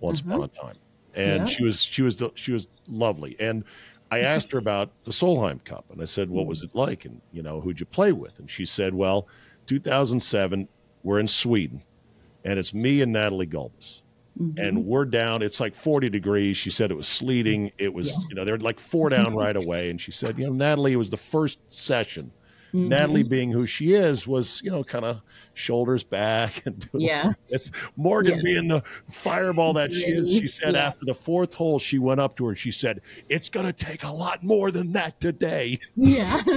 once 0.00 0.20
upon 0.20 0.42
a 0.42 0.48
time, 0.48 0.76
and 1.16 1.40
Yeah. 1.40 1.44
she 1.46 1.64
was 1.64 1.82
she 1.82 2.02
was 2.02 2.22
she 2.34 2.52
was 2.52 2.68
lovely. 2.86 3.36
And 3.40 3.64
I 4.10 4.20
asked 4.20 4.52
her 4.52 4.58
about 4.58 4.90
the 5.04 5.10
Solheim 5.10 5.64
Cup, 5.64 5.86
and 5.90 6.00
I 6.00 6.04
said, 6.04 6.30
"What 6.30 6.46
was 6.46 6.60
mm. 6.60 6.64
it 6.66 6.74
like?" 6.74 7.04
And 7.04 7.20
you 7.32 7.42
know, 7.42 7.60
who'd 7.60 7.80
you 7.80 7.86
play 7.86 8.12
with? 8.12 8.38
And 8.38 8.50
she 8.50 8.64
said, 8.64 8.94
"Well, 8.94 9.26
2007, 9.66 10.68
we're 11.02 11.18
in 11.18 11.28
Sweden, 11.28 11.82
and 12.44 12.58
it's 12.58 12.72
me 12.72 13.00
and 13.02 13.12
Natalie 13.12 13.46
Gulbis." 13.46 14.02
and 14.38 14.56
mm-hmm. 14.56 14.86
we're 14.86 15.06
down. 15.06 15.40
It's 15.42 15.60
like 15.60 15.74
40 15.74 16.10
degrees. 16.10 16.56
She 16.56 16.70
said 16.70 16.90
it 16.90 16.94
was 16.94 17.08
sleeting. 17.08 17.72
It 17.78 17.92
was, 17.92 18.08
Yeah. 18.08 18.24
you 18.28 18.34
know, 18.36 18.44
they're 18.44 18.58
like 18.58 18.78
four 18.78 19.08
down 19.08 19.34
right 19.34 19.56
away. 19.64 19.88
And 19.88 20.00
she 20.00 20.12
said, 20.12 20.38
you 20.38 20.46
know, 20.46 20.52
Natalie, 20.52 20.92
it 20.92 20.96
was 20.96 21.10
the 21.10 21.16
first 21.16 21.58
session. 21.70 22.30
Natalie, 22.72 23.22
being 23.22 23.50
who 23.52 23.66
she 23.66 23.94
is, 23.94 24.26
was, 24.26 24.60
you 24.62 24.70
know, 24.70 24.84
kind 24.84 25.04
of 25.04 25.20
shoulders 25.54 26.04
back 26.04 26.62
and 26.66 26.78
doing 26.92 27.04
Yeah. 27.06 27.32
it's 27.48 27.70
Morgan 27.96 28.36
Yeah. 28.36 28.42
being 28.44 28.68
the 28.68 28.82
fireball 29.10 29.72
that 29.74 29.92
she 29.92 30.06
is. 30.06 30.30
She 30.30 30.48
said 30.48 30.74
Yeah. 30.74 30.86
after 30.88 31.04
the 31.06 31.14
fourth 31.14 31.54
hole, 31.54 31.78
she 31.78 31.98
went 31.98 32.20
up 32.20 32.36
to 32.36 32.44
her 32.44 32.50
and 32.50 32.58
she 32.58 32.70
said, 32.70 33.00
It's 33.28 33.48
going 33.48 33.66
to 33.66 33.72
take 33.72 34.04
a 34.04 34.12
lot 34.12 34.42
more 34.44 34.70
than 34.70 34.92
that 34.92 35.20
today. 35.20 35.78
Yeah. 35.96 36.40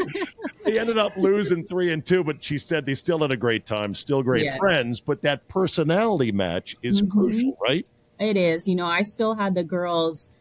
They 0.66 0.78
ended 0.78 0.98
up 0.98 1.14
losing 1.18 1.66
three 1.66 1.92
and 1.94 2.06
two, 2.06 2.24
but 2.24 2.44
she 2.44 2.58
said 2.58 2.86
they 2.86 2.94
still 2.94 3.20
had 3.20 3.32
a 3.32 3.38
great 3.38 3.66
time, 3.66 3.94
still 3.96 4.22
great 4.22 4.44
Yes. 4.44 4.58
friends. 4.58 5.00
But 5.00 5.22
that 5.24 5.48
personality 5.48 6.32
match 6.34 6.76
is 6.84 7.02
Mhm. 7.02 7.10
crucial, 7.10 7.58
right? 7.64 7.88
It 8.20 8.36
is. 8.36 8.68
You 8.68 8.76
know, 8.76 8.86
I 8.86 9.02
still 9.04 9.34
had 9.36 9.56
the 9.56 9.64
girls 9.64 10.32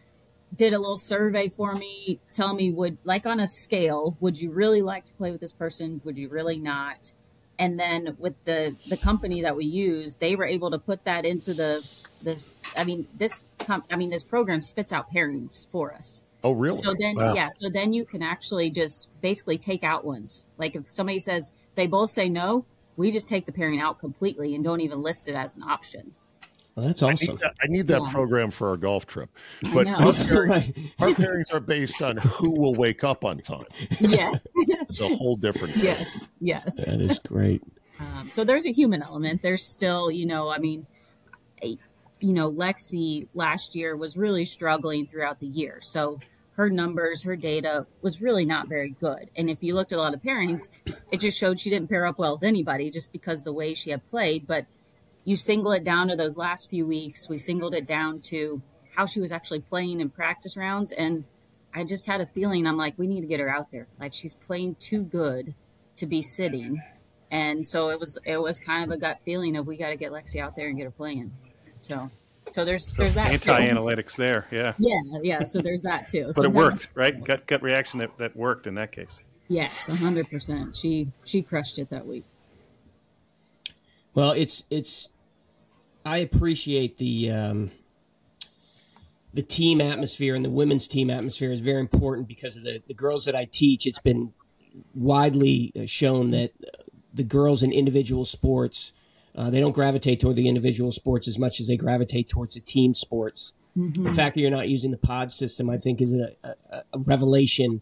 did 0.54 0.72
a 0.72 0.78
little 0.78 0.96
survey 0.96 1.48
for 1.48 1.74
me, 1.74 2.20
tell 2.32 2.54
me 2.54 2.70
would 2.70 2.98
like 3.04 3.26
on 3.26 3.40
a 3.40 3.46
scale, 3.46 4.16
would 4.20 4.40
you 4.40 4.50
really 4.50 4.82
like 4.82 5.04
to 5.06 5.12
play 5.14 5.30
with 5.30 5.40
this 5.40 5.52
person? 5.52 6.00
Would 6.04 6.18
you 6.18 6.28
really 6.28 6.58
not? 6.58 7.12
And 7.58 7.78
then 7.78 8.16
with 8.18 8.34
the 8.44 8.76
the 8.88 8.96
company 8.96 9.42
that 9.42 9.56
we 9.56 9.64
use, 9.64 10.16
they 10.16 10.36
were 10.36 10.46
able 10.46 10.70
to 10.70 10.78
put 10.78 11.04
that 11.04 11.26
into 11.26 11.54
the 11.54 11.86
this. 12.22 12.50
I 12.76 12.84
mean, 12.84 13.06
this 13.16 13.46
com- 13.58 13.84
I 13.90 13.96
mean, 13.96 14.10
this 14.10 14.22
program 14.22 14.60
spits 14.60 14.92
out 14.92 15.10
pairings 15.10 15.68
for 15.70 15.92
us. 15.92 16.22
Oh, 16.44 16.52
really? 16.52 16.78
So 16.78 16.94
then, 16.98 17.16
Wow. 17.16 17.34
yeah, 17.34 17.48
so 17.50 17.68
then 17.68 17.92
you 17.92 18.04
can 18.04 18.22
actually 18.22 18.70
just 18.70 19.08
basically 19.20 19.58
take 19.58 19.82
out 19.82 20.04
ones. 20.04 20.44
Like 20.56 20.76
if 20.76 20.90
somebody 20.90 21.18
says 21.18 21.52
they 21.74 21.88
both 21.88 22.10
say 22.10 22.28
no, 22.28 22.64
we 22.96 23.10
just 23.10 23.28
take 23.28 23.44
the 23.46 23.52
pairing 23.52 23.80
out 23.80 23.98
completely 23.98 24.54
and 24.54 24.62
don't 24.62 24.80
even 24.80 25.02
list 25.02 25.28
it 25.28 25.34
as 25.34 25.56
an 25.56 25.62
option. 25.64 26.14
Well, 26.78 26.86
that's 26.86 27.02
I 27.02 27.10
awesome. 27.12 27.34
need 27.34 27.40
that, 27.40 27.54
I 27.60 27.66
need 27.66 27.86
that 27.88 28.02
Yeah. 28.02 28.12
program 28.12 28.50
for 28.52 28.68
our 28.68 28.76
golf 28.76 29.04
trip. 29.06 29.30
But 29.74 29.88
our 29.88 29.94
pairings, 30.12 30.92
our 31.00 31.08
pairings 31.08 31.52
are 31.52 31.58
based 31.58 32.02
on 32.02 32.18
who 32.18 32.50
will 32.50 32.74
wake 32.76 33.02
up 33.02 33.24
on 33.24 33.38
time. 33.40 33.64
yes, 34.00 34.38
It's 34.54 35.00
a 35.00 35.08
whole 35.08 35.34
different. 35.34 35.74
thing. 35.74 35.84
yes, 35.84 36.28
yes. 36.40 36.84
That 36.84 37.00
is 37.00 37.18
great. 37.18 37.62
Um, 37.98 38.30
so 38.30 38.44
there's 38.44 38.64
a 38.64 38.70
human 38.70 39.02
element. 39.02 39.42
There's 39.42 39.64
still, 39.66 40.08
you 40.08 40.24
know, 40.24 40.48
I 40.50 40.58
mean, 40.58 40.86
I- 41.60 41.78
you 42.20 42.32
know, 42.32 42.48
Lexi 42.52 43.26
last 43.34 43.74
year 43.74 43.96
was 43.96 44.16
really 44.16 44.44
struggling 44.44 45.06
throughout 45.06 45.40
the 45.40 45.46
year. 45.48 45.78
So 45.82 46.20
her 46.52 46.68
numbers, 46.70 47.22
her 47.24 47.34
data 47.36 47.86
was 48.02 48.20
really 48.22 48.44
not 48.44 48.68
very 48.68 48.90
good. 48.90 49.30
And 49.36 49.50
if 49.50 49.62
you 49.64 49.74
looked 49.74 49.92
at 49.92 49.98
a 49.98 50.02
lot 50.02 50.14
of 50.14 50.22
pairings, 50.22 50.68
it 51.12 51.18
just 51.18 51.38
showed 51.38 51.58
she 51.58 51.70
didn't 51.70 51.88
pair 51.88 52.06
up 52.06 52.18
well 52.18 52.34
with 52.34 52.44
anybody 52.44 52.90
just 52.92 53.12
because 53.12 53.42
the 53.42 53.52
way 53.52 53.74
she 53.74 53.90
had 53.90 54.04
played. 54.10 54.46
But 54.46 54.66
you 55.28 55.36
single 55.36 55.72
it 55.72 55.84
down 55.84 56.08
to 56.08 56.16
those 56.16 56.38
last 56.38 56.70
few 56.70 56.86
weeks. 56.86 57.28
We 57.28 57.36
singled 57.36 57.74
it 57.74 57.86
down 57.86 58.20
to 58.22 58.62
how 58.96 59.04
she 59.04 59.20
was 59.20 59.30
actually 59.30 59.60
playing 59.60 60.00
in 60.00 60.08
practice 60.08 60.56
rounds. 60.56 60.90
And 60.92 61.24
I 61.74 61.84
just 61.84 62.06
had 62.06 62.22
a 62.22 62.26
feeling 62.26 62.66
I'm 62.66 62.78
like, 62.78 62.94
we 62.96 63.06
need 63.06 63.20
to 63.20 63.26
get 63.26 63.38
her 63.38 63.48
out 63.48 63.70
there. 63.70 63.88
Like 64.00 64.14
she's 64.14 64.32
playing 64.32 64.76
too 64.80 65.02
good 65.02 65.54
to 65.96 66.06
be 66.06 66.22
sitting. 66.22 66.82
And 67.30 67.68
so 67.68 67.90
it 67.90 68.00
was 68.00 68.18
it 68.24 68.38
was 68.38 68.58
kind 68.58 68.84
of 68.84 68.90
a 68.90 68.98
gut 68.98 69.20
feeling 69.22 69.58
of 69.58 69.66
we 69.66 69.76
got 69.76 69.90
to 69.90 69.96
get 69.96 70.12
Lexi 70.12 70.40
out 70.40 70.56
there 70.56 70.68
and 70.68 70.78
get 70.78 70.84
her 70.84 70.90
playing. 70.90 71.30
So 71.82 72.10
so 72.50 72.64
there's 72.64 72.86
there's 72.94 73.12
that. 73.14 73.30
Anti 73.30 73.68
analytics 73.68 74.16
there, 74.16 74.46
yeah. 74.50 74.72
Yeah, 74.78 74.98
yeah. 75.22 75.44
So 75.44 75.60
there's 75.60 75.82
that 75.82 76.08
too. 76.08 76.32
But 76.34 76.46
it 76.46 76.52
worked, 76.52 76.88
right? 76.94 77.22
Gut 77.22 77.46
gut 77.46 77.62
reaction 77.62 77.98
that, 77.98 78.16
that 78.16 78.34
worked 78.34 78.66
in 78.66 78.76
that 78.76 78.92
case. 78.92 79.20
Yes, 79.48 79.88
hundred 79.88 80.30
percent. 80.30 80.74
She 80.74 81.08
she 81.22 81.42
crushed 81.42 81.78
it 81.78 81.90
that 81.90 82.06
week. 82.06 82.24
Well, 84.14 84.30
it's 84.30 84.64
it's. 84.70 85.10
I 86.04 86.18
appreciate 86.18 86.98
the 86.98 87.30
um, 87.30 87.70
the 89.34 89.42
team 89.42 89.80
atmosphere 89.80 90.34
and 90.34 90.44
the 90.44 90.50
women's 90.50 90.88
team 90.88 91.10
atmosphere 91.10 91.52
is 91.52 91.60
very 91.60 91.80
important 91.80 92.28
because 92.28 92.56
of 92.56 92.64
the 92.64 92.82
the 92.86 92.94
girls 92.94 93.24
that 93.26 93.34
I 93.34 93.46
teach. 93.50 93.86
It's 93.86 94.00
been 94.00 94.32
widely 94.94 95.72
uh, 95.78 95.86
shown 95.86 96.30
that 96.30 96.52
uh, 96.62 96.82
the 97.12 97.24
girls 97.24 97.62
in 97.62 97.72
individual 97.72 98.24
sports 98.24 98.92
uh, 99.38 99.50
they 99.50 99.60
don't 99.60 99.72
gravitate 99.72 100.18
toward 100.18 100.34
the 100.34 100.48
individual 100.48 100.90
sports 100.90 101.28
as 101.28 101.38
much 101.38 101.60
as 101.60 101.68
they 101.68 101.76
gravitate 101.76 102.28
towards 102.28 102.54
the 102.54 102.60
team 102.60 102.92
sports. 102.92 103.52
The 104.02 104.10
fact 104.10 104.34
that 104.34 104.40
you're 104.40 104.50
not 104.50 104.68
using 104.68 104.90
the 104.90 104.98
pod 104.98 105.30
system, 105.30 105.70
I 105.70 105.78
think, 105.78 106.00
is 106.00 106.12
a, 106.12 106.34
a, 106.42 106.82
a 106.92 106.98
revelation 107.06 107.80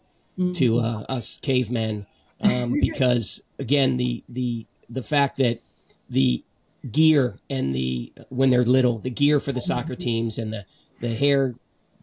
to 0.53 0.81
uh, 0.81 1.05
us 1.09 1.39
cavemen, 1.41 2.07
um, 2.43 2.75
because 2.81 3.41
again, 3.59 3.97
the 3.97 4.23
the 4.29 4.67
the 4.91 5.03
fact 5.03 5.39
that 5.39 5.63
the 6.11 6.45
gear 6.87 7.37
and 7.51 7.75
the 7.75 8.13
when 8.29 8.51
they're 8.51 8.65
little, 8.65 8.99
the 8.99 9.11
gear 9.11 9.41
for 9.41 9.53
the 9.53 9.61
soccer 9.61 9.95
teams 9.95 10.39
and 10.39 10.53
the 10.53 10.65
the 11.01 11.15
hair 11.15 11.55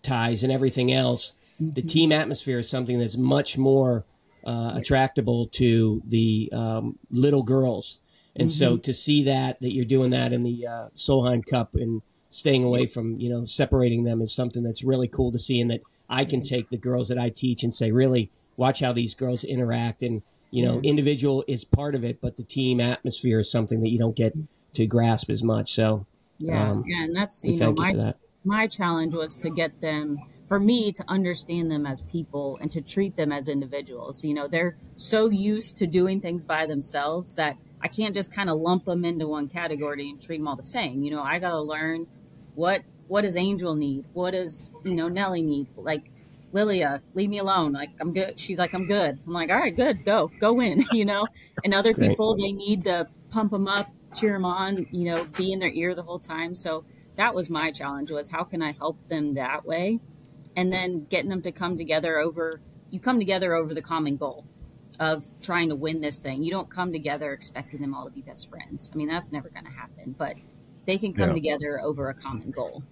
ties 0.01 0.43
and 0.43 0.51
everything 0.51 0.91
else, 0.91 1.35
the 1.59 1.81
team 1.81 2.11
atmosphere 2.11 2.59
is 2.59 2.69
something 2.69 2.99
that's 2.99 3.17
much 3.17 3.57
more 3.57 4.05
uh, 4.43 4.73
attractable 4.75 5.47
to 5.47 6.01
the 6.07 6.49
um, 6.53 6.99
little 7.09 7.43
girls. 7.43 7.99
And 8.35 8.51
so 8.51 8.77
to 8.77 8.93
see 8.93 9.23
that 9.23 9.61
that 9.61 9.73
you're 9.73 9.85
doing 9.85 10.09
that 10.09 10.33
in 10.33 10.43
the 10.43 10.67
uh, 10.67 10.87
Solheim 10.95 11.45
Cup 11.45 11.75
and 11.75 12.01
staying 12.31 12.63
away 12.63 12.87
from 12.87 13.15
you 13.19 13.29
know 13.29 13.45
separating 13.45 14.03
them 14.03 14.21
is 14.21 14.33
something 14.33 14.63
that's 14.63 14.83
really 14.83 15.07
cool 15.07 15.31
to 15.31 15.39
see, 15.39 15.61
and 15.61 15.69
that 15.69 15.81
I 16.09 16.25
can 16.25 16.41
take 16.41 16.69
the 16.69 16.77
girls 16.77 17.09
that 17.09 17.19
I 17.19 17.29
teach 17.29 17.63
and 17.63 17.73
say, 17.73 17.91
really 17.91 18.31
watch 18.57 18.79
how 18.79 18.91
these 18.91 19.13
girls 19.13 19.43
interact, 19.43 20.01
and 20.01 20.23
you 20.53 20.63
know, 20.63 20.79
individual 20.81 21.43
is 21.47 21.65
part 21.65 21.95
of 21.95 22.05
it, 22.05 22.21
but 22.21 22.37
the 22.37 22.43
team 22.43 22.79
atmosphere 22.79 23.39
is 23.39 23.49
something 23.49 23.81
that 23.81 23.89
you 23.89 23.97
don't 23.97 24.15
get 24.15 24.35
to 24.73 24.85
grasp 24.85 25.29
as 25.29 25.43
much. 25.43 25.73
So 25.73 26.05
Yeah, 26.39 26.71
Um, 26.71 26.83
yeah, 26.87 27.03
and 27.03 27.15
that's 27.15 27.45
you 27.45 27.53
know 27.57 27.73
thank 27.73 27.93
you 27.93 28.01
my 28.01 28.13
my 28.43 28.67
challenge 28.67 29.13
was 29.13 29.37
to 29.37 29.49
get 29.49 29.79
them 29.81 30.19
for 30.47 30.59
me 30.59 30.91
to 30.91 31.03
understand 31.07 31.71
them 31.71 31.85
as 31.85 32.01
people 32.01 32.57
and 32.61 32.71
to 32.71 32.81
treat 32.81 33.15
them 33.15 33.31
as 33.31 33.47
individuals. 33.47 34.23
You 34.25 34.33
know 34.33 34.47
they're 34.47 34.75
so 34.97 35.29
used 35.29 35.77
to 35.77 35.87
doing 35.87 36.21
things 36.21 36.43
by 36.45 36.65
themselves 36.65 37.35
that 37.35 37.57
i 37.81 37.87
can't 37.87 38.13
just 38.15 38.33
kind 38.33 38.49
of 38.49 38.57
lump 38.59 38.85
them 38.85 39.03
into 39.05 39.27
one 39.27 39.47
category 39.49 40.09
and 40.09 40.21
treat 40.21 40.37
them 40.37 40.47
all 40.47 40.55
the 40.55 40.63
same. 40.63 41.03
You 41.03 41.11
know 41.11 41.21
i 41.23 41.39
got 41.39 41.51
to 41.51 41.61
learn 41.61 42.07
what 42.55 42.81
what 43.07 43.21
does 43.21 43.35
angel 43.35 43.75
need? 43.75 44.05
What 44.13 44.31
does 44.31 44.69
you 44.83 44.93
know 44.95 45.07
nelly 45.07 45.41
need? 45.41 45.67
Like 45.77 46.11
lilia 46.51 47.01
leave 47.13 47.29
me 47.29 47.39
alone. 47.39 47.73
Like 47.73 47.91
i'm 47.99 48.13
good. 48.13 48.39
She's 48.39 48.57
like 48.57 48.73
i'm 48.73 48.87
good. 48.87 49.19
I'm 49.25 49.33
like 49.33 49.49
all 49.49 49.57
right 49.57 49.75
good. 49.75 50.03
Go. 50.05 50.31
Go 50.39 50.59
in. 50.61 50.83
you 50.91 51.05
know? 51.05 51.25
And 51.63 51.73
other 51.73 51.93
Great. 51.93 52.09
people 52.09 52.35
they 52.35 52.51
need 52.51 52.83
to 52.85 53.07
pump 53.31 53.51
them 53.51 53.67
up 53.67 53.89
cheer 54.13 54.33
them 54.33 54.45
on, 54.45 54.87
you 54.91 55.05
know, 55.05 55.25
be 55.25 55.51
in 55.51 55.59
their 55.59 55.71
ear 55.71 55.95
the 55.95 56.03
whole 56.03 56.19
time. 56.19 56.53
So 56.55 56.85
that 57.15 57.33
was 57.35 57.49
my 57.49 57.71
challenge 57.71 58.11
was 58.11 58.29
how 58.31 58.43
can 58.43 58.61
I 58.61 58.71
help 58.73 59.07
them 59.07 59.33
that 59.35 59.65
way? 59.65 59.99
And 60.55 60.71
then 60.71 61.05
getting 61.05 61.29
them 61.29 61.41
to 61.41 61.51
come 61.51 61.77
together 61.77 62.17
over 62.19 62.61
you 62.89 62.99
come 62.99 63.19
together 63.19 63.55
over 63.55 63.73
the 63.73 63.81
common 63.81 64.17
goal 64.17 64.45
of 64.99 65.25
trying 65.41 65.69
to 65.69 65.75
win 65.75 66.01
this 66.01 66.19
thing. 66.19 66.43
You 66.43 66.51
don't 66.51 66.69
come 66.69 66.91
together 66.91 67.33
expecting 67.33 67.81
them 67.81 67.95
all 67.95 68.05
to 68.05 68.11
be 68.11 68.21
best 68.21 68.49
friends. 68.49 68.91
I 68.93 68.97
mean, 68.97 69.07
that's 69.07 69.31
never 69.31 69.49
going 69.49 69.65
to 69.65 69.71
happen, 69.71 70.13
but 70.17 70.35
they 70.85 70.97
can 70.99 71.13
come 71.13 71.29
Yeah. 71.29 71.33
together 71.33 71.79
over 71.81 72.09
a 72.09 72.13
common 72.13 72.51
goal. 72.51 72.83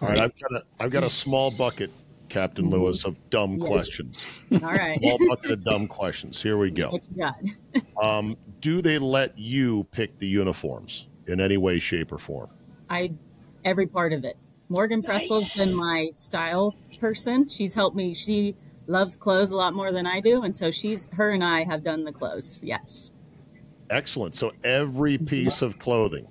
All 0.00 0.08
right, 0.08 0.18
I've 0.18 0.34
got 0.36 0.52
a 0.52 0.64
I've 0.80 0.90
got 0.90 1.04
a 1.04 1.10
small 1.10 1.50
bucket, 1.50 1.90
Captain 2.34 2.68
Lewis, 2.68 3.04
of 3.04 3.16
dumb 3.30 3.58
Yes. 3.58 3.68
questions. 3.68 4.24
All 4.54 4.58
right. 4.72 4.98
Small 5.00 5.18
bucket 5.28 5.52
of 5.52 5.62
dumb 5.62 5.86
questions. 5.86 6.42
Here 6.42 6.58
we 6.58 6.68
go. 6.72 6.90
what 6.90 7.02
you 7.14 7.16
got? 7.22 7.36
Um, 8.02 8.36
do 8.60 8.82
they 8.82 8.98
let 8.98 9.38
you 9.38 9.84
pick 9.92 10.18
the 10.18 10.26
uniforms 10.26 11.06
in 11.28 11.40
any 11.40 11.56
way, 11.56 11.78
shape, 11.78 12.10
or 12.12 12.18
form? 12.18 12.50
I 12.90 13.12
every 13.64 13.86
part 13.86 14.12
of 14.12 14.24
it. 14.24 14.36
Morgan 14.68 15.00
Pressel's 15.02 15.56
been 15.56 15.76
my 15.76 16.10
style 16.12 16.74
person. 16.98 17.48
She's 17.48 17.72
helped 17.72 17.94
me. 17.96 18.14
She 18.14 18.56
loves 18.88 19.14
clothes 19.16 19.52
a 19.52 19.56
lot 19.56 19.74
more 19.74 19.92
than 19.92 20.06
I 20.06 20.20
do, 20.20 20.42
and 20.42 20.54
so 20.54 20.70
she's 20.72 21.08
her 21.12 21.30
and 21.30 21.42
I 21.44 21.62
have 21.62 21.82
done 21.84 22.02
the 22.04 22.12
clothes. 22.12 22.60
Yes, 22.64 23.12
Excellent. 23.90 24.34
So 24.34 24.52
every 24.64 25.18
piece 25.18 25.62
of 25.62 25.78
clothing, 25.78 26.26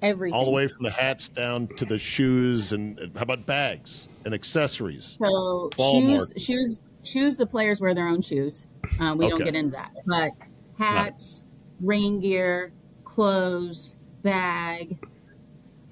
everything. 0.00 0.34
all 0.34 0.46
the 0.46 0.50
way 0.50 0.66
from 0.66 0.84
the 0.84 0.90
hats 0.90 1.28
down 1.28 1.68
to 1.76 1.84
the 1.84 1.98
shoes, 1.98 2.72
and 2.72 2.98
and 2.98 3.14
how 3.16 3.22
about 3.22 3.44
bags 3.46 4.08
and 4.24 4.34
accessories? 4.34 5.16
So 5.18 5.70
Ball 5.76 5.92
shoes, 6.00 6.28
mark. 6.30 6.40
shoes, 6.40 6.80
shoes. 7.02 7.36
The 7.36 7.46
players 7.46 7.80
wear 7.80 7.94
their 7.94 8.08
own 8.08 8.20
shoes. 8.22 8.66
Uh, 9.00 9.14
we 9.16 9.28
don't 9.28 9.42
get 9.42 9.54
into 9.56 9.72
that. 9.72 9.90
But 10.06 10.32
hats, 10.78 11.44
rain 11.80 12.20
gear, 12.20 12.72
clothes, 13.04 13.96
bag, 14.22 14.98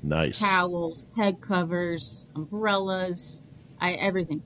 Nice. 0.02 0.38
towels, 0.38 1.04
head 1.16 1.40
covers, 1.40 2.28
umbrellas, 2.34 3.42
I 3.80 3.92
everything. 3.94 4.42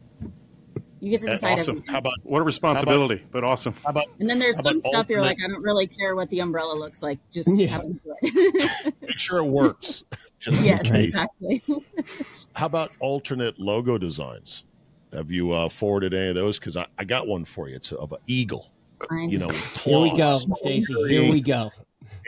You 1.00 1.10
get 1.10 1.20
to 1.20 1.26
That's 1.26 1.40
decide 1.42 1.58
awesome. 1.58 1.70
everything. 1.76 1.92
How 1.92 1.98
about 1.98 2.14
What 2.22 2.40
a 2.40 2.44
responsibility, 2.44 3.22
but 3.30 3.44
awesome. 3.44 3.74
how 3.84 3.90
about 3.90 4.06
And 4.20 4.30
then 4.30 4.38
there's 4.38 4.56
some 4.58 4.78
about 4.78 4.82
stuff 4.90 5.10
you're 5.10 5.20
like, 5.20 5.36
I 5.44 5.48
don't 5.48 5.60
really 5.62 5.86
care 5.86 6.16
what 6.16 6.30
the 6.30 6.40
umbrella 6.40 6.74
looks 6.78 7.02
like. 7.02 7.18
Just 7.30 7.50
Yeah. 7.54 7.66
have 7.66 7.84
it. 8.22 8.94
make 9.02 9.18
sure 9.18 9.38
it 9.38 9.44
works? 9.44 10.02
Just 10.44 10.62
yes, 10.62 10.88
in 10.88 10.94
case. 10.94 11.04
exactly. 11.06 11.62
How 12.54 12.66
about 12.66 12.92
alternate 13.00 13.58
logo 13.58 13.96
designs? 13.98 14.64
Have 15.12 15.30
you 15.30 15.52
uh, 15.52 15.68
forwarded 15.68 16.12
any 16.12 16.28
of 16.28 16.34
those? 16.34 16.58
Because 16.58 16.76
I, 16.76 16.86
I 16.98 17.04
got 17.04 17.26
one 17.26 17.44
for 17.44 17.68
you. 17.68 17.76
It's 17.76 17.92
of 17.92 18.12
an 18.12 18.18
eagle. 18.26 18.70
Fine. 19.08 19.30
You 19.30 19.38
know, 19.38 19.46
with 19.48 19.82
Here 19.82 19.98
we 20.00 20.16
go. 20.16 20.38
Stacy. 20.54 20.94
Here 21.08 21.30
we 21.30 21.40
go. 21.40 21.70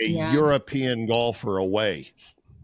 A 0.01 0.07
Yeah. 0.09 0.33
European 0.33 1.05
golfer 1.07 1.59
away. 1.59 2.11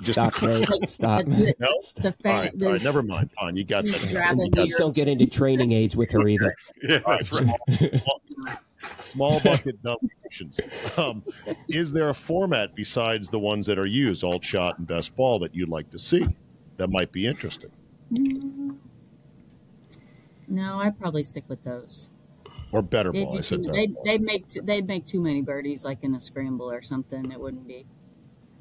Just 0.01 0.15
Stop, 0.15 0.35
Faye. 0.37 0.65
Stop. 0.89 1.25
the, 1.27 1.55
no. 1.61 1.69
the, 1.97 2.09
All 2.09 2.13
fa- 2.13 2.17
right, 2.25 2.59
the 2.59 2.67
all 2.67 2.73
right, 2.73 2.83
never 2.83 3.03
mind. 3.03 3.31
Fine, 3.33 3.57
you 3.57 3.65
got 3.65 3.85
that. 3.85 4.09
Grabbing 4.11 4.41
And 4.43 4.53
please 4.53 4.75
don't 4.77 4.95
get 4.95 5.07
into 5.07 5.27
training 5.27 5.71
aids 5.73 5.97
with 5.97 6.11
her 6.11 6.27
either. 6.27 6.55
Yeah, 6.83 6.99
that's 7.07 7.41
right. 7.41 8.03
Small, 9.03 9.39
small 9.39 9.41
bucket 9.57 9.83
dumb 9.83 9.97
questions. 10.21 10.61
Um, 10.97 11.23
is 11.69 11.93
there 11.93 12.09
a 12.09 12.15
format 12.15 12.75
besides 12.75 13.31
the 13.31 13.39
ones 13.39 13.67
that 13.67 13.79
are 13.79 13.87
used, 13.87 14.25
alt 14.25 14.45
shot 14.45 14.79
and 14.79 14.87
best 14.87 15.15
ball, 15.17 15.39
that 15.41 15.55
you'd 15.55 15.69
like 15.69 15.91
to 15.91 15.99
see 15.99 16.27
that 16.77 16.89
might 16.91 17.13
be 17.13 17.27
interesting? 17.27 17.71
No, 20.49 20.81
I'd 20.81 20.99
probably 20.99 21.23
stick 21.25 21.45
with 21.49 21.63
those. 21.63 22.11
Or 22.73 22.83
better 22.83 23.13
They'd, 23.13 23.25
ball? 23.25 23.33
do 23.33 23.39
I 23.39 23.43
said 23.43 23.65
they'd, 23.65 23.95
they'd 24.05 24.23
make 24.23 24.49
t- 24.49 24.61
they'd 24.61 24.87
make 24.87 25.07
too 25.07 25.21
many 25.21 25.43
birdies, 25.43 25.85
like 25.85 26.05
in 26.05 26.15
a 26.15 26.21
scramble 26.21 26.71
or 26.71 26.83
something. 26.83 27.31
It 27.31 27.39
wouldn't 27.41 27.67
be. 27.67 27.87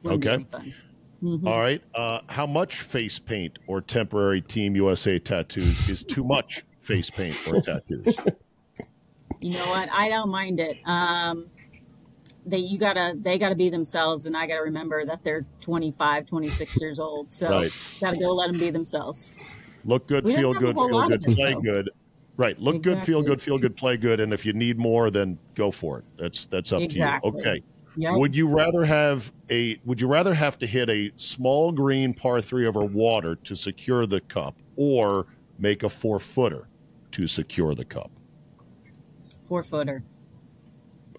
Wouldn't 0.04 0.26
Okay. 0.26 0.38
Be 0.38 0.44
any 0.44 0.44
fun. 0.46 0.74
Mhm. 1.24 1.48
All 1.48 1.60
right. 1.62 1.82
Uh, 1.96 2.20
how 2.28 2.46
much 2.46 2.82
face 2.82 3.20
paint 3.20 3.60
or 3.68 3.80
temporary 3.80 4.42
Team 4.42 4.76
USA 4.76 5.18
tattoos 5.20 5.88
is 5.88 6.04
too 6.04 6.24
much 6.24 6.64
face 6.82 7.10
paint 7.10 7.38
or 7.48 7.62
tattoos? 7.62 8.16
You 9.40 9.54
know 9.54 9.66
what? 9.68 9.90
I 9.92 10.10
don't 10.10 10.30
mind 10.30 10.60
it. 10.60 10.78
Um, 10.86 11.48
they 12.46 12.58
you 12.58 12.80
gotta 12.80 13.16
they 13.20 13.38
gotta 13.38 13.56
be 13.56 13.70
themselves, 13.70 14.26
and 14.26 14.36
I 14.36 14.48
gotta 14.48 14.64
remember 14.64 15.06
that 15.06 15.24
they're 15.24 15.46
25, 15.62 16.26
26 16.26 16.82
years 16.82 17.00
old. 17.00 17.32
So 17.32 17.50
Right. 17.50 17.72
gotta 18.00 18.18
go 18.18 18.34
let 18.34 18.48
them 18.48 18.60
be 18.60 18.70
themselves. 18.72 19.36
Look 19.86 20.08
good, 20.08 20.26
We 20.26 20.36
feel 20.36 20.54
good, 20.54 20.76
feel 20.76 21.08
good, 21.08 21.24
it, 21.28 21.36
play 21.36 21.54
though. 21.54 21.62
good. 21.62 21.90
Right. 22.38 22.58
Look 22.60 22.82
good, 22.82 23.04
feel 23.04 23.22
good, 23.22 23.42
feel 23.42 23.58
good, 23.58 23.76
play 23.76 23.98
good. 23.98 24.20
And 24.20 24.34
if 24.34 24.46
you 24.46 24.54
need 24.54 24.78
more, 24.80 25.12
then 25.12 25.38
go 25.56 25.70
for 25.70 26.00
it. 26.00 26.06
That's 26.18 26.46
that's 26.46 26.72
up 26.74 26.82
Exactly. 26.82 27.32
to 27.32 27.38
you. 27.38 27.42
Okay. 27.42 27.64
Yep. 27.98 28.14
Would 28.16 28.36
you 28.36 28.48
rather 28.48 28.86
have 28.86 29.32
a 29.50 29.78
would 29.86 30.00
you 30.00 30.08
rather 30.08 30.34
have 30.34 30.58
to 30.60 30.66
hit 30.68 30.90
a 30.90 31.12
small 31.18 31.72
green 31.72 32.14
par 32.14 32.42
three 32.42 32.66
over 32.66 32.86
water 32.86 33.36
to 33.36 33.56
secure 33.56 34.08
the 34.08 34.22
cup 34.22 34.56
or 34.78 35.28
make 35.60 35.84
a 35.84 35.90
four 35.90 36.20
footer 36.20 36.68
to 37.12 37.28
secure 37.28 37.76
the 37.76 37.86
cup? 37.86 38.10
Four 39.52 39.64
footer. 39.64 40.02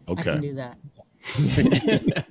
Okay. 0.08 0.20
I 0.22 0.24
can 0.24 0.40
do 0.40 0.54
that. 0.54 0.78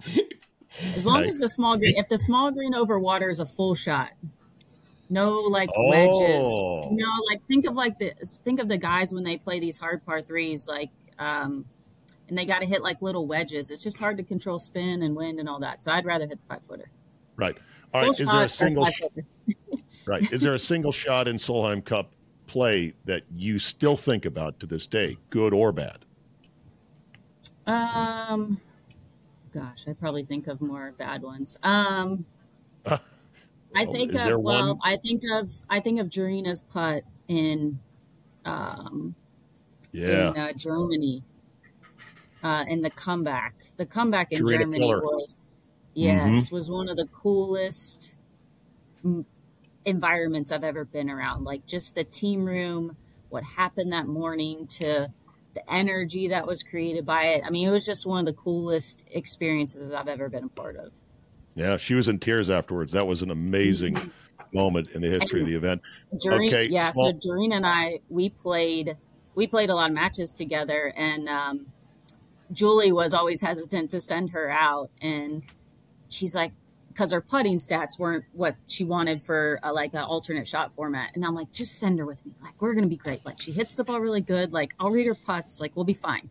As 0.96 1.06
long 1.06 1.26
as 1.26 1.38
the 1.38 1.48
small 1.48 1.78
green, 1.78 1.96
if 1.96 2.10
the 2.10 2.18
small 2.18 2.50
green 2.50 2.74
over 2.74 2.98
water 2.98 3.30
is 3.30 3.40
a 3.40 3.46
full 3.46 3.76
shot, 3.76 4.10
no 5.12 5.42
like 5.42 5.70
wedges. 5.78 6.44
Oh. 6.44 6.90
You 6.90 6.98
know, 6.98 7.12
like 7.30 7.46
think 7.48 7.68
of 7.68 7.76
like 7.76 8.00
the 8.00 8.14
think 8.44 8.60
of 8.60 8.68
the 8.68 8.80
guys 8.80 9.14
when 9.14 9.24
they 9.24 9.38
play 9.38 9.60
these 9.60 9.78
hard 9.78 10.04
par 10.04 10.24
threes, 10.24 10.68
like 10.68 10.90
um, 11.20 11.66
and 12.28 12.36
they 12.36 12.48
got 12.48 12.62
to 12.62 12.66
hit 12.66 12.82
like 12.82 13.00
little 13.04 13.28
wedges. 13.28 13.70
It's 13.70 13.84
just 13.84 14.00
hard 14.00 14.18
to 14.18 14.24
control 14.24 14.58
spin 14.58 15.04
and 15.04 15.16
wind 15.16 15.40
and 15.40 15.48
all 15.48 15.60
that. 15.60 15.84
So 15.84 15.92
I'd 15.92 16.06
rather 16.06 16.26
hit 16.26 16.40
the 16.40 16.48
five 16.56 16.64
footer. 16.68 16.90
Right. 17.36 17.56
All 17.94 18.02
Full 18.02 18.10
right. 18.10 18.20
Is 18.20 18.28
there 18.28 18.44
a 18.44 18.50
single 18.50 18.88
sh- 18.88 19.04
right? 20.08 20.34
Is 20.34 20.42
there 20.42 20.56
a 20.56 20.60
single 20.60 20.92
shot 20.92 21.28
in 21.28 21.36
Solheim 21.36 21.86
Cup 21.86 22.12
play 22.52 22.94
that 23.06 23.24
you 23.30 23.60
still 23.60 23.96
think 23.98 24.26
about 24.26 24.60
to 24.60 24.68
this 24.68 24.86
day, 24.88 25.20
good 25.30 25.54
or 25.54 25.72
bad? 25.72 26.06
Um, 27.66 28.62
gosh, 29.52 29.88
I 29.88 29.94
probably 29.94 30.26
think 30.26 30.48
of 30.48 30.62
more 30.62 30.94
bad 30.94 31.24
ones. 31.24 31.58
Um, 31.64 32.26
I 33.76 33.86
Oh, 33.86 33.86
think 33.86 34.16
of 34.16 34.38
well, 34.44 34.78
one? 34.78 34.82
I 34.84 34.98
think 34.98 35.24
of 35.32 35.50
I 35.70 35.80
think 35.80 36.00
of 36.00 36.10
Gerina's 36.10 36.62
putt 36.62 37.04
in 37.28 37.80
um 38.46 39.16
Yeah. 39.92 40.34
in 40.34 40.38
uh, 40.38 40.54
Germany. 40.54 41.24
Uh, 42.44 42.66
in 42.68 42.82
the 42.82 42.90
comeback, 42.90 43.54
the 43.78 43.86
comeback 43.86 44.32
in 44.32 44.46
Germany 44.46 44.96
was 44.96 45.62
yes 45.94 46.50
Mm-hmm. 46.50 46.52
was 46.52 46.70
one 46.72 46.90
of 46.90 46.98
the 46.98 47.06
coolest 47.08 48.16
environments 49.86 50.52
I've 50.52 50.64
ever 50.64 50.86
been 50.86 51.10
around. 51.10 51.44
Like 51.44 51.66
just 51.66 51.96
the 51.96 52.04
team 52.04 52.46
room, 52.46 52.96
what 53.30 53.44
happened 53.44 53.94
that 53.94 54.08
morning 54.08 54.68
to 54.68 55.12
the 55.54 55.74
energy 55.74 56.30
that 56.30 56.48
was 56.48 56.64
created 56.64 57.06
by 57.06 57.24
it. 57.26 57.44
I 57.46 57.50
mean, 57.50 57.68
it 57.68 57.72
was 57.72 57.86
just 57.86 58.06
one 58.06 58.20
of 58.20 58.26
the 58.26 58.40
coolest 58.42 59.04
experiences 59.12 59.90
that 59.90 59.98
I've 60.00 60.08
ever 60.08 60.30
been 60.30 60.46
a 60.46 60.50
part 60.50 60.78
of. 60.78 60.92
Yeah, 61.56 61.76
she 61.78 61.94
was 61.94 62.08
in 62.08 62.20
tears 62.20 62.50
afterwards. 62.50 62.94
That 62.94 63.06
was 63.06 63.22
an 63.22 63.32
amazing 63.32 64.12
moment 64.54 64.90
in 64.92 65.02
the 65.02 65.10
history 65.10 65.42
of 65.42 65.48
the 65.48 65.56
event. 65.56 65.82
Gerina, 66.16 66.48
Okay, 66.48 66.66
yeah. 66.68 66.92
small- 66.92 67.12
So 67.22 67.30
Gerina 67.30 67.56
and 67.56 67.66
I, 67.66 68.00
we 68.10 68.30
played, 68.30 68.96
we 69.36 69.48
played 69.48 69.70
a 69.70 69.76
lot 69.76 69.90
of 69.90 69.96
matches 69.96 70.32
together, 70.34 70.94
and 70.96 71.28
um, 71.28 71.66
Juli 72.54 72.94
was 72.94 73.14
always 73.14 73.42
hesitant 73.42 73.90
to 73.90 74.00
send 74.00 74.30
her 74.30 74.50
out, 74.50 74.90
and 75.02 75.44
she's 76.08 76.34
like, 76.36 76.54
because 76.94 77.12
her 77.12 77.22
putting 77.22 77.58
stats 77.58 77.98
weren't 77.98 78.26
what 78.34 78.56
she 78.68 78.84
wanted 78.84 79.22
for 79.22 79.60
a, 79.64 79.72
like 79.72 79.94
an 79.94 80.02
alternate 80.02 80.48
shot 80.48 80.74
format, 80.74 81.12
and 81.16 81.26
I'm 81.26 81.36
like, 81.36 81.52
just 81.52 81.80
send 81.80 82.00
her 82.00 82.06
with 82.06 82.26
me. 82.26 82.34
Like 82.42 82.62
we're 82.62 82.74
gonna 82.74 82.88
be 82.88 82.98
great. 82.98 83.26
Like 83.26 83.40
she 83.40 83.52
hits 83.52 83.76
the 83.76 83.84
ball 83.84 84.00
really 84.00 84.22
good. 84.22 84.54
Like 84.54 84.74
I'll 84.80 84.92
read 84.92 85.08
her 85.08 85.16
putts. 85.16 85.62
Like 85.62 85.76
we'll 85.76 85.86
be 85.86 85.94
fine. 85.94 86.30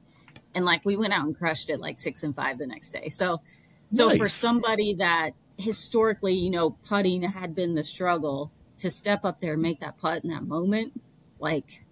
And 0.54 0.64
like 0.64 0.84
we 0.84 0.96
went 0.96 1.12
out 1.12 1.26
and 1.26 1.36
crushed 1.36 1.70
it 1.70 1.80
like 1.80 1.98
six 1.98 2.22
and 2.22 2.34
five 2.34 2.58
the 2.58 2.66
next 2.66 2.90
day. 2.90 3.08
So, 3.08 3.40
so 3.90 4.16
for 4.16 4.28
somebody 4.28 4.94
that 4.94 5.30
historically, 5.56 6.34
you 6.34 6.50
know, 6.50 6.70
putting 6.70 7.22
had 7.22 7.54
been 7.54 7.74
the 7.74 7.84
struggle 7.84 8.50
to 8.78 8.90
step 8.90 9.24
up 9.24 9.40
there 9.40 9.54
and 9.54 9.62
make 9.62 9.80
that 9.80 9.98
putt 9.98 10.24
in 10.24 10.30
that 10.30 10.44
moment, 10.44 10.92
like 11.38 11.84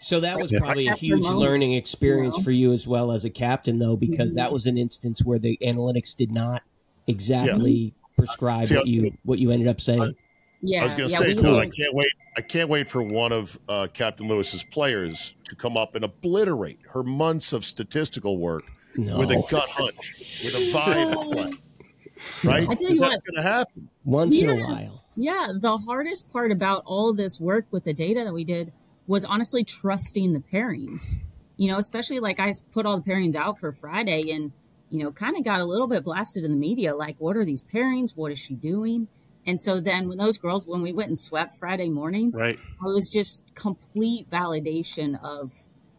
So 0.00 0.20
that 0.20 0.38
was 0.38 0.52
probably 0.52 0.86
a 0.88 0.94
huge 0.94 1.26
learning 1.26 1.72
experience 1.72 2.42
for 2.42 2.50
you 2.50 2.72
as 2.72 2.86
well 2.86 3.12
as 3.12 3.24
a 3.24 3.30
captain, 3.30 3.78
though, 3.78 3.96
because 3.96 4.32
Mhm. 4.32 4.36
that 4.36 4.52
was 4.52 4.66
an 4.66 4.76
instance 4.76 5.24
where 5.24 5.38
the 5.38 5.58
analytics 5.62 6.14
did 6.16 6.32
not 6.32 6.62
exactly 7.06 7.94
prescribe 8.16 8.66
See, 8.66 8.74
I- 8.76 8.78
what 8.78 8.88
you 8.88 9.10
what 9.24 9.38
you 9.38 9.50
ended 9.50 9.68
up 9.68 9.80
saying. 9.80 10.14
yeah, 10.62 10.80
I 10.80 10.84
was 10.84 10.94
going 10.94 11.08
to 11.08 11.12
yeah, 11.12 11.18
say, 11.18 11.34
we 11.34 11.42
Bill, 11.42 11.54
were- 11.56 11.60
I 11.62 11.68
can't 11.68 11.94
wait. 11.94 12.08
I 12.36 12.40
can't 12.40 12.68
wait 12.68 12.88
for 12.88 13.02
one 13.02 13.30
of 13.32 13.56
uh, 13.68 13.86
Captain 13.92 14.26
Lewis's 14.28 14.64
players 14.64 15.34
to 15.48 15.54
come 15.54 15.76
up 15.76 15.94
and 15.94 16.04
obliterate 16.04 16.80
her 16.92 17.02
months 17.04 17.52
of 17.52 17.64
statistical 17.64 18.38
work 18.38 18.64
No, 18.96 19.18
with 19.18 19.30
a 19.30 19.44
gut 19.48 19.68
hunch, 19.68 20.14
with 20.42 20.54
a 20.54 20.72
vibe 20.72 21.32
play. 21.32 21.52
Right? 22.42 22.68
I 22.68 22.74
tell 22.74 22.88
you 22.90 22.94
Because 22.94 22.98
that's 23.00 23.14
what- 23.14 23.24
going 23.24 23.36
to 23.36 23.42
happen. 23.42 23.88
once 24.04 24.40
in 24.40 24.48
a 24.50 24.56
while. 24.56 25.04
Yeah, 25.16 25.52
the 25.54 25.76
hardest 25.76 26.32
part 26.32 26.50
about 26.50 26.82
all 26.86 27.12
this 27.12 27.38
work 27.40 27.66
with 27.70 27.84
the 27.84 27.92
data 27.94 28.24
that 28.24 28.32
we 28.34 28.42
did 28.42 28.72
was 29.06 29.24
honestly 29.24 29.62
trusting 29.62 30.32
the 30.32 30.40
pairings. 30.40 31.18
You 31.56 31.68
know, 31.70 31.78
especially 31.78 32.18
like 32.18 32.40
I 32.40 32.52
put 32.72 32.84
all 32.84 32.96
the 32.98 33.08
pairings 33.08 33.36
out 33.36 33.60
for 33.60 33.70
Friday 33.70 34.32
and 34.32 34.50
you 34.94 35.02
know, 35.02 35.10
kind 35.10 35.36
of 35.36 35.42
got 35.44 35.58
a 35.60 35.64
little 35.64 35.88
bit 35.88 36.04
blasted 36.04 36.44
in 36.44 36.52
the 36.52 36.56
media. 36.56 36.94
Like, 36.94 37.16
what 37.18 37.36
are 37.36 37.44
these 37.44 37.64
pairings? 37.64 38.16
What 38.16 38.30
is 38.30 38.38
she 38.38 38.54
doing? 38.54 39.08
And 39.44 39.60
so 39.60 39.80
then 39.80 40.08
when 40.08 40.18
those 40.18 40.38
girls, 40.38 40.66
when 40.66 40.82
we 40.82 40.92
went 40.92 41.08
and 41.08 41.18
swept 41.18 41.58
Friday 41.58 41.88
morning, 41.90 42.30
Right. 42.30 42.54
it 42.54 42.60
was 42.80 43.10
just 43.10 43.42
complete 43.56 44.30
validation 44.30 45.20
of 45.22 45.52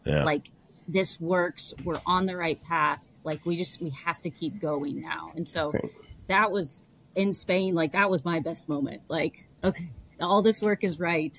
Yeah. 0.06 0.24
like 0.24 0.50
this 0.88 1.20
works. 1.20 1.74
We're 1.84 2.00
on 2.06 2.24
the 2.26 2.36
right 2.36 2.60
path. 2.62 3.06
Like 3.22 3.44
we 3.44 3.56
just 3.56 3.82
we 3.82 3.90
have 3.90 4.22
to 4.22 4.30
keep 4.30 4.60
going 4.60 5.00
now. 5.02 5.30
And 5.36 5.46
so 5.46 5.72
Right. 5.72 5.92
that 6.28 6.50
was 6.50 6.84
in 7.14 7.32
Spain. 7.34 7.74
Like 7.74 7.92
that 7.92 8.08
was 8.10 8.24
my 8.24 8.40
best 8.40 8.68
moment. 8.68 9.02
Like 9.08 9.46
okay, 9.62 9.90
all 10.20 10.40
this 10.42 10.62
work 10.62 10.82
is 10.84 10.98
right. 10.98 11.36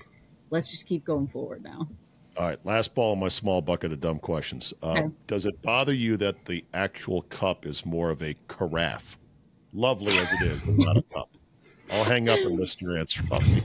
Let's 0.50 0.70
just 0.70 0.86
keep 0.86 1.04
going 1.04 1.26
forward 1.26 1.62
now. 1.64 1.88
All 2.38 2.44
right, 2.46 2.58
last 2.64 2.94
ball 2.94 3.14
in 3.14 3.18
my 3.18 3.28
small 3.28 3.60
bucket 3.60 3.90
of 3.92 4.00
dumb 4.00 4.20
questions. 4.20 4.72
Uh, 4.82 4.92
Okay. 4.92 5.08
Does 5.26 5.44
it 5.44 5.60
bother 5.60 5.92
you 5.92 6.16
that 6.18 6.44
the 6.44 6.64
actual 6.72 7.22
cup 7.22 7.66
is 7.66 7.84
more 7.84 8.10
of 8.10 8.22
a 8.22 8.34
carafe? 8.46 9.18
Lovely 9.72 10.16
as 10.16 10.32
it 10.34 10.42
is, 10.42 10.60
not 10.66 10.96
a 10.96 11.02
cup. 11.02 11.28
I'll 11.90 12.04
hang 12.04 12.28
up 12.28 12.38
and 12.38 12.58
listen 12.58 12.78
to 12.80 12.84
your 12.86 12.98
answer. 12.98 13.22
Buffy. 13.24 13.64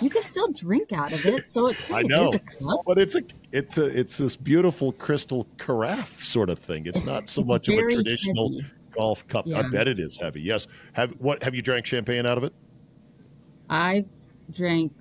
You 0.00 0.10
can 0.10 0.22
still 0.22 0.50
drink 0.52 0.92
out 0.92 1.12
of 1.12 1.24
it, 1.26 1.48
so 1.50 1.68
it 1.68 1.90
I 1.92 2.02
know, 2.02 2.22
is 2.24 2.34
a 2.34 2.38
cup. 2.40 2.80
but 2.86 2.98
it's 2.98 3.14
a 3.14 3.22
it's 3.52 3.78
a 3.78 3.84
it's 3.84 4.16
this 4.18 4.34
beautiful 4.36 4.92
crystal 4.92 5.46
carafe 5.58 6.24
sort 6.24 6.50
of 6.50 6.58
thing. 6.58 6.86
It's 6.86 7.04
not 7.04 7.28
so 7.28 7.42
It's 7.42 7.52
much 7.52 7.68
of 7.68 7.74
a 7.78 7.82
traditional 7.92 8.52
heavy. 8.60 8.72
golf 8.92 9.26
cup. 9.28 9.46
I 9.54 9.62
bet 9.68 9.86
it 9.86 10.00
is 10.00 10.16
heavy. 10.16 10.40
Yes. 10.40 10.66
Have 10.94 11.10
what? 11.18 11.42
Have 11.44 11.54
you 11.54 11.62
drank 11.62 11.86
champagne 11.86 12.26
out 12.26 12.38
of 12.38 12.44
it? 12.44 12.52
I've 13.70 14.10
drank 14.50 14.92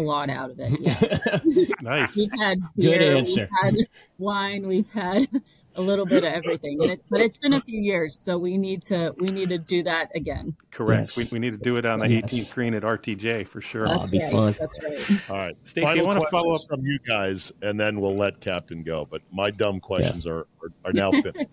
a 0.00 0.06
lot 0.06 0.30
out 0.30 0.50
of 0.50 0.58
it. 0.60 0.80
Yeah. 0.80 1.64
Nice. 1.82 2.16
We've 2.16 2.30
had 2.38 2.60
Good 2.76 2.98
beer, 2.98 3.16
answer. 3.16 3.48
We've 3.62 3.74
had 3.74 3.86
wine. 4.18 4.66
We've 4.66 4.90
had 4.90 5.26
a 5.76 5.80
little 5.80 6.04
bit 6.04 6.24
of 6.24 6.32
everything. 6.32 6.82
And 6.82 6.92
it, 6.92 7.04
but 7.10 7.20
it's 7.20 7.36
been 7.36 7.52
a 7.54 7.60
few 7.60 7.80
years, 7.80 8.18
so 8.18 8.36
we 8.38 8.58
need 8.58 8.84
to 8.84 9.14
we 9.18 9.30
need 9.30 9.48
to 9.50 9.58
do 9.58 9.82
that 9.84 10.10
again. 10.14 10.56
Correct. 10.70 11.16
Yes. 11.16 11.32
We, 11.32 11.38
we 11.38 11.40
need 11.40 11.52
to 11.52 11.58
do 11.58 11.76
it 11.76 11.86
on 11.86 12.00
the 12.00 12.08
Yes. 12.08 12.32
18th 12.32 12.54
green 12.54 12.74
at 12.74 12.82
RTJ 12.82 13.46
for 13.46 13.60
sure. 13.60 13.86
That's 13.88 14.08
it'd 14.08 14.18
be 14.18 14.24
right. 14.24 14.32
fun. 14.32 14.56
That's 14.58 14.78
right. 14.82 15.30
All 15.30 15.36
right, 15.36 15.56
Stacey, 15.64 16.00
I 16.00 16.02
wanna 16.02 16.20
follow 16.30 16.50
questions 16.50 16.66
from 16.68 16.86
you 16.86 16.98
guys, 16.98 17.52
and 17.62 17.78
then 17.78 18.00
we'll 18.00 18.16
let 18.16 18.40
Captain 18.40 18.82
go. 18.82 19.06
But 19.10 19.22
my 19.32 19.50
dumb 19.50 19.80
questions 19.80 20.26
are, 20.26 20.46
are 20.62 20.72
are 20.84 20.92
now 20.92 21.10
finished. 21.12 21.48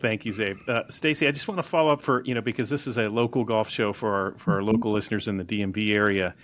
Thank 0.00 0.26
you, 0.26 0.32
Zabe. 0.32 0.68
Uh, 0.68 0.82
Stacy, 0.88 1.26
I 1.26 1.30
just 1.30 1.48
want 1.48 1.58
to 1.58 1.62
follow 1.62 1.90
up 1.90 2.02
for 2.02 2.22
you 2.24 2.34
know 2.34 2.42
because 2.42 2.68
this 2.68 2.86
is 2.86 2.98
a 2.98 3.04
local 3.08 3.44
golf 3.44 3.70
show 3.70 3.92
for 3.92 4.14
our 4.14 4.34
for 4.38 4.54
our 4.54 4.62
local 4.62 4.92
listeners 4.92 5.28
in 5.28 5.36
the 5.38 5.44
DMV 5.44 5.94
area. 5.94 6.34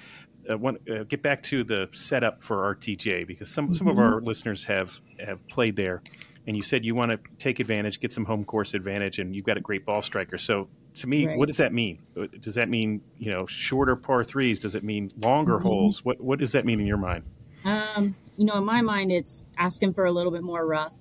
Uh, 0.51 0.59
want, 0.59 0.79
uh, 0.91 1.05
get 1.05 1.23
back 1.23 1.43
to 1.43 1.63
the 1.63 1.89
setup 1.93 2.43
for 2.43 2.75
RTJ 2.75 3.27
because 3.27 3.49
some 3.49 3.73
some 3.73 3.87
of 3.87 3.99
our 3.99 4.21
listeners 4.21 4.65
have 4.65 5.01
have 5.25 5.47
played 5.47 5.77
there, 5.77 6.03
and 6.49 6.57
you 6.57 6.63
said 6.63 6.85
you 6.85 6.95
want 6.97 7.13
to 7.13 7.19
take 7.39 7.61
advantage, 7.61 8.01
get 8.01 8.11
some 8.13 8.25
home 8.25 8.45
course 8.45 8.75
advantage, 8.75 9.21
and 9.21 9.37
you've 9.37 9.45
got 9.45 9.57
a 9.57 9.61
great 9.61 9.87
ball 9.87 10.03
striker. 10.03 10.39
So 10.39 10.69
to 10.95 11.07
me, 11.07 11.27
Right. 11.27 11.39
what 11.39 11.47
does 11.47 11.59
that 11.59 11.73
mean? 11.73 12.01
Uh, 12.17 12.27
Does 12.41 12.57
that 12.57 12.69
mean 12.69 13.01
you 13.19 13.31
know 13.31 13.47
shorter 13.47 13.95
par 13.95 14.25
threes? 14.25 14.59
Does 14.59 14.75
it 14.75 14.83
mean 14.83 15.13
longer 15.23 15.59
Mhm. 15.59 15.63
holes? 15.63 16.05
What 16.05 16.21
what 16.21 16.39
does 16.41 16.51
that 16.53 16.65
mean 16.65 16.81
in 16.81 16.87
your 16.87 16.97
mind? 16.99 17.23
Um, 17.65 18.17
you 18.37 18.45
know, 18.45 18.55
in 18.57 18.65
my 18.65 18.83
mind, 18.83 19.13
it's 19.13 19.49
asking 19.59 19.93
for 19.95 20.07
a 20.07 20.11
little 20.13 20.33
bit 20.33 20.43
more 20.43 20.67
rough. 20.67 20.99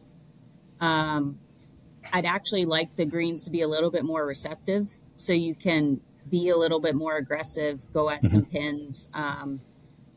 Um, 0.80 1.40
I'd 2.14 2.26
actually 2.26 2.66
like 2.66 2.96
the 2.96 3.06
greens 3.06 3.46
to 3.46 3.52
be 3.52 3.62
a 3.62 3.68
little 3.68 3.90
bit 3.90 4.04
more 4.06 4.26
receptive, 4.26 4.90
so 5.16 5.34
you 5.34 5.56
can 5.56 6.00
be 6.30 6.50
a 6.50 6.58
little 6.58 6.80
bit 6.80 6.96
more 6.96 7.18
aggressive, 7.18 7.82
go 7.94 8.10
at 8.10 8.28
some 8.28 8.46
pins. 8.46 9.10
Um, 9.14 9.62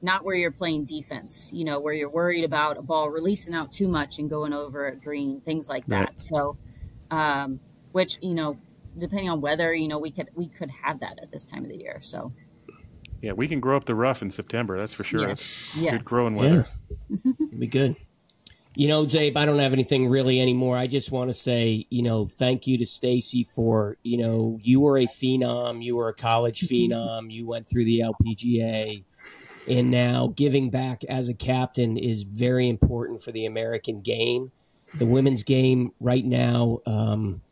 not 0.02 0.22
where 0.22 0.34
you're 0.34 0.50
playing 0.50 0.84
defense, 0.84 1.50
you 1.54 1.64
know, 1.64 1.80
where 1.80 1.94
you're 1.94 2.10
worried 2.10 2.44
about 2.44 2.76
a 2.76 2.82
ball 2.82 3.08
releasing 3.08 3.54
out 3.54 3.72
too 3.72 3.88
much 3.88 4.18
and 4.18 4.28
going 4.28 4.52
over 4.52 4.86
a 4.86 4.94
green, 4.94 5.40
things 5.40 5.68
like 5.68 5.86
that. 5.86 6.20
So, 6.20 6.58
um, 7.10 7.58
which 7.92 8.18
you 8.20 8.34
know, 8.34 8.58
depending 8.98 9.30
on 9.30 9.40
weather, 9.40 9.74
you 9.74 9.88
know, 9.88 9.98
we 9.98 10.10
could 10.10 10.28
we 10.34 10.48
could 10.48 10.70
have 10.70 11.00
that 11.00 11.18
at 11.22 11.30
this 11.32 11.46
time 11.46 11.62
of 11.64 11.70
the 11.70 11.78
year. 11.78 12.00
So, 12.02 12.32
Yeah, 13.22 13.32
we 13.32 13.48
can 13.48 13.60
grow 13.60 13.78
up 13.78 13.86
the 13.86 13.94
rough 13.94 14.20
in 14.20 14.30
September. 14.30 14.76
That's 14.78 14.92
for 14.92 15.04
sure. 15.04 15.20
yes, 15.26 15.28
That's 15.72 15.76
yes. 15.78 15.92
good 15.94 16.04
growing 16.04 16.34
weather. 16.34 16.68
It'd 17.10 17.58
be 17.58 17.66
good. 17.66 17.96
You 18.76 18.88
know, 18.88 19.04
Zabe, 19.04 19.36
I 19.36 19.44
don't 19.44 19.60
have 19.60 19.72
anything 19.72 20.08
really 20.08 20.40
anymore. 20.40 20.76
I 20.76 20.88
just 20.88 21.12
want 21.12 21.30
to 21.30 21.34
say, 21.34 21.86
you 21.90 22.02
know, 22.02 22.26
thank 22.26 22.66
you 22.66 22.76
to 22.78 22.86
Stacy 22.86 23.44
for, 23.44 23.98
you 24.02 24.16
know, 24.18 24.58
you 24.62 24.80
were 24.80 24.98
a 24.98 25.06
phenom, 25.06 25.82
you 25.82 25.94
were 25.94 26.08
a 26.08 26.14
college 26.14 26.60
phenom, 26.68 27.32
you 27.32 27.46
went 27.46 27.66
through 27.66 27.84
the 27.84 28.00
LPGA, 28.00 29.04
and 29.68 29.90
now 29.90 30.32
giving 30.34 30.70
back 30.70 31.04
as 31.04 31.28
a 31.28 31.34
captain 31.34 31.96
is 31.96 32.24
very 32.24 32.68
important 32.68 33.22
for 33.22 33.30
the 33.30 33.46
American 33.46 34.00
game. 34.00 34.50
The 34.94 35.06
women's 35.06 35.44
game 35.44 35.92
right 36.00 36.24
now, 36.24 36.80
um, 36.86 37.42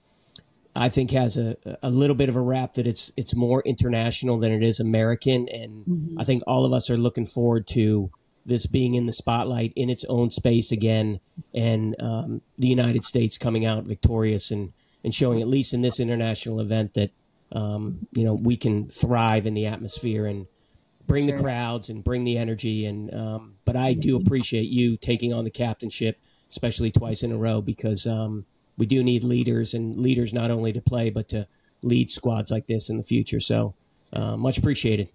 I 0.75 0.89
think 0.89 1.11
has 1.13 1.37
a, 1.37 1.57
a 1.83 1.91
little 1.91 2.17
bit 2.17 2.29
of 2.31 2.37
a 2.37 2.41
rap 2.41 2.75
that 2.75 2.87
it's 2.87 3.13
it's 3.17 3.35
more 3.35 3.63
international 3.67 4.39
than 4.39 4.53
it 4.53 4.63
is 4.63 4.81
American, 4.81 5.49
and 5.49 5.85
Mhm. 5.85 6.15
I 6.19 6.25
think 6.25 6.43
all 6.47 6.65
of 6.65 6.73
us 6.73 6.89
are 6.89 6.97
looking 6.97 7.27
forward 7.27 7.67
to 7.69 8.11
this 8.45 8.67
being 8.67 8.95
in 8.95 9.07
the 9.07 9.13
spotlight 9.13 9.73
in 9.77 9.89
its 9.89 10.05
own 10.09 10.31
space 10.31 10.73
again, 10.73 11.21
and 11.55 11.95
um, 12.01 12.43
the 12.59 12.69
United 12.69 13.05
States 13.05 13.39
coming 13.39 13.65
out 13.65 13.85
victorious 13.85 14.51
and 14.51 14.73
and 15.05 15.15
showing 15.15 15.41
at 15.41 15.49
least 15.49 15.75
in 15.75 15.83
this 15.83 15.99
international 15.99 16.61
event 16.61 16.95
that 16.95 17.11
um, 17.53 18.07
you 18.13 18.25
know 18.25 18.35
we 18.35 18.57
can 18.57 18.89
thrive 18.89 19.47
in 19.47 19.55
the 19.55 19.67
atmosphere 19.67 20.27
and 20.27 20.47
bring 21.07 21.27
the 21.27 21.37
crowds 21.37 21.89
and 21.89 22.05
bring 22.05 22.25
the 22.25 22.39
energy 22.39 22.87
and 22.87 23.13
um, 23.13 23.55
but 23.65 23.77
I 23.77 23.93
do 23.93 24.17
appreciate 24.17 24.69
you 24.69 24.97
taking 24.97 25.33
on 25.33 25.45
the 25.45 25.51
captainship, 25.51 26.19
especially 26.51 26.91
twice 26.91 27.23
in 27.23 27.33
a 27.33 27.37
row 27.37 27.61
because 27.61 28.07
um, 28.07 28.47
we 28.79 28.87
do 28.87 29.03
need 29.03 29.25
leaders 29.25 29.75
and 29.75 29.97
leaders 29.97 30.33
not 30.33 30.51
only 30.51 30.73
to 30.73 30.81
play 30.81 31.11
but 31.11 31.29
to 31.31 31.47
lead 31.83 32.11
squads 32.11 32.51
like 32.51 32.67
this 32.67 32.89
in 32.89 32.97
the 32.97 33.03
future. 33.03 33.41
So 33.41 33.75
uh, 34.13 34.37
much 34.37 34.59
appreciated. 34.59 35.09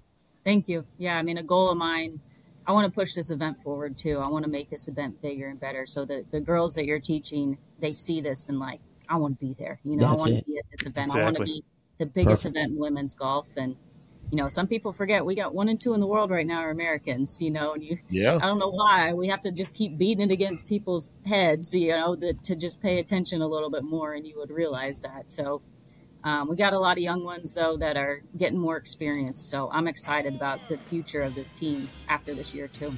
Thank 0.44 0.70
you. 0.70 0.86
Yeah, 0.98 1.18
I 1.18 1.24
mean, 1.24 1.38
a 1.38 1.44
goal 1.44 1.70
of 1.72 1.78
mine, 1.78 2.22
I 2.68 2.74
want 2.74 2.86
to 2.86 2.92
push 2.92 3.14
this 3.14 3.32
event 3.32 3.62
forward 3.62 3.98
too. 3.98 4.20
I 4.20 4.28
want 4.28 4.44
to 4.46 4.52
make 4.52 4.70
this 4.70 4.88
event 4.90 5.22
bigger 5.22 5.48
and 5.48 5.60
better 5.60 5.86
so 5.86 6.04
that 6.06 6.32
the 6.32 6.42
girls 6.42 6.76
that 6.76 6.86
you're 6.86 7.00
teaching, 7.00 7.58
they 7.80 7.94
see 7.94 8.20
this 8.20 8.50
and 8.50 8.60
like, 8.60 8.82
I 9.08 9.16
want 9.16 9.40
to 9.40 9.46
be 9.46 9.54
there. 9.58 9.80
You 9.86 9.96
know, 9.96 10.10
That's 10.12 10.14
I 10.14 10.16
want 10.18 10.32
it. 10.34 10.40
to 10.42 10.46
be 10.52 10.58
at 10.58 10.66
this 10.72 10.86
event. 10.86 11.16
I 11.16 11.24
want 11.24 11.38
to 11.38 11.44
be 11.44 11.64
the 11.98 12.06
biggest 12.06 12.44
Perfect. 12.44 12.58
event 12.58 12.74
in 12.74 12.78
women's 12.80 13.16
golf. 13.16 13.48
And, 13.56 13.78
you 14.32 14.38
know, 14.38 14.50
some 14.50 14.68
people 14.68 14.92
forget 14.92 15.26
we 15.26 15.34
got 15.34 15.56
one 15.56 15.70
and 15.70 15.80
two 15.80 15.94
in 15.94 16.02
the 16.02 16.08
world 16.08 16.30
right 16.30 16.46
now 16.46 16.60
are 16.60 16.70
Americans, 16.72 17.42
you 17.42 17.50
know, 17.50 17.74
and 17.74 17.82
you, 17.82 18.00
Yeah. 18.10 18.36
I 18.42 18.46
don't 18.46 18.60
know 18.60 18.70
why 18.70 19.14
we 19.14 19.30
have 19.30 19.40
to 19.42 19.52
just 19.54 19.74
keep 19.74 19.98
beating 19.98 20.30
it 20.30 20.34
against 20.34 20.68
people's 20.68 21.10
heads, 21.26 21.74
you 21.74 21.88
know, 21.90 22.18
that 22.18 22.44
to 22.44 22.56
just 22.58 22.82
pay 22.82 23.00
attention 23.00 23.42
a 23.42 23.48
little 23.48 23.70
bit 23.70 23.84
more 23.86 24.14
and 24.14 24.28
you 24.28 24.38
would 24.40 24.52
realize 24.52 25.00
that. 25.00 25.30
So, 25.30 25.62
um, 26.28 26.50
we 26.50 26.56
got 26.58 26.74
a 26.74 26.80
lot 26.80 26.98
of 26.98 27.04
young 27.04 27.24
ones 27.24 27.54
though 27.54 27.78
that 27.78 27.96
are 27.96 28.22
getting 28.38 28.58
more 28.60 28.76
experience. 28.78 29.42
So 29.42 29.70
I'm 29.72 29.88
excited 29.88 30.36
about 30.36 30.60
the 30.68 30.78
future 30.78 31.22
of 31.22 31.36
this 31.36 31.52
team 31.52 31.88
after 32.10 32.34
this 32.34 32.54
year 32.54 32.68
too. 32.68 32.94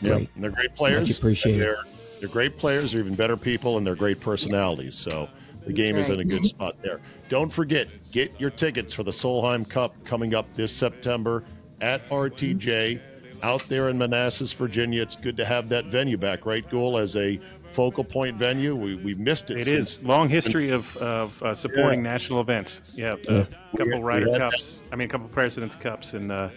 Yeah, 0.00 0.14
Great. 0.14 0.30
and 0.34 0.44
they're 0.44 0.50
great 0.50 0.74
players. 0.74 1.08
Much 1.08 1.18
appreciated. 1.18 1.60
and 1.60 1.62
They're 1.62 1.84
they're 2.20 2.28
great 2.28 2.56
players. 2.56 2.92
They're 2.92 3.00
even 3.00 3.14
better 3.14 3.36
people, 3.36 3.76
and 3.78 3.86
they're 3.86 3.96
great 3.96 4.20
personalities. 4.20 4.94
So 4.96 5.28
the 5.66 5.66
That's 5.66 5.74
game 5.74 5.96
is 5.96 6.08
in 6.08 6.20
a 6.20 6.24
good 6.24 6.46
spot 6.46 6.76
there. 6.80 7.00
Don't 7.28 7.50
forget, 7.52 7.88
get 8.10 8.40
your 8.40 8.50
tickets 8.50 8.94
for 8.94 9.02
the 9.02 9.10
Solheim 9.10 9.68
Cup 9.68 9.92
coming 10.04 10.32
up 10.34 10.46
this 10.54 10.72
September 10.72 11.44
at 11.80 12.08
RTJ 12.10 13.00
out 13.42 13.68
there 13.68 13.88
in 13.88 13.98
Manassas, 13.98 14.52
Virginia. 14.52 15.02
It's 15.02 15.16
good 15.16 15.36
to 15.36 15.44
have 15.44 15.68
that 15.70 15.86
venue 15.86 16.16
back, 16.16 16.46
right, 16.46 16.68
Gould, 16.70 16.96
as 17.00 17.16
a 17.16 17.40
focal 17.72 18.04
point 18.04 18.36
venue. 18.36 18.74
We 18.76 18.94
we 18.96 19.14
missed 19.14 19.50
it. 19.50 19.58
It 19.58 19.64
since, 19.64 19.98
is 19.98 20.04
long 20.04 20.28
history 20.28 20.70
of, 20.70 20.96
of 20.98 21.42
uh, 21.42 21.54
supporting 21.54 22.02
national 22.02 22.40
events. 22.40 22.80
Yeah, 22.94 23.14
a 23.28 23.46
couple 23.46 23.86
We- 23.86 23.94
we 23.94 24.00
Ryder 24.00 24.32
had 24.32 24.40
Cups. 24.50 24.82
I 24.92 24.96
mean, 24.96 25.06
a 25.06 25.10
couple 25.10 25.28
Presidents 25.28 25.74
Cups 25.74 26.12
and 26.14 26.30
uh, 26.30 26.48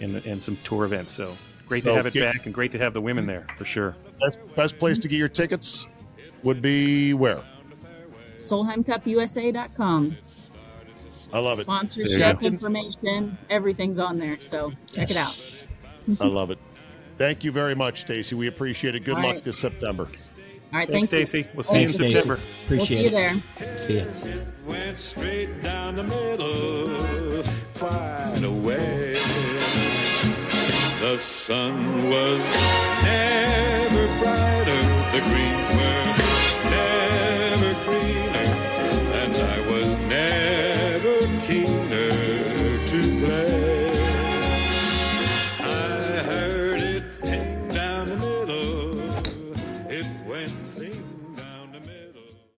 and 0.00 0.24
and 0.26 0.42
some 0.42 0.56
tour 0.64 0.84
events. 0.84 1.12
So 1.12 1.34
great 1.68 1.84
So 1.84 1.90
to 1.90 1.96
have 1.96 2.06
it 2.06 2.12
get- 2.12 2.32
back 2.34 2.46
and 2.46 2.54
great 2.54 2.72
to 2.72 2.78
have 2.78 2.92
the 2.94 3.00
women 3.00 3.26
there 3.26 3.46
for 3.56 3.64
sure. 3.64 3.94
best, 4.20 4.38
best 4.56 4.78
place 4.78 4.98
to 5.00 5.08
get 5.08 5.16
your 5.18 5.28
tickets 5.28 5.86
would 6.42 6.60
be 6.62 7.14
where? 7.14 7.42
SolheimCupUSA.com. 8.36 10.16
I 11.32 11.38
love 11.40 11.58
it. 11.58 11.62
Sponsorship 11.62 12.42
information, 12.42 13.36
everything's 13.50 13.98
on 13.98 14.18
there. 14.18 14.38
So 14.40 14.72
check 14.92 15.10
it 15.10 15.16
out. 15.16 15.66
I 16.20 16.26
love 16.26 16.50
it. 16.50 16.58
Thank 17.18 17.42
you 17.44 17.50
very 17.52 17.74
much, 17.74 18.00
Stacy. 18.02 18.34
We 18.36 18.46
appreciate 18.46 18.94
it. 18.94 19.00
Good 19.04 19.16
All 19.16 19.22
luck 19.24 19.34
right. 19.34 19.44
this 19.44 19.58
September. 19.58 20.08
All 20.70 20.78
right, 20.80 20.88
Thanks, 20.88 21.08
thanks. 21.10 21.30
Stacy. 21.30 21.48
We'll 21.54 21.62
see 21.62 21.76
you 21.76 21.80
in 21.80 21.86
Thanks, 21.86 21.94
Stacy. 21.94 22.14
September. 22.14 22.40
We'll 22.68 22.86
see 22.86 23.04
you 23.04 23.10
there. 23.10 23.34
See 23.76 23.98
ya. 23.98 24.04
It 24.04 24.46
went 24.66 25.00
straight 25.00 25.62
down 25.62 25.94
the 25.94 26.02
middle, 26.02 27.42
quite 27.76 28.42
away. 28.44 29.14
The 31.00 31.16
sun 31.18 32.10
was 32.10 32.40
never 33.02 34.06
brighter, 34.18 34.82
the 35.12 35.20
greens 35.24 35.67